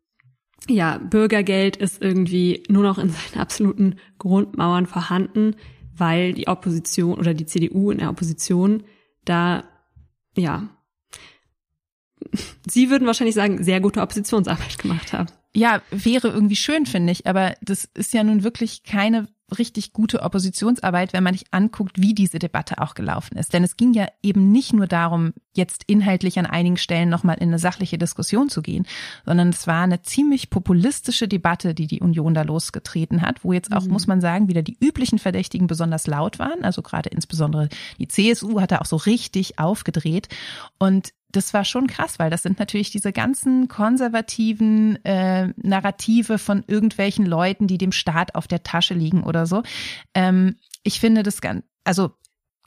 ja, 0.69 0.97
Bürgergeld 0.99 1.77
ist 1.77 2.01
irgendwie 2.01 2.63
nur 2.69 2.83
noch 2.83 2.97
in 2.97 3.09
seinen 3.09 3.41
absoluten 3.41 3.95
Grundmauern 4.19 4.85
vorhanden, 4.85 5.55
weil 5.95 6.33
die 6.33 6.47
Opposition 6.47 7.17
oder 7.17 7.33
die 7.33 7.45
CDU 7.45 7.91
in 7.91 7.97
der 7.97 8.09
Opposition 8.09 8.83
da, 9.25 9.63
ja, 10.35 10.69
Sie 12.67 12.89
würden 12.89 13.07
wahrscheinlich 13.07 13.35
sagen, 13.35 13.63
sehr 13.63 13.81
gute 13.81 14.01
Oppositionsarbeit 14.01 14.77
gemacht 14.77 15.13
haben. 15.13 15.29
Ja, 15.53 15.81
wäre 15.91 16.29
irgendwie 16.29 16.55
schön, 16.55 16.85
finde 16.85 17.11
ich, 17.11 17.27
aber 17.27 17.55
das 17.61 17.85
ist 17.93 18.13
ja 18.13 18.23
nun 18.23 18.43
wirklich 18.43 18.83
keine 18.83 19.27
richtig 19.57 19.93
gute 19.93 20.21
Oppositionsarbeit, 20.21 21.13
wenn 21.13 21.23
man 21.23 21.33
sich 21.33 21.45
anguckt, 21.51 22.01
wie 22.01 22.13
diese 22.13 22.39
Debatte 22.39 22.79
auch 22.79 22.93
gelaufen 22.93 23.37
ist. 23.37 23.53
Denn 23.53 23.63
es 23.63 23.77
ging 23.77 23.93
ja 23.93 24.07
eben 24.23 24.51
nicht 24.51 24.73
nur 24.73 24.87
darum, 24.87 25.33
jetzt 25.53 25.83
inhaltlich 25.87 26.39
an 26.39 26.45
einigen 26.45 26.77
Stellen 26.77 27.09
nochmal 27.09 27.37
in 27.37 27.49
eine 27.49 27.59
sachliche 27.59 27.97
Diskussion 27.97 28.49
zu 28.49 28.61
gehen, 28.61 28.85
sondern 29.25 29.49
es 29.49 29.67
war 29.67 29.83
eine 29.83 30.01
ziemlich 30.01 30.49
populistische 30.49 31.27
Debatte, 31.27 31.73
die 31.73 31.87
die 31.87 31.99
Union 31.99 32.33
da 32.33 32.43
losgetreten 32.43 33.21
hat, 33.21 33.43
wo 33.43 33.51
jetzt 33.53 33.73
auch, 33.73 33.83
mhm. 33.83 33.91
muss 33.91 34.07
man 34.07 34.21
sagen, 34.21 34.47
wieder 34.47 34.61
die 34.61 34.77
üblichen 34.79 35.19
Verdächtigen 35.19 35.67
besonders 35.67 36.07
laut 36.07 36.39
waren. 36.39 36.63
Also 36.63 36.81
gerade 36.81 37.09
insbesondere 37.09 37.69
die 37.99 38.07
CSU 38.07 38.61
hat 38.61 38.71
da 38.71 38.79
auch 38.79 38.85
so 38.85 38.95
richtig 38.95 39.59
aufgedreht. 39.59 40.29
Und 40.79 41.13
das 41.31 41.53
war 41.53 41.65
schon 41.65 41.87
krass, 41.87 42.19
weil 42.19 42.29
das 42.29 42.43
sind 42.43 42.59
natürlich 42.59 42.91
diese 42.91 43.11
ganzen 43.11 43.67
konservativen 43.67 45.03
äh, 45.05 45.53
Narrative 45.57 46.37
von 46.37 46.63
irgendwelchen 46.67 47.25
Leuten, 47.25 47.67
die 47.67 47.77
dem 47.77 47.91
Staat 47.91 48.35
auf 48.35 48.47
der 48.47 48.63
Tasche 48.63 48.93
liegen 48.93 49.23
oder 49.23 49.45
so. 49.45 49.63
Ähm, 50.13 50.57
ich 50.83 50.99
finde 50.99 51.23
das 51.23 51.41
ganz, 51.41 51.63
also 51.83 52.11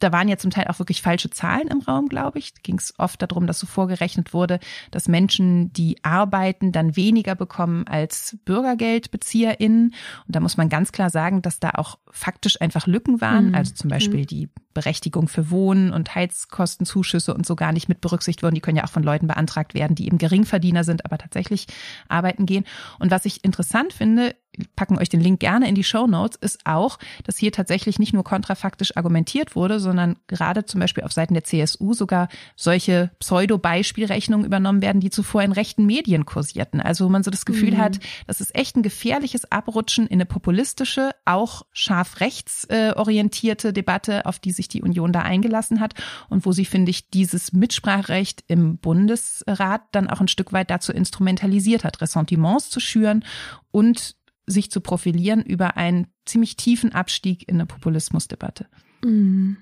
da 0.01 0.13
waren 0.13 0.29
ja 0.29 0.37
zum 0.37 0.51
Teil 0.51 0.67
auch 0.69 0.79
wirklich 0.79 1.03
falsche 1.03 1.31
Zahlen 1.31 1.69
im 1.69 1.81
Raum, 1.81 2.09
glaube 2.09 2.39
ich. 2.39 2.53
Da 2.55 2.61
ging 2.63 2.79
es 2.79 2.95
oft 2.99 3.23
darum, 3.23 3.47
dass 3.47 3.59
so 3.59 3.67
vorgerechnet 3.67 4.35
wurde, 4.35 4.59
dass 4.91 5.09
Menschen, 5.09 5.73
die 5.73 5.97
arbeiten, 6.03 6.73
dann 6.73 6.97
weniger 6.97 7.35
bekommen 7.35 7.87
als 7.87 8.37
BürgergeldbezieherInnen. 8.45 9.95
Und 10.27 10.37
da 10.37 10.41
muss 10.41 10.57
man 10.57 10.69
ganz 10.69 10.93
klar 10.93 11.11
sagen, 11.11 11.43
dass 11.43 11.61
da 11.61 11.71
auch 11.75 11.99
faktisch 12.11 12.61
einfach 12.61 12.87
Lücken 12.87 13.21
waren. 13.21 13.49
Mhm. 13.49 13.55
Also 13.55 13.75
zum 13.75 13.89
Beispiel 13.89 14.21
mhm. 14.21 14.27
die 14.27 14.49
Berechtigung 14.75 15.29
für 15.29 15.51
Wohnen 15.51 15.93
und 15.93 16.15
Heizkostenzuschüsse 16.15 17.33
und 17.33 17.47
so 17.47 17.55
gar 17.55 17.73
nicht 17.73 17.89
mit 17.89 18.01
berücksichtigt 18.01 18.43
wurden. 18.43 18.57
Die 18.57 18.61
können 18.61 18.77
ja 18.77 18.85
auch 18.85 18.91
von 18.91 19.05
Leuten 19.05 19.29
beantragt 19.29 19.75
werden, 19.75 19.95
die 19.95 20.07
eben 20.07 20.19
Geringverdiener 20.19 20.85
sind, 20.85 21.05
aber 21.05 21.17
tatsächlich 21.17 21.67
arbeiten 22.09 22.45
gehen. 22.45 22.65
Und 22.99 23.11
was 23.11 23.25
ich 23.25 23.45
interessant 23.45 23.93
finde, 23.93 24.35
packen 24.75 24.99
euch 24.99 25.09
den 25.09 25.21
Link 25.21 25.41
gerne 25.41 25.69
in 25.69 25.75
die 25.77 25.85
Show 25.85 26.07
Notes, 26.07 26.37
ist 26.37 26.61
auch, 26.65 26.99
dass 27.23 27.39
hier 27.39 27.53
tatsächlich 27.53 27.99
nicht 27.99 28.13
nur 28.13 28.25
kontrafaktisch 28.25 28.97
argumentiert 28.97 29.55
wurde, 29.55 29.79
sondern 29.79 30.17
gerade 30.27 30.65
zum 30.65 30.81
Beispiel 30.81 31.05
auf 31.05 31.13
Seiten 31.13 31.35
der 31.35 31.45
CSU 31.45 31.95
sogar 31.95 32.29
solche 32.57 33.11
Pseudo-Beispielrechnungen 33.21 34.45
übernommen 34.45 34.83
werden, 34.83 35.01
die 35.01 35.11
zuvor 35.11 35.43
in 35.43 35.53
rechten 35.53 35.87
Medien 35.87 36.27
kursierten. 36.27 36.81
Also 36.81 37.05
wo 37.05 37.09
man 37.09 37.23
so 37.23 37.31
das 37.31 37.45
Gefühl 37.45 37.75
mhm. 37.75 37.79
hat, 37.79 38.01
das 38.27 38.41
ist 38.41 38.55
echt 38.57 38.77
ein 38.77 38.83
gefährliches 38.83 39.51
Abrutschen 39.53 40.07
in 40.07 40.15
eine 40.15 40.27
populistische, 40.27 41.11
auch 41.25 41.63
scharf 41.73 42.21
rechtsorientierte 42.21 43.73
Debatte, 43.73 44.27
auf 44.27 44.41
die 44.41 44.51
sich 44.51 44.65
sich 44.65 44.69
die 44.69 44.83
Union 44.83 45.13
da 45.13 45.21
eingelassen 45.21 45.81
hat 45.81 45.95
und 46.29 46.47
wo 46.47 46.53
sie, 46.53 46.65
finde 46.65 46.91
ich, 46.91 47.11
dieses 47.11 47.53
Mitspracherecht 47.53 48.45
im 48.49 48.79
Bundesrat 48.79 49.83
dann 49.93 50.09
auch 50.09 50.21
ein 50.21 50.29
Stück 50.29 50.53
weit 50.53 50.71
dazu 50.71 50.93
instrumentalisiert 50.93 51.85
hat, 51.85 52.01
Ressentiments 52.01 52.71
zu 52.71 52.81
schüren 52.81 53.25
und 53.71 54.17
sich 54.47 54.71
zu 54.71 54.81
profilieren 54.81 55.43
über 55.43 55.77
einen 55.77 56.07
ziemlich 56.25 56.57
tiefen 56.57 56.93
Abstieg 56.93 57.49
in 57.49 57.59
der 57.59 57.65
Populismusdebatte. 57.65 58.67
Mhm. 59.05 59.57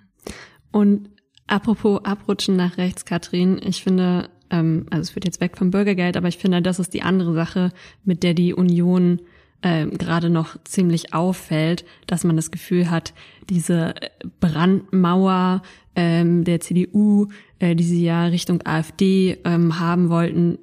Und 0.71 1.11
apropos 1.47 2.05
Abrutschen 2.05 2.57
nach 2.57 2.79
rechts, 2.79 3.05
Katrin, 3.05 3.61
ich 3.63 3.83
finde, 3.83 4.31
ähm, 4.51 4.87
also 4.91 5.03
es 5.03 5.15
wird 5.15 5.25
jetzt 5.25 5.41
weg 5.41 5.57
vom 5.57 5.71
Bürgergeld, 5.71 6.17
aber 6.17 6.29
ich 6.29 6.39
finde, 6.39 6.63
das 6.63 6.79
ist 6.79 6.95
die 6.95 7.03
andere 7.03 7.35
Sache, 7.35 7.71
mit 8.05 8.23
der 8.23 8.35
die 8.35 8.55
Union 8.55 9.21
äh, 9.63 9.87
gerade 9.87 10.29
noch 10.29 10.57
ziemlich 10.65 11.15
auffällt, 11.15 11.85
dass 12.07 12.25
man 12.25 12.37
das 12.37 12.51
Gefühl 12.51 12.91
hat, 12.91 13.15
diese 13.49 13.95
Brandmauer 14.41 15.63
ähm, 15.95 16.45
der 16.45 16.61
CDU, 16.61 17.29
äh, 17.59 17.75
die 17.75 17.85
sie 17.85 18.05
ja 18.05 18.27
Richtung 18.27 18.63
AfD 18.65 19.39
ähm, 19.45 19.79
haben 19.79 20.09
wollten, 20.09 20.59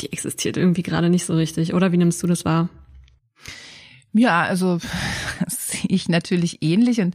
die 0.00 0.12
existiert 0.12 0.56
irgendwie 0.56 0.82
gerade 0.82 1.10
nicht 1.10 1.26
so 1.26 1.34
richtig. 1.34 1.74
Oder 1.74 1.92
wie 1.92 1.96
nimmst 1.96 2.22
du 2.22 2.26
das 2.26 2.44
wahr? 2.44 2.70
Ja, 4.12 4.42
also 4.42 4.78
das 5.44 5.68
sehe 5.68 5.88
ich 5.88 6.08
natürlich 6.08 6.62
ähnlich 6.62 7.00
und 7.00 7.14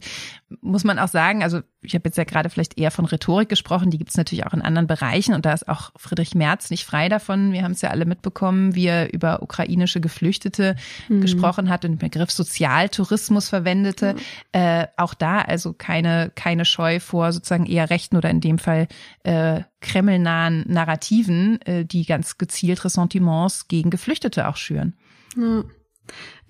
muss 0.60 0.84
man 0.84 0.98
auch 0.98 1.08
sagen, 1.08 1.42
also 1.42 1.60
ich 1.82 1.94
habe 1.94 2.08
jetzt 2.08 2.16
ja 2.16 2.24
gerade 2.24 2.50
vielleicht 2.50 2.78
eher 2.78 2.90
von 2.90 3.04
Rhetorik 3.04 3.48
gesprochen, 3.48 3.90
die 3.90 3.98
gibt 3.98 4.10
es 4.10 4.16
natürlich 4.16 4.46
auch 4.46 4.54
in 4.54 4.62
anderen 4.62 4.86
Bereichen 4.86 5.34
und 5.34 5.44
da 5.44 5.52
ist 5.52 5.68
auch 5.68 5.90
Friedrich 5.96 6.34
Merz 6.34 6.70
nicht 6.70 6.84
frei 6.84 7.08
davon. 7.08 7.52
Wir 7.52 7.62
haben 7.62 7.72
es 7.72 7.82
ja 7.82 7.90
alle 7.90 8.06
mitbekommen, 8.06 8.74
wie 8.74 8.86
er 8.86 9.12
über 9.12 9.42
ukrainische 9.42 10.00
Geflüchtete 10.00 10.76
mhm. 11.08 11.20
gesprochen 11.20 11.68
hat 11.68 11.84
und 11.84 11.92
den 11.92 11.98
Begriff 11.98 12.30
Sozialtourismus 12.30 13.48
verwendete. 13.48 14.14
Mhm. 14.14 14.20
Äh, 14.52 14.86
auch 14.96 15.14
da 15.14 15.40
also 15.40 15.72
keine, 15.72 16.30
keine 16.34 16.64
Scheu 16.64 17.00
vor 17.00 17.32
sozusagen 17.32 17.66
eher 17.66 17.90
rechten 17.90 18.16
oder 18.16 18.30
in 18.30 18.40
dem 18.40 18.58
Fall 18.58 18.86
äh, 19.24 19.62
kremlnahen 19.80 20.64
Narrativen, 20.68 21.60
äh, 21.62 21.84
die 21.84 22.04
ganz 22.04 22.38
gezielt 22.38 22.84
Ressentiments 22.84 23.68
gegen 23.68 23.90
Geflüchtete 23.90 24.48
auch 24.48 24.56
schüren. 24.56 24.96
Ja. 25.36 25.64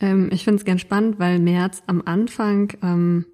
Ähm, 0.00 0.30
ich 0.32 0.44
finde 0.44 0.58
es 0.58 0.64
ganz 0.64 0.80
spannend, 0.80 1.18
weil 1.18 1.38
Merz 1.38 1.82
am 1.86 2.02
Anfang 2.04 2.72
ähm, 2.82 3.26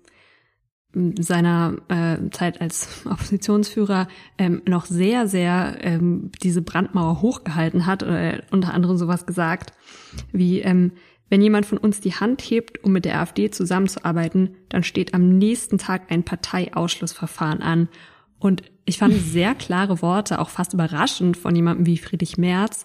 seiner 1.18 1.76
äh, 1.88 2.30
Zeit 2.30 2.60
als 2.60 3.06
Oppositionsführer 3.06 4.08
ähm, 4.38 4.62
noch 4.66 4.86
sehr, 4.86 5.26
sehr 5.26 5.78
ähm, 5.80 6.30
diese 6.42 6.62
Brandmauer 6.62 7.22
hochgehalten 7.22 7.86
hat 7.86 8.02
oder 8.02 8.40
unter 8.50 8.74
anderem 8.74 8.96
sowas 8.96 9.26
gesagt 9.26 9.72
wie, 10.32 10.60
ähm, 10.60 10.92
wenn 11.32 11.40
jemand 11.40 11.64
von 11.64 11.78
uns 11.78 12.00
die 12.00 12.14
Hand 12.14 12.42
hebt, 12.42 12.84
um 12.84 12.92
mit 12.92 13.06
der 13.06 13.18
AfD 13.18 13.50
zusammenzuarbeiten, 13.50 14.54
dann 14.68 14.82
steht 14.82 15.14
am 15.14 15.38
nächsten 15.38 15.78
Tag 15.78 16.12
ein 16.12 16.24
Parteiausschlussverfahren 16.24 17.62
an. 17.62 17.88
Und 18.38 18.64
ich 18.84 18.98
fand 18.98 19.14
sehr 19.18 19.54
klare 19.54 20.02
Worte, 20.02 20.40
auch 20.40 20.50
fast 20.50 20.74
überraschend 20.74 21.38
von 21.38 21.56
jemandem 21.56 21.86
wie 21.86 21.96
Friedrich 21.96 22.36
Merz. 22.36 22.84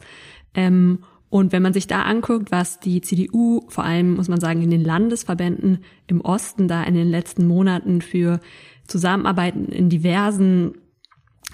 Ähm, 0.53 0.99
und 1.29 1.51
wenn 1.51 1.61
man 1.61 1.73
sich 1.73 1.87
da 1.87 2.03
anguckt, 2.03 2.51
was 2.51 2.79
die 2.79 3.01
CDU, 3.01 3.65
vor 3.67 3.83
allem 3.83 4.15
muss 4.15 4.29
man 4.29 4.39
sagen 4.39 4.61
in 4.61 4.69
den 4.69 4.83
Landesverbänden 4.83 5.83
im 6.07 6.21
Osten 6.21 6.67
da 6.67 6.83
in 6.83 6.95
den 6.95 7.09
letzten 7.09 7.47
Monaten 7.47 8.01
für 8.01 8.39
Zusammenarbeiten 8.87 9.65
in 9.65 9.89
diversen 9.89 10.75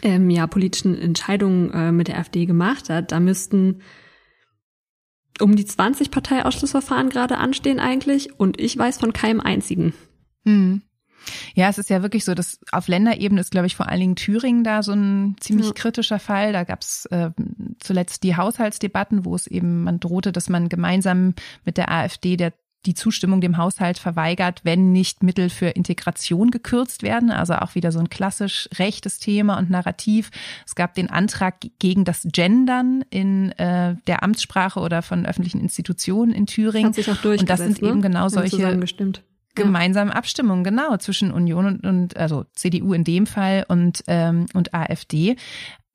ähm, 0.04 0.30
ja, 0.30 0.46
politischen 0.46 0.96
Entscheidungen 0.96 1.72
äh, 1.72 1.92
mit 1.92 2.08
der 2.08 2.20
AfD 2.20 2.46
gemacht 2.46 2.90
hat. 2.90 3.12
Da 3.12 3.20
müssten 3.20 3.82
um 5.40 5.56
die 5.56 5.66
20 5.66 6.12
Parteiausschlussverfahren 6.12 7.10
gerade 7.10 7.38
anstehen 7.38 7.80
eigentlich 7.80 8.40
und 8.40 8.62
ich 8.62 8.78
weiß 8.78 9.00
von 9.00 9.14
keinem 9.14 9.40
einzigen. 9.40 9.94
Hm. 10.46 10.84
Ja, 11.56 11.70
es 11.70 11.78
ist 11.78 11.90
ja 11.90 12.02
wirklich 12.02 12.26
so, 12.26 12.34
dass 12.34 12.60
auf 12.72 12.88
Länderebene 12.88 13.42
ist, 13.42 13.52
glaube 13.52 13.68
ich, 13.68 13.76
vor 13.76 13.90
allen 13.90 14.00
Dingen 14.00 14.16
Thüringen 14.16 14.64
da 14.64 14.84
so 14.84 14.94
ein 14.94 15.36
ziemlich 15.40 15.68
ja. 15.68 15.74
kritischer 15.74 16.20
Fall. 16.20 16.54
Da 16.54 16.64
gab 16.64 16.82
es 16.82 17.06
äh, 17.08 17.32
zuletzt 17.80 18.24
die 18.24 18.36
Haushaltsdebatten, 18.36 19.26
wo 19.26 19.36
es 19.36 19.48
eben 19.48 19.84
man 19.84 20.00
drohte, 20.00 20.32
dass 20.32 20.50
man 20.50 20.70
gemeinsam 20.70 21.34
mit 21.66 21.78
der 21.78 21.92
AfD 21.92 22.38
der 22.38 22.54
die 22.86 22.94
Zustimmung 22.94 23.40
dem 23.40 23.58
Haushalt 23.58 23.98
verweigert, 23.98 24.62
wenn 24.64 24.92
nicht 24.92 25.24
Mittel 25.24 25.50
für 25.50 25.68
Integration 25.68 26.52
gekürzt 26.52 27.04
werden. 27.04 27.32
Also 27.32 27.56
auch 27.56 27.76
wieder 27.76 27.92
so 27.92 28.00
ein 28.00 28.10
klassisch 28.10 28.68
rechtes 28.78 29.20
Thema 29.20 29.58
und 29.58 29.70
Narrativ. 29.70 30.32
Es 30.66 30.76
gab 30.76 30.94
den 30.94 31.10
Antrag 31.10 31.56
gegen 31.80 32.04
das 32.04 32.28
Gendern 32.30 33.06
in 33.10 33.52
äh, 33.54 33.96
der 34.08 34.24
Amtssprache 34.24 34.80
oder 34.80 35.02
von 35.02 35.26
öffentlichen 35.26 35.62
Institutionen 35.62 36.34
in 36.34 36.46
Thüringen. 36.46 36.88
Hat 36.88 36.96
sich 36.96 37.10
auch 37.10 37.18
durchgesetzt, 37.18 37.42
und 37.42 37.50
das 37.50 37.60
sind 37.60 37.82
ne? 37.82 37.90
eben 37.90 38.02
genau 38.02 38.28
solche 38.28 38.58
gemeinsamen 38.58 38.82
ja. 39.58 40.04
Abstimmungen, 40.14 40.64
genau, 40.64 40.98
zwischen 40.98 41.32
Union 41.32 41.66
und, 41.66 41.86
und 41.86 42.18
also 42.18 42.46
CDU 42.54 42.94
in 42.94 43.04
dem 43.04 43.26
Fall 43.26 43.66
und, 43.68 44.04
ähm, 44.08 44.48
und 44.54 44.74
AfD 44.74 45.36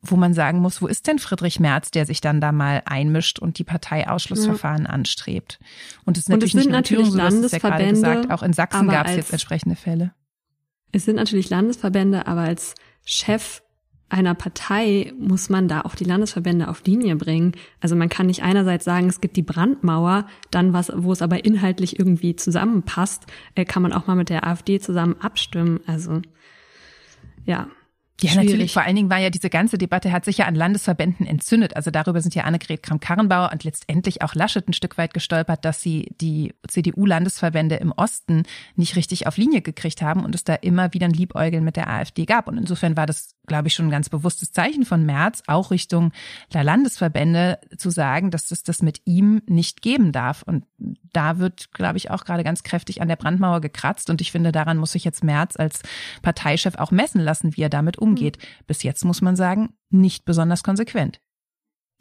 wo 0.00 0.16
man 0.16 0.32
sagen 0.32 0.60
muss, 0.60 0.80
wo 0.80 0.86
ist 0.86 1.06
denn 1.06 1.18
Friedrich 1.18 1.58
Merz, 1.58 1.90
der 1.90 2.06
sich 2.06 2.20
dann 2.20 2.40
da 2.40 2.52
mal 2.52 2.82
einmischt 2.84 3.38
und 3.38 3.58
die 3.58 3.64
Parteiausschlussverfahren 3.64 4.84
ja. 4.84 4.90
anstrebt? 4.90 5.58
Und 6.04 6.16
es 6.16 6.24
ist 6.24 6.28
natürlich 6.28 6.54
und 6.54 6.60
es 6.60 6.64
nicht 6.64 6.70
nur 6.70 6.78
natürlich 6.78 7.08
Thüringen 7.10 7.42
so, 7.42 7.48
ja 7.48 7.58
gerade 7.58 7.88
gesagt, 7.88 8.30
auch 8.30 8.42
in 8.42 8.52
Sachsen 8.52 8.88
gab 8.88 9.08
es 9.08 9.16
jetzt 9.16 9.32
entsprechende 9.32 9.76
Fälle. 9.76 10.12
Es 10.92 11.04
sind 11.04 11.16
natürlich 11.16 11.50
Landesverbände, 11.50 12.26
aber 12.26 12.42
als 12.42 12.74
Chef 13.04 13.62
einer 14.10 14.34
Partei 14.34 15.12
muss 15.18 15.50
man 15.50 15.68
da 15.68 15.82
auch 15.82 15.94
die 15.94 16.04
Landesverbände 16.04 16.68
auf 16.68 16.82
Linie 16.84 17.16
bringen. 17.16 17.52
Also 17.80 17.94
man 17.94 18.08
kann 18.08 18.26
nicht 18.26 18.42
einerseits 18.42 18.84
sagen, 18.84 19.08
es 19.08 19.20
gibt 19.20 19.36
die 19.36 19.42
Brandmauer, 19.42 20.26
dann 20.50 20.72
was, 20.72 20.90
wo 20.94 21.12
es 21.12 21.20
aber 21.20 21.44
inhaltlich 21.44 21.98
irgendwie 21.98 22.34
zusammenpasst, 22.34 23.26
äh, 23.54 23.64
kann 23.64 23.82
man 23.82 23.92
auch 23.92 24.06
mal 24.06 24.16
mit 24.16 24.30
der 24.30 24.46
AfD 24.46 24.80
zusammen 24.80 25.16
abstimmen. 25.20 25.80
Also 25.86 26.22
ja, 27.44 27.68
ja, 28.20 28.30
Schwierig. 28.30 28.46
natürlich. 28.46 28.72
Vor 28.72 28.82
allen 28.82 28.96
Dingen 28.96 29.10
war 29.10 29.18
ja 29.18 29.30
diese 29.30 29.48
ganze 29.48 29.78
Debatte 29.78 30.10
hat 30.10 30.24
sich 30.24 30.38
ja 30.38 30.46
an 30.46 30.56
Landesverbänden 30.56 31.24
entzündet. 31.26 31.76
Also 31.76 31.90
darüber 31.90 32.20
sind 32.20 32.34
ja 32.34 32.44
Annegret 32.44 32.82
Kramp-Karrenbauer 32.82 33.50
und 33.52 33.62
letztendlich 33.62 34.22
auch 34.22 34.34
Laschet 34.34 34.68
ein 34.68 34.72
Stück 34.72 34.98
weit 34.98 35.14
gestolpert, 35.14 35.64
dass 35.64 35.82
sie 35.82 36.12
die 36.20 36.52
CDU-Landesverbände 36.66 37.76
im 37.76 37.92
Osten 37.92 38.42
nicht 38.74 38.96
richtig 38.96 39.28
auf 39.28 39.36
Linie 39.36 39.62
gekriegt 39.62 40.02
haben 40.02 40.24
und 40.24 40.34
es 40.34 40.42
da 40.42 40.54
immer 40.54 40.92
wieder 40.94 41.06
ein 41.06 41.12
Liebäugeln 41.12 41.62
mit 41.62 41.76
der 41.76 41.88
AfD 41.88 42.24
gab. 42.24 42.48
Und 42.48 42.58
insofern 42.58 42.96
war 42.96 43.06
das, 43.06 43.36
glaube 43.46 43.68
ich, 43.68 43.74
schon 43.74 43.86
ein 43.86 43.92
ganz 43.92 44.08
bewusstes 44.08 44.50
Zeichen 44.50 44.84
von 44.84 45.06
Merz, 45.06 45.42
auch 45.46 45.70
Richtung 45.70 46.10
der 46.52 46.64
Landesverbände 46.64 47.60
zu 47.76 47.90
sagen, 47.90 48.32
dass 48.32 48.50
es 48.50 48.64
das 48.64 48.82
mit 48.82 49.00
ihm 49.04 49.42
nicht 49.46 49.80
geben 49.80 50.10
darf. 50.10 50.42
Und 50.42 50.64
da 51.12 51.38
wird, 51.38 51.72
glaube 51.72 51.98
ich, 51.98 52.10
auch 52.10 52.24
gerade 52.24 52.42
ganz 52.42 52.64
kräftig 52.64 53.00
an 53.00 53.08
der 53.08 53.16
Brandmauer 53.16 53.60
gekratzt. 53.60 54.10
Und 54.10 54.20
ich 54.20 54.32
finde, 54.32 54.50
daran 54.50 54.76
muss 54.76 54.92
sich 54.92 55.04
jetzt 55.04 55.22
Merz 55.22 55.56
als 55.56 55.82
Parteichef 56.22 56.74
auch 56.74 56.90
messen 56.90 57.20
lassen, 57.20 57.56
wie 57.56 57.62
er 57.62 57.68
damit 57.68 57.96
umgeht 57.96 58.07
umgeht. 58.08 58.38
Bis 58.66 58.82
jetzt 58.82 59.04
muss 59.04 59.22
man 59.22 59.36
sagen, 59.36 59.70
nicht 59.90 60.24
besonders 60.24 60.62
konsequent. 60.62 61.20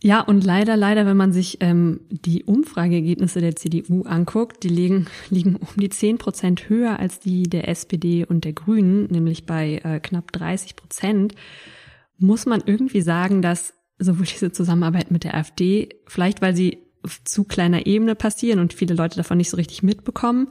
Ja, 0.04 0.22
und 0.22 0.44
leider, 0.44 0.78
leider, 0.78 1.08
wenn 1.08 1.18
man 1.18 1.32
sich 1.32 1.58
ähm, 1.62 2.02
die 2.12 2.44
Umfrageergebnisse 2.44 3.42
der 3.42 3.56
CDU 3.56 4.04
anguckt, 4.04 4.64
die 4.64 4.70
liegen, 4.70 5.08
liegen 5.30 5.56
um 5.56 5.68
die 5.76 5.90
zehn 5.90 6.18
Prozent 6.18 6.70
höher 6.70 7.00
als 7.00 7.20
die 7.20 7.44
der 7.44 7.68
SPD 7.68 8.24
und 8.24 8.46
der 8.46 8.54
Grünen, 8.54 9.08
nämlich 9.08 9.46
bei 9.46 9.82
äh, 9.84 10.00
knapp 10.00 10.32
30 10.32 10.76
Prozent, 10.76 11.34
muss 12.20 12.46
man 12.46 12.62
irgendwie 12.66 13.02
sagen, 13.02 13.42
dass 13.42 13.74
sowohl 13.98 14.26
diese 14.26 14.52
Zusammenarbeit 14.52 15.10
mit 15.10 15.24
der 15.24 15.34
AfD, 15.34 15.90
vielleicht 16.06 16.42
weil 16.42 16.56
sie 16.56 16.78
auf 17.02 17.24
zu 17.24 17.44
kleiner 17.44 17.88
Ebene 17.88 18.16
passieren 18.16 18.60
und 18.60 18.74
viele 18.74 18.94
Leute 18.94 19.18
davon 19.18 19.38
nicht 19.38 19.50
so 19.50 19.58
richtig 19.58 19.82
mitbekommen, 19.82 20.50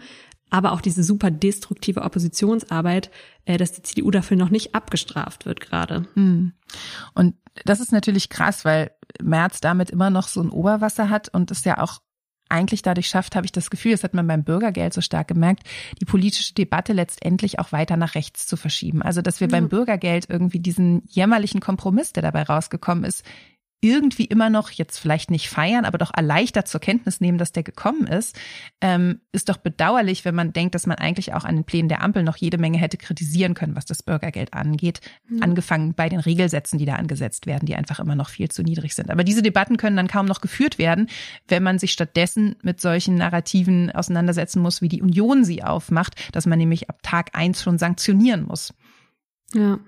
aber 0.50 0.72
auch 0.72 0.80
diese 0.80 1.02
super 1.02 1.30
destruktive 1.30 2.02
Oppositionsarbeit, 2.02 3.10
äh, 3.44 3.56
dass 3.56 3.72
die 3.72 3.82
CDU 3.82 4.10
dafür 4.10 4.36
noch 4.36 4.50
nicht 4.50 4.74
abgestraft 4.74 5.46
wird 5.46 5.60
gerade. 5.60 6.06
Hm. 6.14 6.52
Und 7.14 7.34
das 7.64 7.80
ist 7.80 7.92
natürlich 7.92 8.28
krass, 8.28 8.64
weil 8.64 8.92
Merz 9.22 9.60
damit 9.60 9.90
immer 9.90 10.10
noch 10.10 10.28
so 10.28 10.40
ein 10.40 10.50
Oberwasser 10.50 11.10
hat 11.10 11.28
und 11.28 11.50
es 11.50 11.64
ja 11.64 11.78
auch 11.78 12.00
eigentlich 12.48 12.82
dadurch 12.82 13.08
schafft, 13.08 13.34
habe 13.34 13.44
ich 13.44 13.52
das 13.52 13.70
Gefühl, 13.70 13.92
das 13.92 14.04
hat 14.04 14.14
man 14.14 14.26
beim 14.26 14.44
Bürgergeld 14.44 14.94
so 14.94 15.00
stark 15.00 15.28
gemerkt, 15.28 15.64
die 16.00 16.04
politische 16.04 16.54
Debatte 16.54 16.92
letztendlich 16.92 17.58
auch 17.58 17.72
weiter 17.72 17.96
nach 17.96 18.14
rechts 18.14 18.46
zu 18.46 18.56
verschieben. 18.56 19.02
Also, 19.02 19.20
dass 19.20 19.40
wir 19.40 19.48
beim 19.48 19.68
Bürgergeld 19.68 20.26
irgendwie 20.28 20.60
diesen 20.60 21.02
jämmerlichen 21.08 21.60
Kompromiss, 21.60 22.12
der 22.12 22.22
dabei 22.22 22.44
rausgekommen 22.44 23.02
ist, 23.02 23.24
irgendwie 23.80 24.24
immer 24.24 24.48
noch 24.48 24.70
jetzt 24.70 24.98
vielleicht 24.98 25.30
nicht 25.30 25.48
feiern, 25.48 25.84
aber 25.84 25.98
doch 25.98 26.12
erleichtert 26.14 26.66
zur 26.66 26.80
Kenntnis 26.80 27.20
nehmen, 27.20 27.38
dass 27.38 27.52
der 27.52 27.62
gekommen 27.62 28.06
ist, 28.06 28.36
ähm, 28.80 29.20
ist 29.32 29.48
doch 29.48 29.58
bedauerlich, 29.58 30.24
wenn 30.24 30.34
man 30.34 30.52
denkt, 30.52 30.74
dass 30.74 30.86
man 30.86 30.96
eigentlich 30.96 31.34
auch 31.34 31.44
an 31.44 31.56
den 31.56 31.64
Plänen 31.64 31.88
der 31.88 32.02
Ampel 32.02 32.22
noch 32.22 32.36
jede 32.36 32.58
Menge 32.58 32.78
hätte 32.78 32.96
kritisieren 32.96 33.54
können, 33.54 33.76
was 33.76 33.84
das 33.84 34.02
Bürgergeld 34.02 34.54
angeht. 34.54 35.00
Mhm. 35.28 35.42
Angefangen 35.42 35.94
bei 35.94 36.08
den 36.08 36.20
Regelsätzen, 36.20 36.78
die 36.78 36.86
da 36.86 36.94
angesetzt 36.94 37.46
werden, 37.46 37.66
die 37.66 37.76
einfach 37.76 38.00
immer 38.00 38.16
noch 38.16 38.30
viel 38.30 38.48
zu 38.48 38.62
niedrig 38.62 38.94
sind. 38.94 39.10
Aber 39.10 39.24
diese 39.24 39.42
Debatten 39.42 39.76
können 39.76 39.96
dann 39.96 40.08
kaum 40.08 40.26
noch 40.26 40.40
geführt 40.40 40.78
werden, 40.78 41.08
wenn 41.46 41.62
man 41.62 41.78
sich 41.78 41.92
stattdessen 41.92 42.56
mit 42.62 42.80
solchen 42.80 43.16
Narrativen 43.16 43.90
auseinandersetzen 43.90 44.62
muss, 44.62 44.80
wie 44.80 44.88
die 44.88 45.02
Union 45.02 45.44
sie 45.44 45.62
aufmacht, 45.62 46.14
dass 46.34 46.46
man 46.46 46.58
nämlich 46.58 46.88
ab 46.88 47.02
Tag 47.02 47.30
eins 47.34 47.62
schon 47.62 47.78
sanktionieren 47.78 48.44
muss. 48.44 48.72
Ja. 49.54 49.78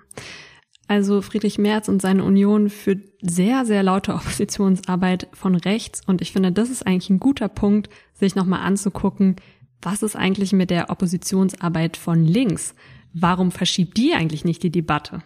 Also 0.89 1.21
Friedrich 1.21 1.59
Merz 1.59 1.89
und 1.89 2.01
seine 2.01 2.25
Union 2.25 2.71
führt 2.71 3.05
sehr, 3.21 3.65
sehr 3.67 3.83
laute 3.83 4.15
Oppositionsarbeit 4.15 5.29
von 5.33 5.55
rechts. 5.55 6.01
Und 6.07 6.23
ich 6.23 6.33
finde, 6.33 6.51
das 6.51 6.71
ist 6.71 6.87
eigentlich 6.87 7.11
ein 7.11 7.21
guter 7.21 7.49
Punkt, 7.49 7.91
sich 8.15 8.35
nochmal 8.35 8.63
anzugucken, 8.63 9.37
was 9.81 10.03
ist 10.03 10.17
eigentlich 10.17 10.53
mit 10.53 10.71
der 10.71 10.91
Oppositionsarbeit 10.91 11.97
von 11.97 12.25
links? 12.25 12.75
Warum 13.13 13.53
verschiebt 13.53 13.97
die 13.97 14.13
eigentlich 14.13 14.45
nicht 14.45 14.63
die 14.65 14.71
Debatte? 14.71 15.23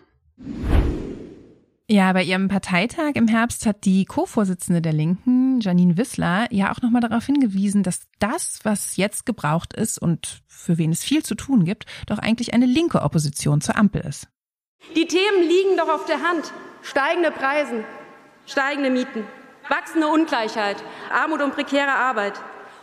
Ja, 1.88 2.12
bei 2.12 2.22
ihrem 2.22 2.48
Parteitag 2.48 3.12
im 3.14 3.28
Herbst 3.28 3.66
hat 3.66 3.84
die 3.84 4.04
Co-Vorsitzende 4.04 4.82
der 4.82 4.92
Linken, 4.92 5.60
Janine 5.60 5.96
Wissler, 5.96 6.48
ja 6.50 6.72
auch 6.72 6.80
nochmal 6.82 7.00
darauf 7.00 7.26
hingewiesen, 7.26 7.82
dass 7.82 8.06
das, 8.18 8.60
was 8.62 8.96
jetzt 8.96 9.26
gebraucht 9.26 9.74
ist 9.74 9.98
und 9.98 10.42
für 10.46 10.78
wen 10.78 10.92
es 10.92 11.02
viel 11.02 11.22
zu 11.22 11.34
tun 11.34 11.64
gibt, 11.64 11.86
doch 12.06 12.18
eigentlich 12.18 12.54
eine 12.54 12.66
linke 12.66 13.02
Opposition 13.02 13.60
zur 13.60 13.76
Ampel 13.76 14.02
ist. 14.02 14.28
Die 14.94 15.06
Themen 15.06 15.42
liegen 15.42 15.76
doch 15.76 15.88
auf 15.88 16.04
der 16.06 16.22
Hand. 16.22 16.52
Steigende 16.82 17.30
Preise, 17.30 17.84
steigende 18.46 18.90
Mieten, 18.90 19.24
wachsende 19.68 20.08
Ungleichheit, 20.08 20.76
Armut 21.12 21.40
und 21.40 21.54
prekäre 21.54 21.92
Arbeit, 21.92 22.34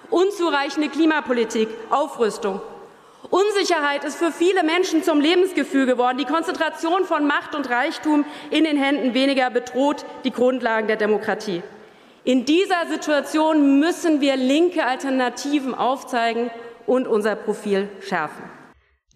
unzureichende 0.09 0.89
Klimapolitik, 0.89 1.67
Aufrüstung. 1.89 2.61
Unsicherheit 3.29 4.05
ist 4.05 4.17
für 4.17 4.31
viele 4.31 4.63
Menschen 4.63 5.03
zum 5.03 5.19
Lebensgefühl 5.19 5.85
geworden. 5.85 6.17
Die 6.17 6.25
Konzentration 6.25 7.03
von 7.03 7.27
Macht 7.27 7.53
und 7.53 7.69
Reichtum 7.69 8.25
in 8.49 8.63
den 8.63 8.77
Händen 8.77 9.13
weniger 9.13 9.49
bedroht 9.49 10.05
die 10.23 10.31
Grundlagen 10.31 10.87
der 10.87 10.95
Demokratie. 10.95 11.61
In 12.23 12.45
dieser 12.45 12.87
Situation 12.89 13.79
müssen 13.79 14.21
wir 14.21 14.35
linke 14.35 14.85
Alternativen 14.85 15.75
aufzeigen 15.75 16.49
und 16.85 17.07
unser 17.07 17.35
Profil 17.35 17.89
schärfen. 18.01 18.43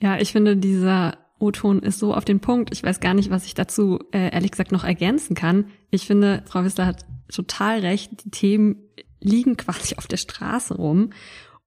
Ja, 0.01 0.17
ich 0.17 0.31
finde, 0.31 0.57
dieser 0.57 1.13
O-Ton 1.44 1.80
ist 1.80 2.00
so 2.00 2.14
auf 2.14 2.24
den 2.24 2.39
Punkt. 2.39 2.70
Ich 2.74 2.84
weiß 2.84 3.02
gar 3.02 3.14
nicht, 3.14 3.30
was 3.30 3.46
ich 3.46 3.54
dazu 3.54 4.00
äh, 4.12 4.34
ehrlich 4.34 4.52
gesagt 4.52 4.72
noch 4.72 4.86
ergänzen 4.86 5.36
kann. 5.36 5.66
Ich 5.91 6.08
finde, 6.08 6.44
Frau 6.48 6.64
Wissler 6.64 6.86
hat 6.86 7.06
total 7.32 7.80
recht. 7.80 8.12
Die 8.24 8.32
Themen 8.32 8.78
liegen 9.20 9.58
quasi 9.58 9.96
auf 9.98 10.08
der 10.08 10.18
Straße 10.18 10.76
rum. 10.76 11.10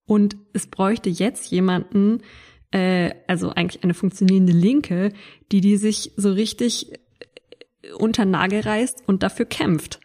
Und 0.07 0.37
es 0.55 0.66
bräuchte 0.66 1.11
jetzt 1.11 1.51
jemanden, 1.51 2.22
äh, 2.70 3.11
also 3.27 3.51
eigentlich 3.51 3.85
eine 3.85 3.95
funktionierende 3.95 4.53
Linke, 4.53 5.12
die 5.53 5.61
die 5.61 5.77
sich 5.77 6.12
so 6.16 6.33
richtig 6.33 6.93
äh, 6.93 7.93
unter 7.99 8.24
Nagel 8.24 8.61
reißt 8.61 9.03
und 9.07 9.22
dafür 9.22 9.45
kämpft. 9.45 10.01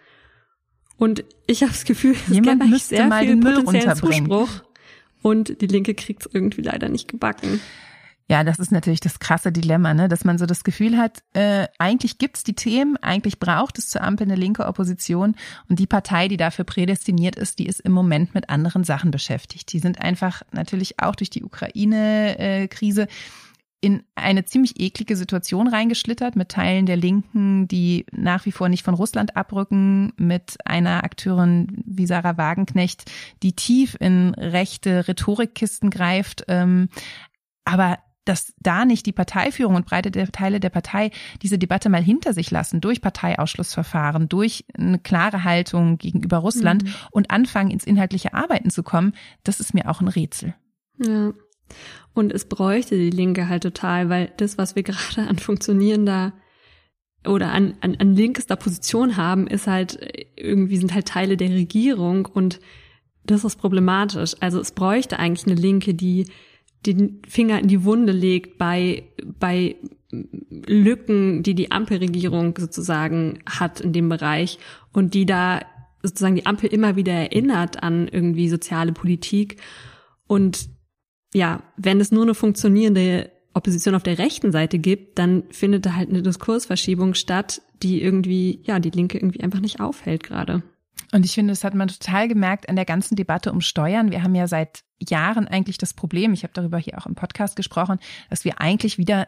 Und 0.98 1.24
ich 1.48 1.62
habe 1.62 1.72
das 1.72 1.86
Gefühl, 1.86 2.16
es 2.28 2.34
Jemand 2.34 2.62
gäbe 2.64 2.78
sehr 2.78 3.08
mal 3.08 3.26
viel 3.26 3.38
potenziellen 3.38 3.96
Zuspruch. 3.96 4.50
Und 5.22 5.62
die 5.62 5.68
Linke 5.68 5.94
kriegt 5.94 6.26
es 6.26 6.34
irgendwie 6.34 6.62
leider 6.62 6.90
nicht 6.90 7.08
gebacken. 7.08 7.62
Ja, 8.32 8.46
das 8.46 8.60
ist 8.60 8.72
natürlich 8.72 9.02
das 9.02 9.20
krasse 9.20 9.52
Dilemma, 9.52 9.94
ne? 9.94 10.08
dass 10.08 10.24
man 10.24 10.38
so 10.38 10.46
das 10.46 10.64
Gefühl 10.64 10.98
hat, 10.98 11.22
äh, 11.34 11.68
eigentlich 11.80 12.18
gibt's 12.18 12.46
die 12.46 12.54
Themen, 12.54 12.96
eigentlich 12.96 13.40
braucht 13.40 13.78
es 13.78 13.90
zur 13.90 14.04
Ampel 14.04 14.26
eine 14.26 14.38
linke 14.38 14.68
Opposition 14.68 15.36
und 15.68 15.80
die 15.80 15.86
Partei, 15.86 16.30
die 16.30 16.38
dafür 16.38 16.64
prädestiniert 16.64 17.36
ist, 17.36 17.60
die 17.60 17.66
ist 17.66 17.82
im 17.82 17.92
Moment 17.92 18.34
mit 18.34 18.50
anderen 18.50 18.86
Sachen 18.86 19.12
beschäftigt. 19.12 19.74
Die 19.74 19.80
sind 19.80 20.00
einfach 20.00 20.44
natürlich 20.54 21.02
auch 21.02 21.14
durch 21.18 21.30
die 21.30 21.44
Ukraine-Krise 21.44 23.10
in 23.82 24.02
eine 24.16 24.46
ziemlich 24.46 24.80
eklige 24.80 25.18
Situation 25.18 25.68
reingeschlittert 25.68 26.38
mit 26.38 26.48
Teilen 26.48 26.86
der 26.86 26.96
Linken, 26.96 27.68
die 27.68 28.06
nach 28.14 28.46
wie 28.46 28.54
vor 28.54 28.70
nicht 28.70 28.86
von 28.86 28.94
Russland 28.94 29.36
abrücken, 29.36 30.14
mit 30.16 30.56
einer 30.64 31.04
Akteurin 31.04 31.84
wie 31.86 32.06
Sarah 32.06 32.38
Wagenknecht, 32.38 33.12
die 33.44 33.58
tief 33.58 33.98
in 34.00 34.34
rechte 34.36 35.10
Rhetorikkisten 35.10 35.90
greift. 35.90 36.46
Ähm, 36.48 36.88
aber 37.66 38.00
dass 38.26 38.54
da 38.60 38.86
nicht 38.86 39.06
die 39.06 39.12
Parteiführung 39.12 39.76
und 39.76 39.86
breite 39.86 40.12
Teile 40.32 40.60
der 40.60 40.70
Partei 40.70 41.12
diese 41.42 41.58
Debatte 41.58 41.90
mal 41.90 42.04
hinter 42.04 42.34
sich 42.34 42.52
lassen, 42.52 42.82
durch 42.82 43.02
Parteiausschlussverfahren, 43.02 44.30
durch 44.30 44.66
eine 44.78 45.00
klare 45.00 45.44
Haltung 45.44 45.98
gegenüber 45.98 46.38
Russland 46.38 46.84
mhm. 46.84 46.94
und 47.12 47.32
anfangen, 47.32 47.72
ins 47.72 47.86
inhaltliche 47.86 48.34
Arbeiten 48.34 48.70
zu 48.70 48.84
kommen, 48.84 49.14
das 49.44 49.60
ist 49.60 49.74
mir 49.74 49.90
auch 49.90 50.02
ein 50.02 50.08
Rätsel. 50.08 50.54
Ja. 51.00 51.34
Und 52.14 52.34
es 52.34 52.46
bräuchte 52.46 52.96
die 52.98 53.10
Linke 53.10 53.48
halt 53.48 53.64
total, 53.64 54.10
weil 54.10 54.32
das, 54.38 54.58
was 54.58 54.76
wir 54.76 54.84
gerade 54.84 55.28
an 55.28 55.40
funktionierender 55.40 56.34
oder 57.26 57.52
an, 57.52 57.76
an, 57.82 57.96
an 57.98 58.16
linkester 58.16 58.56
Position 58.56 59.16
haben, 59.16 59.48
ist 59.48 59.68
halt 59.68 60.00
irgendwie 60.36 60.78
sind 60.78 60.94
halt 60.94 61.08
Teile 61.08 61.38
der 61.38 61.50
Regierung 61.50 62.26
und 62.26 62.60
das 63.24 63.44
ist 63.44 63.58
problematisch. 63.58 64.36
Also 64.40 64.60
es 64.60 64.72
bräuchte 64.72 65.20
eigentlich 65.20 65.46
eine 65.46 65.60
Linke, 65.60 65.94
die 65.94 66.26
den 66.86 67.22
Finger 67.28 67.60
in 67.60 67.68
die 67.68 67.84
Wunde 67.84 68.12
legt 68.12 68.58
bei, 68.58 69.04
bei 69.40 69.76
Lücken, 70.12 71.44
die 71.44 71.56
die 71.56 71.72
Ampelregierung 71.72 72.56
sozusagen 72.58 73.40
hat 73.46 73.80
in 73.80 73.94
dem 73.94 74.10
Bereich 74.10 74.60
und 74.92 75.14
die 75.14 75.26
da 75.26 75.62
sozusagen 76.04 76.36
die 76.36 76.46
Ampel 76.46 76.72
immer 76.74 76.96
wieder 76.96 77.14
erinnert 77.14 77.84
an 77.84 78.08
irgendwie 78.08 78.50
soziale 78.50 78.92
Politik. 78.92 79.58
Und 80.28 80.70
ja, 81.34 81.64
wenn 81.78 82.00
es 82.00 82.12
nur 82.12 82.24
eine 82.24 82.34
funktionierende 82.34 83.32
Opposition 83.54 83.96
auf 83.96 84.04
der 84.04 84.18
rechten 84.18 84.52
Seite 84.52 84.80
gibt, 84.80 85.20
dann 85.20 85.44
findet 85.52 85.86
da 85.86 85.96
halt 85.96 86.10
eine 86.10 86.24
Diskursverschiebung 86.24 87.14
statt, 87.14 87.62
die 87.84 88.02
irgendwie, 88.02 88.62
ja, 88.64 88.80
die 88.80 88.90
Linke 88.90 89.18
irgendwie 89.18 89.42
einfach 89.42 89.60
nicht 89.60 89.80
aufhält 89.80 90.24
gerade. 90.24 90.64
Und 91.12 91.26
ich 91.26 91.34
finde, 91.34 91.52
das 91.52 91.64
hat 91.64 91.74
man 91.74 91.88
total 91.88 92.28
gemerkt 92.28 92.70
an 92.70 92.76
der 92.76 92.86
ganzen 92.86 93.16
Debatte 93.16 93.52
um 93.52 93.62
Steuern. 93.62 94.12
Wir 94.12 94.24
haben 94.24 94.36
ja 94.36 94.47
seit 94.47 94.84
Jahren 94.99 95.47
eigentlich 95.47 95.78
das 95.78 95.93
Problem, 95.93 96.34
ich 96.34 96.43
habe 96.43 96.54
darüber 96.54 96.78
hier 96.78 96.97
auch 96.97 97.06
im 97.06 97.16
Podcast 97.16 97.56
gesprochen, 97.56 97.99
dass 98.30 98.45
wir 98.45 98.62
eigentlich 98.62 98.97
wieder 98.97 99.28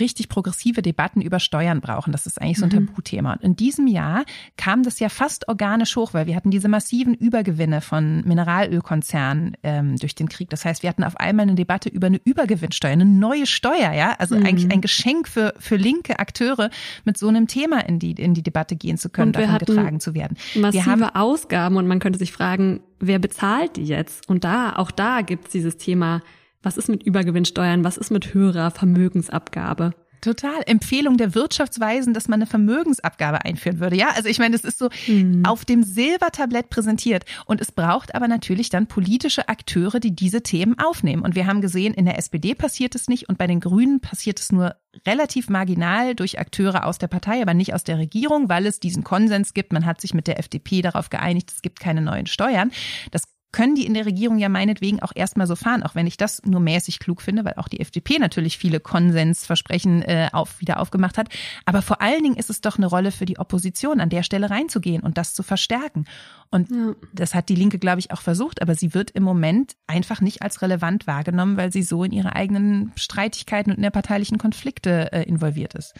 richtig 0.00 0.28
progressive 0.28 0.82
Debatten 0.82 1.20
über 1.20 1.38
Steuern 1.38 1.80
brauchen. 1.80 2.12
Das 2.12 2.26
ist 2.26 2.40
eigentlich 2.40 2.58
so 2.58 2.64
ein 2.64 2.70
mhm. 2.70 2.86
Tabuthema. 2.86 3.34
Und 3.34 3.42
in 3.42 3.56
diesem 3.56 3.86
Jahr 3.86 4.24
kam 4.56 4.82
das 4.82 4.98
ja 4.98 5.08
fast 5.08 5.48
organisch 5.48 5.94
hoch, 5.96 6.12
weil 6.12 6.26
wir 6.26 6.34
hatten 6.34 6.50
diese 6.50 6.68
massiven 6.68 7.14
Übergewinne 7.14 7.80
von 7.80 8.22
Mineralölkonzernen 8.26 9.56
ähm, 9.62 9.96
durch 9.96 10.14
den 10.14 10.28
Krieg. 10.28 10.50
Das 10.50 10.64
heißt, 10.64 10.82
wir 10.82 10.90
hatten 10.90 11.04
auf 11.04 11.16
einmal 11.18 11.44
eine 11.44 11.54
Debatte 11.54 11.88
über 11.88 12.08
eine 12.08 12.20
Übergewinnsteuer, 12.24 12.92
eine 12.92 13.04
neue 13.04 13.46
Steuer, 13.46 13.92
ja, 13.92 14.14
also 14.18 14.36
mhm. 14.36 14.46
eigentlich 14.46 14.72
ein 14.72 14.80
Geschenk 14.80 15.28
für 15.28 15.54
für 15.58 15.76
linke 15.76 16.18
Akteure, 16.18 16.70
mit 17.04 17.16
so 17.16 17.28
einem 17.28 17.46
Thema 17.46 17.86
in 17.86 17.98
die 17.98 18.12
in 18.12 18.34
die 18.34 18.42
Debatte 18.42 18.76
gehen 18.76 18.98
zu 18.98 19.08
können, 19.08 19.32
davon 19.32 19.58
getragen 19.58 20.00
zu 20.00 20.14
werden. 20.14 20.36
Massive 20.54 20.72
wir 20.72 20.86
haben 20.86 21.02
Ausgaben 21.02 21.76
und 21.76 21.86
man 21.86 22.00
könnte 22.00 22.18
sich 22.18 22.32
fragen, 22.32 22.80
wer 22.98 23.18
bezahlt 23.18 23.76
die 23.76 23.84
jetzt? 23.84 24.28
Und 24.28 24.44
da 24.44 24.74
auch 24.76 24.90
da 24.90 25.20
gibt's 25.20 25.50
dieses 25.50 25.76
Thema 25.76 26.22
was 26.66 26.76
ist 26.76 26.88
mit 26.88 27.04
Übergewinnsteuern? 27.04 27.84
Was 27.84 27.96
ist 27.96 28.10
mit 28.10 28.34
höherer 28.34 28.72
Vermögensabgabe? 28.72 29.94
Total. 30.20 30.62
Empfehlung 30.66 31.16
der 31.16 31.36
Wirtschaftsweisen, 31.36 32.12
dass 32.12 32.26
man 32.26 32.40
eine 32.40 32.46
Vermögensabgabe 32.46 33.44
einführen 33.44 33.78
würde. 33.78 33.94
Ja, 33.94 34.08
also 34.16 34.28
ich 34.28 34.40
meine, 34.40 34.56
das 34.56 34.64
ist 34.64 34.80
so 34.80 34.88
mhm. 35.06 35.44
auf 35.46 35.64
dem 35.64 35.84
Silbertablett 35.84 36.68
präsentiert. 36.68 37.24
Und 37.44 37.60
es 37.60 37.70
braucht 37.70 38.16
aber 38.16 38.26
natürlich 38.26 38.68
dann 38.68 38.88
politische 38.88 39.48
Akteure, 39.48 40.00
die 40.00 40.16
diese 40.16 40.42
Themen 40.42 40.76
aufnehmen. 40.80 41.22
Und 41.22 41.36
wir 41.36 41.46
haben 41.46 41.60
gesehen, 41.60 41.94
in 41.94 42.04
der 42.04 42.18
SPD 42.18 42.56
passiert 42.56 42.96
es 42.96 43.06
nicht 43.06 43.28
und 43.28 43.38
bei 43.38 43.46
den 43.46 43.60
Grünen 43.60 44.00
passiert 44.00 44.40
es 44.40 44.50
nur 44.50 44.74
relativ 45.06 45.48
marginal 45.48 46.16
durch 46.16 46.40
Akteure 46.40 46.84
aus 46.84 46.98
der 46.98 47.06
Partei, 47.06 47.42
aber 47.42 47.54
nicht 47.54 47.74
aus 47.74 47.84
der 47.84 47.98
Regierung, 47.98 48.48
weil 48.48 48.66
es 48.66 48.80
diesen 48.80 49.04
Konsens 49.04 49.54
gibt. 49.54 49.72
Man 49.72 49.86
hat 49.86 50.00
sich 50.00 50.14
mit 50.14 50.26
der 50.26 50.40
FDP 50.40 50.82
darauf 50.82 51.10
geeinigt, 51.10 51.52
es 51.54 51.62
gibt 51.62 51.78
keine 51.78 52.00
neuen 52.00 52.26
Steuern. 52.26 52.72
Das 53.12 53.35
können 53.52 53.74
die 53.74 53.86
in 53.86 53.94
der 53.94 54.06
Regierung 54.06 54.38
ja 54.38 54.48
meinetwegen 54.48 55.00
auch 55.00 55.12
erstmal 55.14 55.46
so 55.46 55.56
fahren, 55.56 55.82
auch 55.82 55.94
wenn 55.94 56.06
ich 56.06 56.16
das 56.16 56.42
nur 56.44 56.60
mäßig 56.60 56.98
klug 56.98 57.22
finde, 57.22 57.44
weil 57.44 57.54
auch 57.54 57.68
die 57.68 57.80
FDP 57.80 58.18
natürlich 58.18 58.58
viele 58.58 58.80
Konsensversprechen 58.80 60.02
äh, 60.02 60.28
auf, 60.32 60.60
wieder 60.60 60.80
aufgemacht 60.80 61.16
hat. 61.16 61.28
Aber 61.64 61.80
vor 61.80 62.02
allen 62.02 62.22
Dingen 62.22 62.36
ist 62.36 62.50
es 62.50 62.60
doch 62.60 62.76
eine 62.76 62.86
Rolle 62.86 63.12
für 63.12 63.24
die 63.24 63.38
Opposition, 63.38 64.00
an 64.00 64.10
der 64.10 64.22
Stelle 64.22 64.50
reinzugehen 64.50 65.02
und 65.02 65.16
das 65.16 65.32
zu 65.32 65.42
verstärken. 65.42 66.04
Und 66.50 66.70
ja. 66.70 66.94
das 67.12 67.34
hat 67.34 67.48
die 67.48 67.54
Linke, 67.54 67.78
glaube 67.78 68.00
ich, 68.00 68.10
auch 68.10 68.20
versucht, 68.20 68.60
aber 68.60 68.74
sie 68.74 68.94
wird 68.94 69.10
im 69.12 69.22
Moment 69.22 69.76
einfach 69.86 70.20
nicht 70.20 70.42
als 70.42 70.60
relevant 70.60 71.06
wahrgenommen, 71.06 71.56
weil 71.56 71.72
sie 71.72 71.82
so 71.82 72.04
in 72.04 72.12
ihre 72.12 72.34
eigenen 72.34 72.92
Streitigkeiten 72.96 73.70
und 73.70 73.76
in 73.76 73.82
der 73.82 73.90
parteilichen 73.90 74.38
Konflikte 74.38 75.12
äh, 75.12 75.22
involviert 75.22 75.74
ist. 75.74 75.94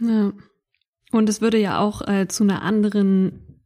Ja. 0.00 0.32
Und 1.12 1.28
es 1.28 1.40
würde 1.40 1.58
ja 1.58 1.78
auch 1.78 2.06
äh, 2.06 2.26
zu 2.26 2.42
einer 2.42 2.62
anderen 2.62 3.62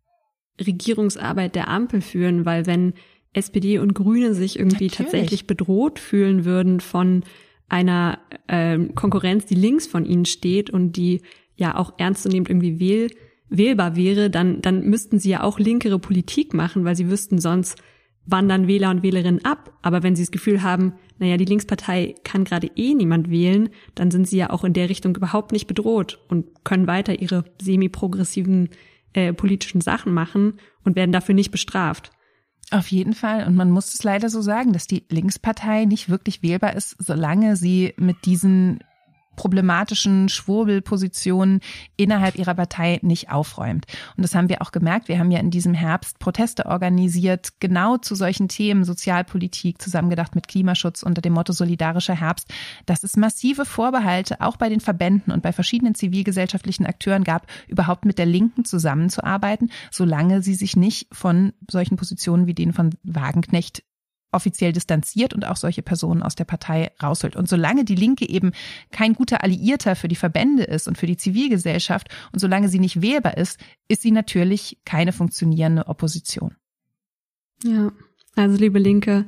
Regierungsarbeit 0.61 1.55
der 1.55 1.69
Ampel 1.69 2.03
führen, 2.03 2.45
weil 2.45 2.67
wenn 2.67 2.95
SPD 3.33 3.79
und 3.79 3.95
Grüne 3.95 4.35
sich 4.35 4.59
irgendwie 4.59 4.87
Natürlich. 4.87 4.97
tatsächlich 4.97 5.47
bedroht 5.47 5.99
fühlen 5.99 6.45
würden 6.45 6.81
von 6.81 7.25
einer 7.69 8.19
ähm, 8.49 8.95
Konkurrenz, 8.95 9.47
die 9.47 9.55
links 9.55 9.87
von 9.87 10.05
ihnen 10.05 10.25
steht 10.25 10.71
und 10.71 10.93
die 10.93 11.23
ja 11.57 11.77
auch 11.77 11.95
ernstzunehmend 11.99 12.49
irgendwie 12.49 12.81
wähl 12.81 13.11
wählbar 13.51 13.97
wäre, 13.97 14.31
dann, 14.31 14.63
dann 14.63 14.83
müssten 14.83 15.19
sie 15.19 15.31
ja 15.31 15.43
auch 15.43 15.59
linkere 15.59 15.99
Politik 15.99 16.55
machen, 16.55 16.85
weil 16.85 16.97
sie 16.97 17.11
wüssten 17.11 17.39
sonst, 17.39 17.83
wandern 18.27 18.69
Wähler 18.69 18.91
und 18.91 19.03
Wählerinnen 19.03 19.45
ab. 19.45 19.77
Aber 19.83 20.03
wenn 20.03 20.15
sie 20.15 20.23
das 20.23 20.31
Gefühl 20.31 20.63
haben, 20.63 20.95
naja, 21.19 21.37
die 21.37 21.45
Linkspartei 21.45 22.15
kann 22.23 22.45
gerade 22.45 22.71
eh 22.77 22.95
niemand 22.95 23.29
wählen, 23.29 23.71
dann 23.95 24.11
sind 24.11 24.29
sie 24.29 24.37
ja 24.37 24.51
auch 24.51 24.63
in 24.63 24.73
der 24.73 24.89
Richtung 24.89 25.17
überhaupt 25.17 25.53
nicht 25.53 25.67
bedroht 25.67 26.21
und 26.29 26.65
können 26.65 26.87
weiter 26.87 27.21
ihre 27.21 27.45
semi-progressiven 27.61 28.69
äh, 29.15 29.33
politischen 29.33 29.81
Sachen 29.81 30.15
machen 30.15 30.55
und 30.85 30.97
werden 30.97 31.13
dafür 31.13 31.35
nicht 31.35 31.51
bestraft. 31.51 32.13
Auf 32.71 32.89
jeden 32.89 33.15
Fall. 33.15 33.47
Und 33.47 33.57
man 33.57 33.71
muss 33.71 33.95
es 33.95 34.05
leider 34.05 34.29
so 34.29 34.43
sagen, 34.43 34.73
dass 34.73 34.87
die 34.87 35.05
Linkspartei 35.09 35.87
nicht 35.87 36.09
wirklich 36.09 36.43
wählbar 36.43 36.77
ist, 36.77 36.95
solange 36.99 37.57
sie 37.57 37.95
mit 37.97 38.27
diesen 38.27 38.81
problematischen 39.41 40.29
Schwurbelpositionen 40.29 41.61
innerhalb 41.97 42.37
ihrer 42.37 42.53
Partei 42.53 42.99
nicht 43.01 43.31
aufräumt. 43.31 43.87
Und 44.15 44.23
das 44.23 44.35
haben 44.35 44.51
wir 44.51 44.61
auch 44.61 44.71
gemerkt. 44.71 45.09
Wir 45.09 45.19
haben 45.19 45.31
ja 45.31 45.39
in 45.41 45.51
diesem 45.51 45.73
Herbst 45.73 46.19
Proteste 46.19 46.67
organisiert, 46.67 47.49
genau 47.59 47.97
zu 47.97 48.15
solchen 48.15 48.49
Themen 48.49 48.85
Sozialpolitik, 48.85 49.81
zusammengedacht 49.81 50.35
mit 50.35 50.47
Klimaschutz 50.47 51.03
unter 51.03 51.23
dem 51.23 51.33
Motto 51.33 51.55
Solidarischer 51.55 52.21
Herbst, 52.21 52.53
dass 52.85 53.03
es 53.03 53.17
massive 53.17 53.65
Vorbehalte 53.65 54.43
auch 54.43 54.59
bei 54.59 54.69
den 54.69 54.81
Verbänden 54.81 55.33
und 55.33 55.43
bei 55.43 55.55
verschiedenen 55.55 55.95
zivilgesellschaftlichen 55.95 56.85
Akteuren 56.85 57.25
gab, 57.25 57.47
überhaupt 57.67 58.05
mit 58.05 58.19
der 58.19 58.27
Linken 58.27 58.67
zusammenzuarbeiten, 58.67 59.71
solange 59.91 60.43
sie 60.43 60.55
sich 60.55 60.77
nicht 60.77 61.09
von 61.13 61.55
solchen 61.71 61.97
Positionen 61.97 62.47
wie 62.47 62.55
denen 62.55 62.75
von 62.75 62.91
Wagenknecht 63.05 63.85
offiziell 64.33 64.73
distanziert 64.73 65.35
und 65.35 65.47
auch 65.47 65.57
solche 65.57 65.83
Personen 65.83 66.23
aus 66.23 66.35
der 66.35 66.45
Partei 66.45 66.93
rausholt. 67.03 67.37
Und 67.37 67.49
solange 67.49 67.85
die 67.85 67.95
Linke 67.95 68.29
eben 68.29 68.53
kein 68.91 69.15
guter 69.15 69.43
Alliierter 69.43 69.97
für 69.97 70.09
die 70.09 70.17
Verbände 70.17 70.65
ist 70.65 70.89
und 70.89 70.99
für 70.99 71.07
die 71.07 71.17
Zivilgesellschaft 71.17 72.09
und 72.33 72.39
solange 72.39 72.69
sie 72.69 72.79
nicht 72.79 73.03
wählbar 73.03 73.37
ist, 73.37 73.59
ist 73.89 74.03
sie 74.03 74.11
natürlich 74.11 74.79
keine 74.85 75.13
funktionierende 75.13 75.89
Opposition. 75.89 76.57
Ja, 77.65 77.93
also 78.37 78.57
liebe 78.57 78.79
Linke, 78.79 79.27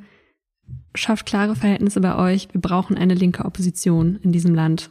schafft 0.94 1.26
klare 1.26 1.56
Verhältnisse 1.56 2.00
bei 2.00 2.16
euch. 2.16 2.48
Wir 2.52 2.60
brauchen 2.60 2.96
eine 2.96 3.14
linke 3.14 3.44
Opposition 3.44 4.16
in 4.22 4.32
diesem 4.32 4.54
Land. 4.54 4.90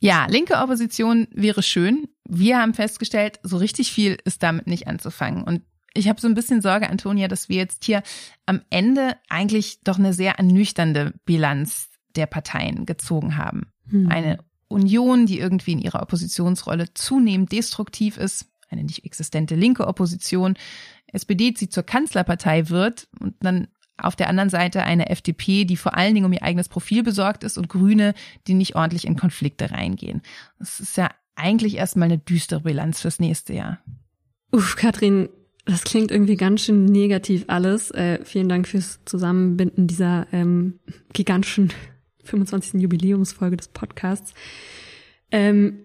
Ja, 0.00 0.26
linke 0.26 0.58
Opposition 0.58 1.28
wäre 1.32 1.62
schön. 1.62 2.08
Wir 2.28 2.60
haben 2.60 2.74
festgestellt, 2.74 3.40
so 3.42 3.56
richtig 3.56 3.90
viel 3.90 4.18
ist 4.24 4.42
damit 4.42 4.66
nicht 4.66 4.86
anzufangen. 4.86 5.42
Und 5.42 5.62
ich 5.94 6.08
habe 6.08 6.20
so 6.20 6.28
ein 6.28 6.34
bisschen 6.34 6.60
Sorge, 6.60 6.90
Antonia, 6.90 7.28
dass 7.28 7.48
wir 7.48 7.56
jetzt 7.56 7.84
hier 7.84 8.02
am 8.46 8.60
Ende 8.70 9.16
eigentlich 9.28 9.80
doch 9.82 9.98
eine 9.98 10.12
sehr 10.12 10.38
ernüchternde 10.38 11.14
Bilanz 11.24 11.88
der 12.16 12.26
Parteien 12.26 12.84
gezogen 12.84 13.36
haben. 13.36 13.66
Hm. 13.88 14.08
Eine 14.10 14.38
Union, 14.68 15.26
die 15.26 15.38
irgendwie 15.38 15.72
in 15.72 15.80
ihrer 15.80 16.02
Oppositionsrolle 16.02 16.92
zunehmend 16.94 17.52
destruktiv 17.52 18.16
ist, 18.16 18.46
eine 18.68 18.84
nicht 18.84 19.04
existente 19.04 19.54
linke 19.54 19.86
Opposition, 19.86 20.56
SPD, 21.06 21.52
die 21.52 21.68
zur 21.68 21.84
Kanzlerpartei 21.84 22.68
wird 22.70 23.08
und 23.20 23.36
dann 23.40 23.68
auf 23.96 24.16
der 24.16 24.28
anderen 24.28 24.50
Seite 24.50 24.82
eine 24.82 25.10
FDP, 25.10 25.64
die 25.64 25.76
vor 25.76 25.94
allen 25.94 26.14
Dingen 26.14 26.26
um 26.26 26.32
ihr 26.32 26.42
eigenes 26.42 26.68
Profil 26.68 27.04
besorgt 27.04 27.44
ist 27.44 27.56
und 27.56 27.68
Grüne, 27.68 28.14
die 28.48 28.54
nicht 28.54 28.74
ordentlich 28.74 29.06
in 29.06 29.16
Konflikte 29.16 29.70
reingehen. 29.70 30.22
Das 30.58 30.80
ist 30.80 30.96
ja 30.96 31.10
eigentlich 31.36 31.76
erstmal 31.76 32.06
eine 32.06 32.18
düstere 32.18 32.60
Bilanz 32.62 33.00
fürs 33.00 33.20
nächste 33.20 33.54
Jahr. 33.54 33.78
Uff, 34.50 34.74
Katrin, 34.74 35.28
das 35.66 35.84
klingt 35.84 36.10
irgendwie 36.10 36.36
ganz 36.36 36.62
schön 36.62 36.84
negativ 36.84 37.44
alles. 37.46 37.90
Äh, 37.90 38.24
vielen 38.24 38.48
Dank 38.48 38.68
fürs 38.68 39.00
Zusammenbinden 39.04 39.86
dieser 39.86 40.26
ähm, 40.32 40.78
gigantischen 41.12 41.72
25. 42.24 42.80
Jubiläumsfolge 42.80 43.56
des 43.56 43.68
Podcasts. 43.68 44.34
Ähm, 45.30 45.80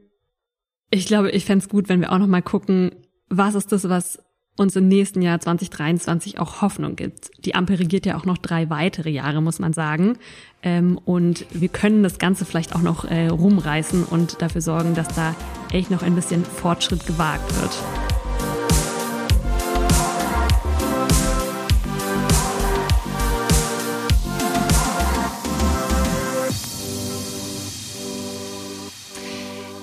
ich 0.91 1.05
glaube, 1.05 1.31
ich 1.31 1.45
fände 1.45 1.67
gut, 1.67 1.87
wenn 1.87 2.01
wir 2.01 2.11
auch 2.11 2.17
noch 2.17 2.27
mal 2.27 2.41
gucken, 2.41 2.91
was 3.29 3.55
ist 3.55 3.71
das, 3.71 3.87
was 3.87 4.19
uns 4.57 4.75
im 4.75 4.87
nächsten 4.89 5.21
Jahr 5.21 5.39
2023 5.39 6.39
auch 6.39 6.61
Hoffnung 6.61 6.95
gibt. 6.97 7.31
Die 7.45 7.55
Ampel 7.55 7.77
regiert 7.77 8.05
ja 8.05 8.17
auch 8.17 8.25
noch 8.25 8.37
drei 8.37 8.69
weitere 8.69 9.09
Jahre, 9.09 9.41
muss 9.41 9.59
man 9.59 9.71
sagen. 9.71 10.17
Ähm, 10.61 10.97
und 11.05 11.45
wir 11.51 11.69
können 11.69 12.03
das 12.03 12.19
Ganze 12.19 12.43
vielleicht 12.43 12.75
auch 12.75 12.81
noch 12.81 13.05
äh, 13.05 13.27
rumreißen 13.27 14.03
und 14.03 14.41
dafür 14.41 14.61
sorgen, 14.61 14.95
dass 14.95 15.07
da 15.15 15.33
echt 15.71 15.91
noch 15.91 16.03
ein 16.03 16.15
bisschen 16.15 16.43
Fortschritt 16.43 17.07
gewagt 17.07 17.55
wird. 17.61 18.18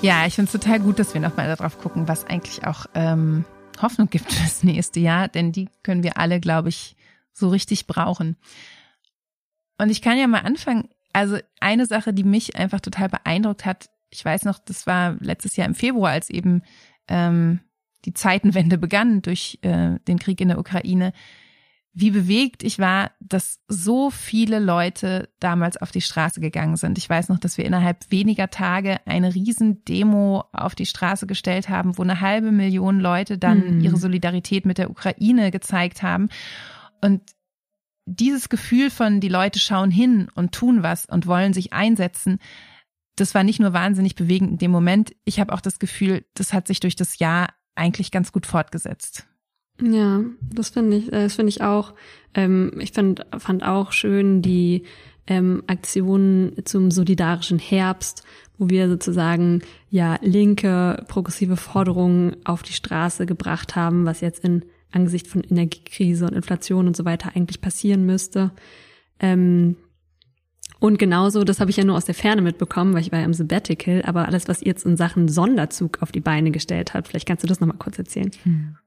Ja, 0.01 0.27
ich 0.27 0.35
finde 0.35 0.51
es 0.51 0.51
total 0.51 0.79
gut, 0.79 0.99
dass 0.99 1.13
wir 1.13 1.21
nochmal 1.21 1.47
darauf 1.47 1.79
gucken, 1.79 2.07
was 2.07 2.25
eigentlich 2.25 2.65
auch 2.65 2.85
ähm, 2.93 3.45
Hoffnung 3.81 4.09
gibt 4.09 4.31
fürs 4.31 4.63
nächste 4.63 4.99
Jahr, 4.99 5.27
denn 5.27 5.51
die 5.51 5.69
können 5.83 6.03
wir 6.03 6.17
alle, 6.17 6.39
glaube 6.39 6.69
ich, 6.69 6.95
so 7.33 7.49
richtig 7.49 7.87
brauchen. 7.87 8.37
Und 9.79 9.89
ich 9.89 10.01
kann 10.01 10.17
ja 10.17 10.27
mal 10.27 10.41
anfangen. 10.41 10.89
Also 11.13 11.37
eine 11.59 11.87
Sache, 11.87 12.13
die 12.13 12.23
mich 12.23 12.55
einfach 12.55 12.79
total 12.79 13.09
beeindruckt 13.09 13.65
hat, 13.65 13.89
ich 14.09 14.23
weiß 14.23 14.45
noch, 14.45 14.59
das 14.59 14.87
war 14.87 15.17
letztes 15.19 15.55
Jahr 15.55 15.67
im 15.67 15.75
Februar, 15.75 16.11
als 16.11 16.29
eben 16.29 16.61
ähm, 17.07 17.59
die 18.05 18.13
Zeitenwende 18.13 18.77
begann 18.77 19.21
durch 19.21 19.59
äh, 19.63 19.99
den 20.07 20.19
Krieg 20.19 20.39
in 20.39 20.49
der 20.49 20.59
Ukraine, 20.59 21.11
wie 21.99 22.11
bewegt 22.11 22.61
ich 22.61 22.77
war, 22.77 23.09
dass 23.19 23.57
so 23.67 24.11
viele 24.11 24.59
Leute 24.59 25.29
damals 25.39 25.77
auf 25.77 25.89
die 25.89 26.01
Straße 26.01 26.39
gegangen 26.39 26.75
sind. 26.75 26.99
Ich 26.99 27.09
weiß 27.09 27.27
noch, 27.29 27.39
dass 27.39 27.57
wir 27.57 27.65
innerhalb 27.65 28.11
weniger 28.11 28.51
Tage 28.51 28.99
eine 29.07 29.33
riesen 29.33 29.83
Demo 29.83 30.43
auf 30.53 30.75
die 30.75 30.85
Straße 30.85 31.25
gestellt 31.25 31.69
haben, 31.69 31.97
wo 31.97 32.03
eine 32.03 32.21
halbe 32.21 32.51
Million 32.51 32.99
Leute 32.99 33.39
dann 33.39 33.77
mhm. 33.77 33.81
ihre 33.81 33.97
Solidarität 33.97 34.67
mit 34.67 34.77
der 34.77 34.91
Ukraine 34.91 35.49
gezeigt 35.49 36.03
haben. 36.03 36.29
Und 37.01 37.23
dieses 38.05 38.49
Gefühl 38.49 38.91
von, 38.91 39.19
die 39.19 39.27
Leute 39.27 39.57
schauen 39.57 39.89
hin 39.89 40.27
und 40.35 40.51
tun 40.53 40.83
was 40.83 41.07
und 41.07 41.25
wollen 41.25 41.53
sich 41.53 41.73
einsetzen, 41.73 42.37
das 43.15 43.33
war 43.33 43.43
nicht 43.43 43.59
nur 43.59 43.73
wahnsinnig 43.73 44.13
bewegend 44.13 44.51
in 44.51 44.57
dem 44.59 44.71
Moment. 44.71 45.15
Ich 45.25 45.39
habe 45.39 45.51
auch 45.51 45.61
das 45.61 45.79
Gefühl, 45.79 46.25
das 46.35 46.53
hat 46.53 46.67
sich 46.67 46.79
durch 46.79 46.95
das 46.95 47.17
Jahr 47.17 47.47
eigentlich 47.73 48.11
ganz 48.11 48.31
gut 48.31 48.45
fortgesetzt. 48.45 49.27
Ja, 49.81 50.21
das 50.41 50.69
finde 50.69 50.97
ich, 50.97 51.07
äh, 51.07 51.23
das 51.23 51.35
finde 51.35 51.49
ich 51.49 51.61
auch. 51.61 51.93
Ähm, 52.33 52.73
ich 52.79 52.91
fand, 52.91 53.25
fand 53.37 53.63
auch 53.63 53.91
schön 53.91 54.41
die 54.41 54.83
ähm, 55.27 55.63
Aktionen 55.67 56.53
zum 56.65 56.89
solidarischen 56.89 57.59
Herbst, 57.59 58.23
wo 58.57 58.69
wir 58.69 58.89
sozusagen 58.89 59.61
ja 59.89 60.17
linke 60.21 61.03
progressive 61.07 61.57
Forderungen 61.57 62.37
auf 62.43 62.63
die 62.63 62.73
Straße 62.73 63.25
gebracht 63.25 63.75
haben, 63.75 64.05
was 64.05 64.21
jetzt 64.21 64.43
in 64.43 64.63
Angesicht 64.91 65.27
von 65.27 65.43
Energiekrise 65.43 66.25
und 66.25 66.33
Inflation 66.33 66.87
und 66.87 66.95
so 66.95 67.05
weiter 67.05 67.31
eigentlich 67.35 67.61
passieren 67.61 68.05
müsste. 68.05 68.51
Ähm, 69.19 69.75
und 70.79 70.99
genauso, 70.99 71.43
das 71.43 71.59
habe 71.59 71.71
ich 71.71 71.77
ja 71.77 71.83
nur 71.83 71.97
aus 71.97 72.05
der 72.05 72.15
Ferne 72.15 72.41
mitbekommen, 72.41 72.93
weil 72.93 73.01
ich 73.01 73.11
war 73.11 73.19
ja 73.19 73.25
im 73.25 73.33
Sabbatical, 73.33 74.03
aber 74.05 74.27
alles, 74.27 74.47
was 74.47 74.61
ihr 74.61 74.67
jetzt 74.67 74.85
in 74.85 74.95
Sachen 74.95 75.27
Sonderzug 75.27 76.01
auf 76.01 76.11
die 76.11 76.19
Beine 76.19 76.51
gestellt 76.51 76.93
habt, 76.93 77.07
vielleicht 77.07 77.27
kannst 77.27 77.43
du 77.43 77.47
das 77.47 77.59
nochmal 77.59 77.77
kurz 77.77 77.97
erzählen. 77.97 78.31
Hm. 78.43 78.77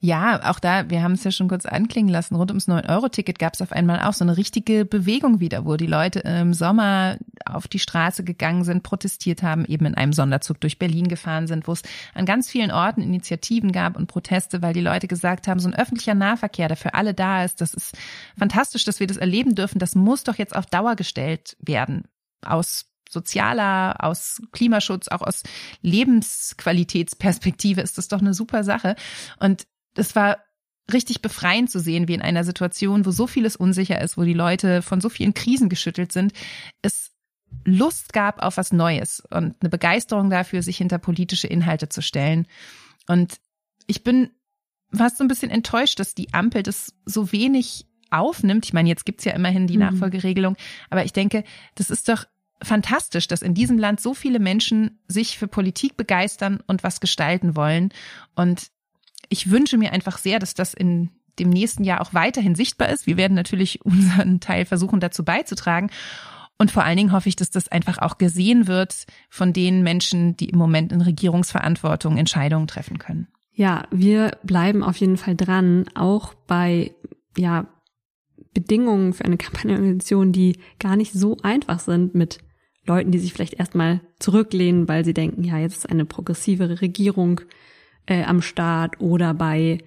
Ja, 0.00 0.48
auch 0.48 0.60
da, 0.60 0.88
wir 0.90 1.02
haben 1.02 1.12
es 1.12 1.24
ja 1.24 1.32
schon 1.32 1.48
kurz 1.48 1.66
anklingen 1.66 2.08
lassen, 2.08 2.36
rund 2.36 2.52
ums 2.52 2.68
9-Euro-Ticket 2.68 3.36
gab 3.40 3.54
es 3.54 3.62
auf 3.62 3.72
einmal 3.72 4.00
auch 4.02 4.12
so 4.12 4.24
eine 4.24 4.36
richtige 4.36 4.84
Bewegung 4.84 5.40
wieder, 5.40 5.64
wo 5.64 5.76
die 5.76 5.88
Leute 5.88 6.20
im 6.20 6.54
Sommer 6.54 7.18
auf 7.44 7.66
die 7.66 7.80
Straße 7.80 8.22
gegangen 8.22 8.62
sind, 8.62 8.84
protestiert 8.84 9.42
haben, 9.42 9.64
eben 9.64 9.86
in 9.86 9.96
einem 9.96 10.12
Sonderzug 10.12 10.60
durch 10.60 10.78
Berlin 10.78 11.08
gefahren 11.08 11.48
sind, 11.48 11.66
wo 11.66 11.72
es 11.72 11.82
an 12.14 12.26
ganz 12.26 12.48
vielen 12.48 12.70
Orten 12.70 13.02
Initiativen 13.02 13.72
gab 13.72 13.96
und 13.96 14.06
Proteste, 14.06 14.62
weil 14.62 14.72
die 14.72 14.82
Leute 14.82 15.08
gesagt 15.08 15.48
haben, 15.48 15.58
so 15.58 15.68
ein 15.68 15.74
öffentlicher 15.74 16.14
Nahverkehr, 16.14 16.68
der 16.68 16.76
für 16.76 16.94
alle 16.94 17.12
da 17.12 17.42
ist, 17.42 17.60
das 17.60 17.74
ist 17.74 17.98
fantastisch, 18.38 18.84
dass 18.84 19.00
wir 19.00 19.08
das 19.08 19.16
erleben 19.16 19.56
dürfen, 19.56 19.80
das 19.80 19.96
muss 19.96 20.22
doch 20.22 20.36
jetzt 20.36 20.54
auf 20.54 20.66
Dauer 20.66 20.94
gestellt 20.94 21.56
werden. 21.58 22.04
Aus 22.44 22.86
sozialer, 23.10 23.96
aus 23.98 24.40
Klimaschutz, 24.52 25.08
auch 25.08 25.22
aus 25.22 25.42
Lebensqualitätsperspektive 25.82 27.80
ist 27.80 27.98
das 27.98 28.06
doch 28.06 28.20
eine 28.20 28.34
super 28.34 28.62
Sache. 28.62 28.94
Und 29.40 29.66
es 29.98 30.14
war 30.16 30.38
richtig 30.92 31.20
befreiend 31.20 31.70
zu 31.70 31.80
sehen, 31.80 32.08
wie 32.08 32.14
in 32.14 32.22
einer 32.22 32.44
Situation, 32.44 33.04
wo 33.04 33.10
so 33.10 33.26
vieles 33.26 33.56
unsicher 33.56 34.00
ist, 34.00 34.16
wo 34.16 34.24
die 34.24 34.34
Leute 34.34 34.80
von 34.82 35.00
so 35.00 35.08
vielen 35.08 35.34
Krisen 35.34 35.68
geschüttelt 35.68 36.12
sind, 36.12 36.32
es 36.82 37.10
Lust 37.64 38.12
gab 38.12 38.42
auf 38.42 38.56
was 38.56 38.72
Neues 38.72 39.20
und 39.30 39.56
eine 39.60 39.70
Begeisterung 39.70 40.30
dafür, 40.30 40.62
sich 40.62 40.76
hinter 40.76 40.98
politische 40.98 41.46
Inhalte 41.46 41.88
zu 41.88 42.02
stellen. 42.02 42.46
Und 43.06 43.38
ich 43.86 44.02
bin 44.04 44.30
fast 44.92 45.18
so 45.18 45.24
ein 45.24 45.28
bisschen 45.28 45.50
enttäuscht, 45.50 45.98
dass 45.98 46.14
die 46.14 46.32
Ampel 46.32 46.62
das 46.62 46.94
so 47.04 47.32
wenig 47.32 47.86
aufnimmt. 48.10 48.66
Ich 48.66 48.72
meine, 48.72 48.88
jetzt 48.88 49.04
gibt's 49.04 49.24
ja 49.24 49.32
immerhin 49.32 49.66
die 49.66 49.74
mhm. 49.74 49.84
Nachfolgeregelung, 49.84 50.56
aber 50.90 51.04
ich 51.04 51.12
denke, 51.12 51.44
das 51.74 51.90
ist 51.90 52.08
doch 52.08 52.24
fantastisch, 52.62 53.28
dass 53.28 53.42
in 53.42 53.54
diesem 53.54 53.78
Land 53.78 54.00
so 54.00 54.14
viele 54.14 54.40
Menschen 54.40 54.98
sich 55.06 55.38
für 55.38 55.48
Politik 55.48 55.96
begeistern 55.96 56.62
und 56.66 56.82
was 56.82 57.00
gestalten 57.00 57.54
wollen. 57.54 57.90
Und 58.34 58.70
ich 59.28 59.50
wünsche 59.50 59.78
mir 59.78 59.92
einfach 59.92 60.18
sehr, 60.18 60.38
dass 60.38 60.54
das 60.54 60.74
in 60.74 61.10
dem 61.38 61.50
nächsten 61.50 61.84
Jahr 61.84 62.00
auch 62.00 62.14
weiterhin 62.14 62.54
sichtbar 62.54 62.88
ist. 62.88 63.06
Wir 63.06 63.16
werden 63.16 63.34
natürlich 63.34 63.84
unseren 63.84 64.40
Teil 64.40 64.64
versuchen, 64.64 65.00
dazu 65.00 65.24
beizutragen. 65.24 65.90
Und 66.60 66.72
vor 66.72 66.84
allen 66.84 66.96
Dingen 66.96 67.12
hoffe 67.12 67.28
ich, 67.28 67.36
dass 67.36 67.50
das 67.50 67.68
einfach 67.68 67.98
auch 67.98 68.18
gesehen 68.18 68.66
wird 68.66 69.06
von 69.30 69.52
den 69.52 69.82
Menschen, 69.84 70.36
die 70.36 70.48
im 70.48 70.58
Moment 70.58 70.90
in 70.90 71.00
Regierungsverantwortung 71.00 72.16
Entscheidungen 72.16 72.66
treffen 72.66 72.98
können. 72.98 73.28
Ja, 73.52 73.86
wir 73.90 74.36
bleiben 74.42 74.82
auf 74.82 74.96
jeden 74.96 75.16
Fall 75.16 75.36
dran, 75.36 75.86
auch 75.94 76.34
bei, 76.34 76.92
ja, 77.36 77.66
Bedingungen 78.54 79.12
für 79.12 79.24
eine 79.24 79.36
Kampagnenorganisation, 79.36 80.32
die 80.32 80.58
gar 80.80 80.96
nicht 80.96 81.12
so 81.12 81.36
einfach 81.42 81.78
sind 81.78 82.14
mit 82.14 82.38
Leuten, 82.86 83.12
die 83.12 83.18
sich 83.18 83.32
vielleicht 83.32 83.54
erstmal 83.54 84.00
zurücklehnen, 84.18 84.88
weil 84.88 85.04
sie 85.04 85.14
denken, 85.14 85.44
ja, 85.44 85.58
jetzt 85.58 85.76
ist 85.76 85.90
eine 85.90 86.04
progressivere 86.04 86.80
Regierung 86.80 87.42
äh, 88.08 88.24
am 88.24 88.42
Start 88.42 89.00
oder 89.00 89.34
bei 89.34 89.78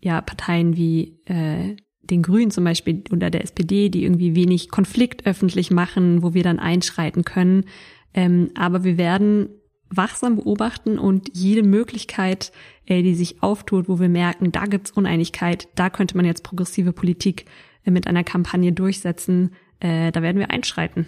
ja 0.00 0.20
Parteien 0.20 0.76
wie 0.76 1.20
äh, 1.26 1.76
den 2.02 2.22
Grünen 2.22 2.50
zum 2.50 2.64
Beispiel 2.64 3.04
oder 3.12 3.30
der 3.30 3.44
SPD, 3.44 3.88
die 3.88 4.02
irgendwie 4.04 4.34
wenig 4.34 4.70
Konflikt 4.70 5.24
öffentlich 5.26 5.70
machen, 5.70 6.22
wo 6.22 6.34
wir 6.34 6.42
dann 6.42 6.58
einschreiten 6.58 7.24
können. 7.24 7.64
Ähm, 8.12 8.50
aber 8.56 8.84
wir 8.84 8.98
werden 8.98 9.48
wachsam 9.88 10.36
beobachten 10.36 10.98
und 10.98 11.30
jede 11.34 11.62
Möglichkeit, 11.62 12.52
äh, 12.86 13.02
die 13.02 13.14
sich 13.14 13.42
auftut, 13.42 13.88
wo 13.88 14.00
wir 14.00 14.08
merken, 14.08 14.50
da 14.50 14.64
gibt's 14.66 14.90
Uneinigkeit, 14.90 15.68
da 15.76 15.90
könnte 15.90 16.16
man 16.16 16.26
jetzt 16.26 16.42
progressive 16.42 16.92
Politik 16.92 17.46
äh, 17.84 17.90
mit 17.90 18.06
einer 18.06 18.24
Kampagne 18.24 18.72
durchsetzen, 18.72 19.54
äh, 19.80 20.10
da 20.10 20.22
werden 20.22 20.38
wir 20.38 20.50
einschreiten. 20.50 21.06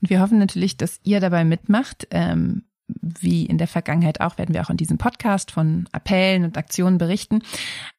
Und 0.00 0.10
wir 0.10 0.20
hoffen 0.20 0.38
natürlich, 0.38 0.76
dass 0.76 1.00
ihr 1.04 1.20
dabei 1.20 1.44
mitmacht. 1.44 2.08
Ähm, 2.10 2.62
wie 3.00 3.46
in 3.46 3.58
der 3.58 3.68
Vergangenheit 3.68 4.20
auch, 4.20 4.38
werden 4.38 4.54
wir 4.54 4.62
auch 4.62 4.70
in 4.70 4.76
diesem 4.76 4.98
Podcast 4.98 5.50
von 5.50 5.88
Appellen 5.92 6.44
und 6.44 6.56
Aktionen 6.56 6.98
berichten. 6.98 7.42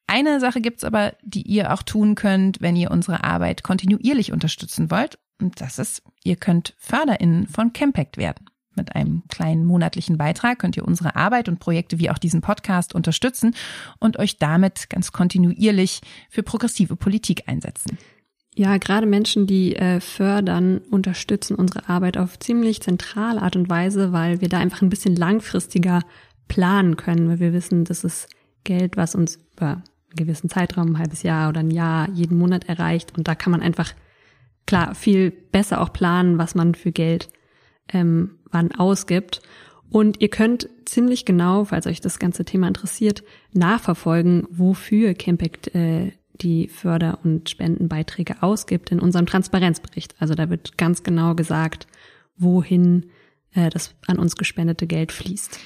Eine 0.06 0.40
Sache 0.40 0.60
gibt's 0.60 0.84
aber, 0.84 1.14
die 1.22 1.42
ihr 1.42 1.72
auch 1.72 1.82
tun 1.82 2.14
könnt, 2.14 2.60
wenn 2.60 2.76
ihr 2.76 2.90
unsere 2.90 3.24
Arbeit 3.24 3.62
kontinuierlich 3.62 4.32
unterstützen 4.32 4.90
wollt. 4.90 5.18
Und 5.40 5.60
das 5.60 5.78
ist, 5.78 6.02
ihr 6.24 6.36
könnt 6.36 6.74
FörderInnen 6.78 7.46
von 7.46 7.72
Campact 7.72 8.16
werden. 8.16 8.46
Mit 8.74 8.94
einem 8.96 9.22
kleinen 9.28 9.66
monatlichen 9.66 10.16
Beitrag 10.16 10.58
könnt 10.58 10.76
ihr 10.76 10.86
unsere 10.86 11.14
Arbeit 11.14 11.48
und 11.48 11.60
Projekte 11.60 11.98
wie 11.98 12.10
auch 12.10 12.18
diesen 12.18 12.40
Podcast 12.40 12.94
unterstützen 12.94 13.54
und 13.98 14.18
euch 14.18 14.38
damit 14.38 14.88
ganz 14.88 15.12
kontinuierlich 15.12 16.00
für 16.30 16.42
progressive 16.42 16.96
Politik 16.96 17.48
einsetzen. 17.48 17.98
Ja, 18.54 18.76
gerade 18.76 19.06
Menschen, 19.06 19.46
die 19.46 19.76
äh, 19.76 20.00
fördern, 20.00 20.78
unterstützen 20.90 21.54
unsere 21.54 21.88
Arbeit 21.88 22.18
auf 22.18 22.38
ziemlich 22.38 22.82
zentrale 22.82 23.40
Art 23.40 23.56
und 23.56 23.70
Weise, 23.70 24.12
weil 24.12 24.42
wir 24.42 24.48
da 24.48 24.58
einfach 24.58 24.82
ein 24.82 24.90
bisschen 24.90 25.16
langfristiger 25.16 26.02
planen 26.48 26.96
können, 26.96 27.28
weil 27.28 27.40
wir 27.40 27.52
wissen, 27.54 27.84
das 27.84 28.04
ist 28.04 28.28
Geld, 28.64 28.98
was 28.98 29.14
uns 29.14 29.38
über 29.56 29.66
einen 29.66 30.16
gewissen 30.16 30.50
Zeitraum, 30.50 30.92
ein 30.92 30.98
halbes 30.98 31.22
Jahr 31.22 31.48
oder 31.48 31.60
ein 31.60 31.70
Jahr, 31.70 32.10
jeden 32.10 32.36
Monat 32.36 32.68
erreicht. 32.68 33.16
Und 33.16 33.26
da 33.26 33.34
kann 33.34 33.52
man 33.52 33.62
einfach, 33.62 33.94
klar, 34.66 34.94
viel 34.94 35.30
besser 35.30 35.80
auch 35.80 35.92
planen, 35.92 36.36
was 36.36 36.54
man 36.54 36.74
für 36.74 36.92
Geld 36.92 37.30
ähm, 37.90 38.38
wann 38.50 38.72
ausgibt. 38.72 39.40
Und 39.88 40.20
ihr 40.20 40.28
könnt 40.28 40.68
ziemlich 40.84 41.24
genau, 41.24 41.64
falls 41.64 41.86
euch 41.86 42.02
das 42.02 42.18
ganze 42.18 42.44
Thema 42.44 42.68
interessiert, 42.68 43.22
nachverfolgen, 43.52 44.46
wofür 44.50 45.14
Campact 45.14 45.74
äh, 45.74 46.12
die 46.34 46.68
Förder- 46.68 47.18
und 47.22 47.50
Spendenbeiträge 47.50 48.42
ausgibt 48.42 48.90
in 48.90 49.00
unserem 49.00 49.26
Transparenzbericht. 49.26 50.14
Also 50.18 50.34
da 50.34 50.50
wird 50.50 50.78
ganz 50.78 51.02
genau 51.02 51.34
gesagt, 51.34 51.86
wohin 52.36 53.10
äh, 53.52 53.70
das 53.70 53.94
an 54.06 54.18
uns 54.18 54.36
gespendete 54.36 54.86
Geld 54.86 55.12
fließt. 55.12 55.58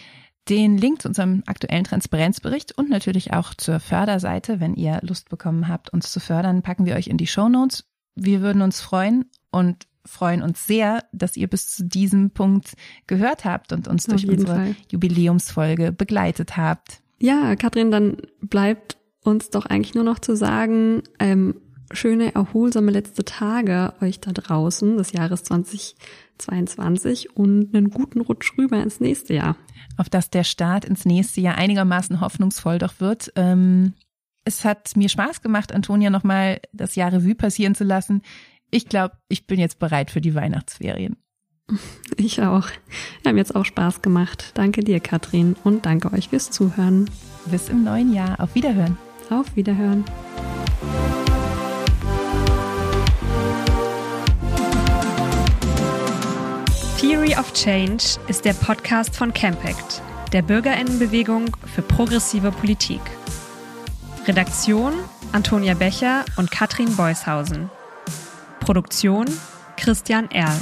Den 0.49 0.79
Link 0.79 1.03
zu 1.03 1.09
unserem 1.09 1.43
aktuellen 1.47 1.85
Transparenzbericht 1.85 2.77
und 2.79 2.89
natürlich 2.89 3.33
auch 3.33 3.55
zur 3.55 3.81
Förderseite, 3.81 4.61
wenn 4.61 4.75
ihr 4.75 5.01
Lust 5.03 5.29
bekommen 5.29 5.67
habt, 5.67 5.93
uns 5.93 6.13
zu 6.13 6.21
fördern, 6.21 6.63
packen 6.63 6.87
wir 6.87 6.95
euch 6.95 7.09
in 7.09 7.17
die 7.17 7.27
Show 7.27 7.49
Notes. 7.49 7.85
Wir 8.15 8.41
würden 8.43 8.63
uns 8.63 8.81
freuen 8.81 9.25
und 9.51 9.87
freuen 10.05 10.43
uns 10.43 10.67
sehr, 10.67 11.05
dass 11.13 11.37
ihr 11.37 11.49
bis 11.49 11.75
zu 11.75 11.85
diesem 11.85 12.31
Punkt 12.31 12.75
gehört 13.09 13.45
habt 13.45 13.73
und 13.73 13.89
uns 13.89 14.05
durch 14.05 14.29
unsere 14.29 14.55
Fall. 14.55 14.77
Jubiläumsfolge 14.91 15.91
begleitet 15.91 16.57
habt. 16.57 17.01
Ja, 17.19 17.57
Katrin, 17.57 17.91
dann 17.91 18.19
bleibt 18.41 18.97
uns 19.27 19.51
doch 19.51 19.67
eigentlich 19.67 19.95
nur 19.95 20.05
noch 20.05 20.19
zu 20.19 20.37
sagen, 20.37 21.03
ähm, 21.19 21.55
schöne, 21.93 22.35
erholsame 22.35 22.91
letzte 22.91 23.25
Tage 23.25 23.95
euch 24.01 24.21
da 24.21 24.33
draußen 24.33 24.97
des 24.97 25.13
Jahres 25.13 25.45
2022 25.45 27.37
und 27.37 27.75
einen 27.75 27.91
guten 27.91 28.21
Rutsch 28.21 28.53
rüber 28.59 28.83
ins 28.83 29.01
nächste 29.01 29.35
Jahr. 29.35 29.57
Auf 29.97 30.09
dass 30.09 30.31
der 30.31 30.45
Start 30.45 30.85
ins 30.85 31.05
nächste 31.05 31.41
Jahr 31.41 31.57
einigermaßen 31.57 32.21
hoffnungsvoll 32.21 32.79
doch 32.79 33.01
wird. 33.01 33.33
Ähm, 33.37 33.95
es 34.45 34.65
hat 34.65 34.97
mir 34.97 35.09
Spaß 35.09 35.43
gemacht, 35.43 35.73
Antonia 35.73 36.11
nochmal 36.11 36.61
das 36.73 36.95
Jahr 36.95 37.13
Revue 37.13 37.35
passieren 37.35 37.75
zu 37.75 37.85
lassen. 37.85 38.23
Ich 38.71 38.89
glaube, 38.89 39.17
ich 39.29 39.47
bin 39.47 39.59
jetzt 39.59 39.79
bereit 39.79 40.11
für 40.11 40.21
die 40.21 40.35
Weihnachtsferien. 40.35 41.17
Ich 42.17 42.41
auch. 42.41 42.69
Wir 43.23 43.31
haben 43.31 43.37
jetzt 43.37 43.55
auch 43.55 43.65
Spaß 43.65 44.01
gemacht. 44.01 44.53
Danke 44.55 44.83
dir, 44.83 45.01
Katrin, 45.01 45.57
und 45.65 45.85
danke 45.85 46.13
euch 46.13 46.29
fürs 46.29 46.51
Zuhören. 46.51 47.11
Bis 47.47 47.69
im 47.69 47.85
neuen 47.85 48.15
Jahr. 48.15 48.41
Auf 48.41 48.55
Wiederhören. 48.55 48.97
Auf 49.31 49.57
Wiederhören. 49.57 50.05
Theory 57.01 57.35
of 57.37 57.53
Change 57.53 58.21
ist 58.29 58.45
der 58.45 58.53
Podcast 58.53 59.17
von 59.17 59.33
Campact, 59.33 60.01
der 60.33 60.43
Bürgerinnenbewegung 60.43 61.57
für 61.75 61.83
progressive 61.83 62.53
Politik. 62.53 63.01
Redaktion 64.27 64.93
Antonia 65.33 65.75
Becher 65.75 66.25
und 66.37 66.51
Katrin 66.51 66.95
Beushausen. 66.97 67.69
Produktion 68.61 69.27
Christian 69.77 70.31
Erl. 70.31 70.57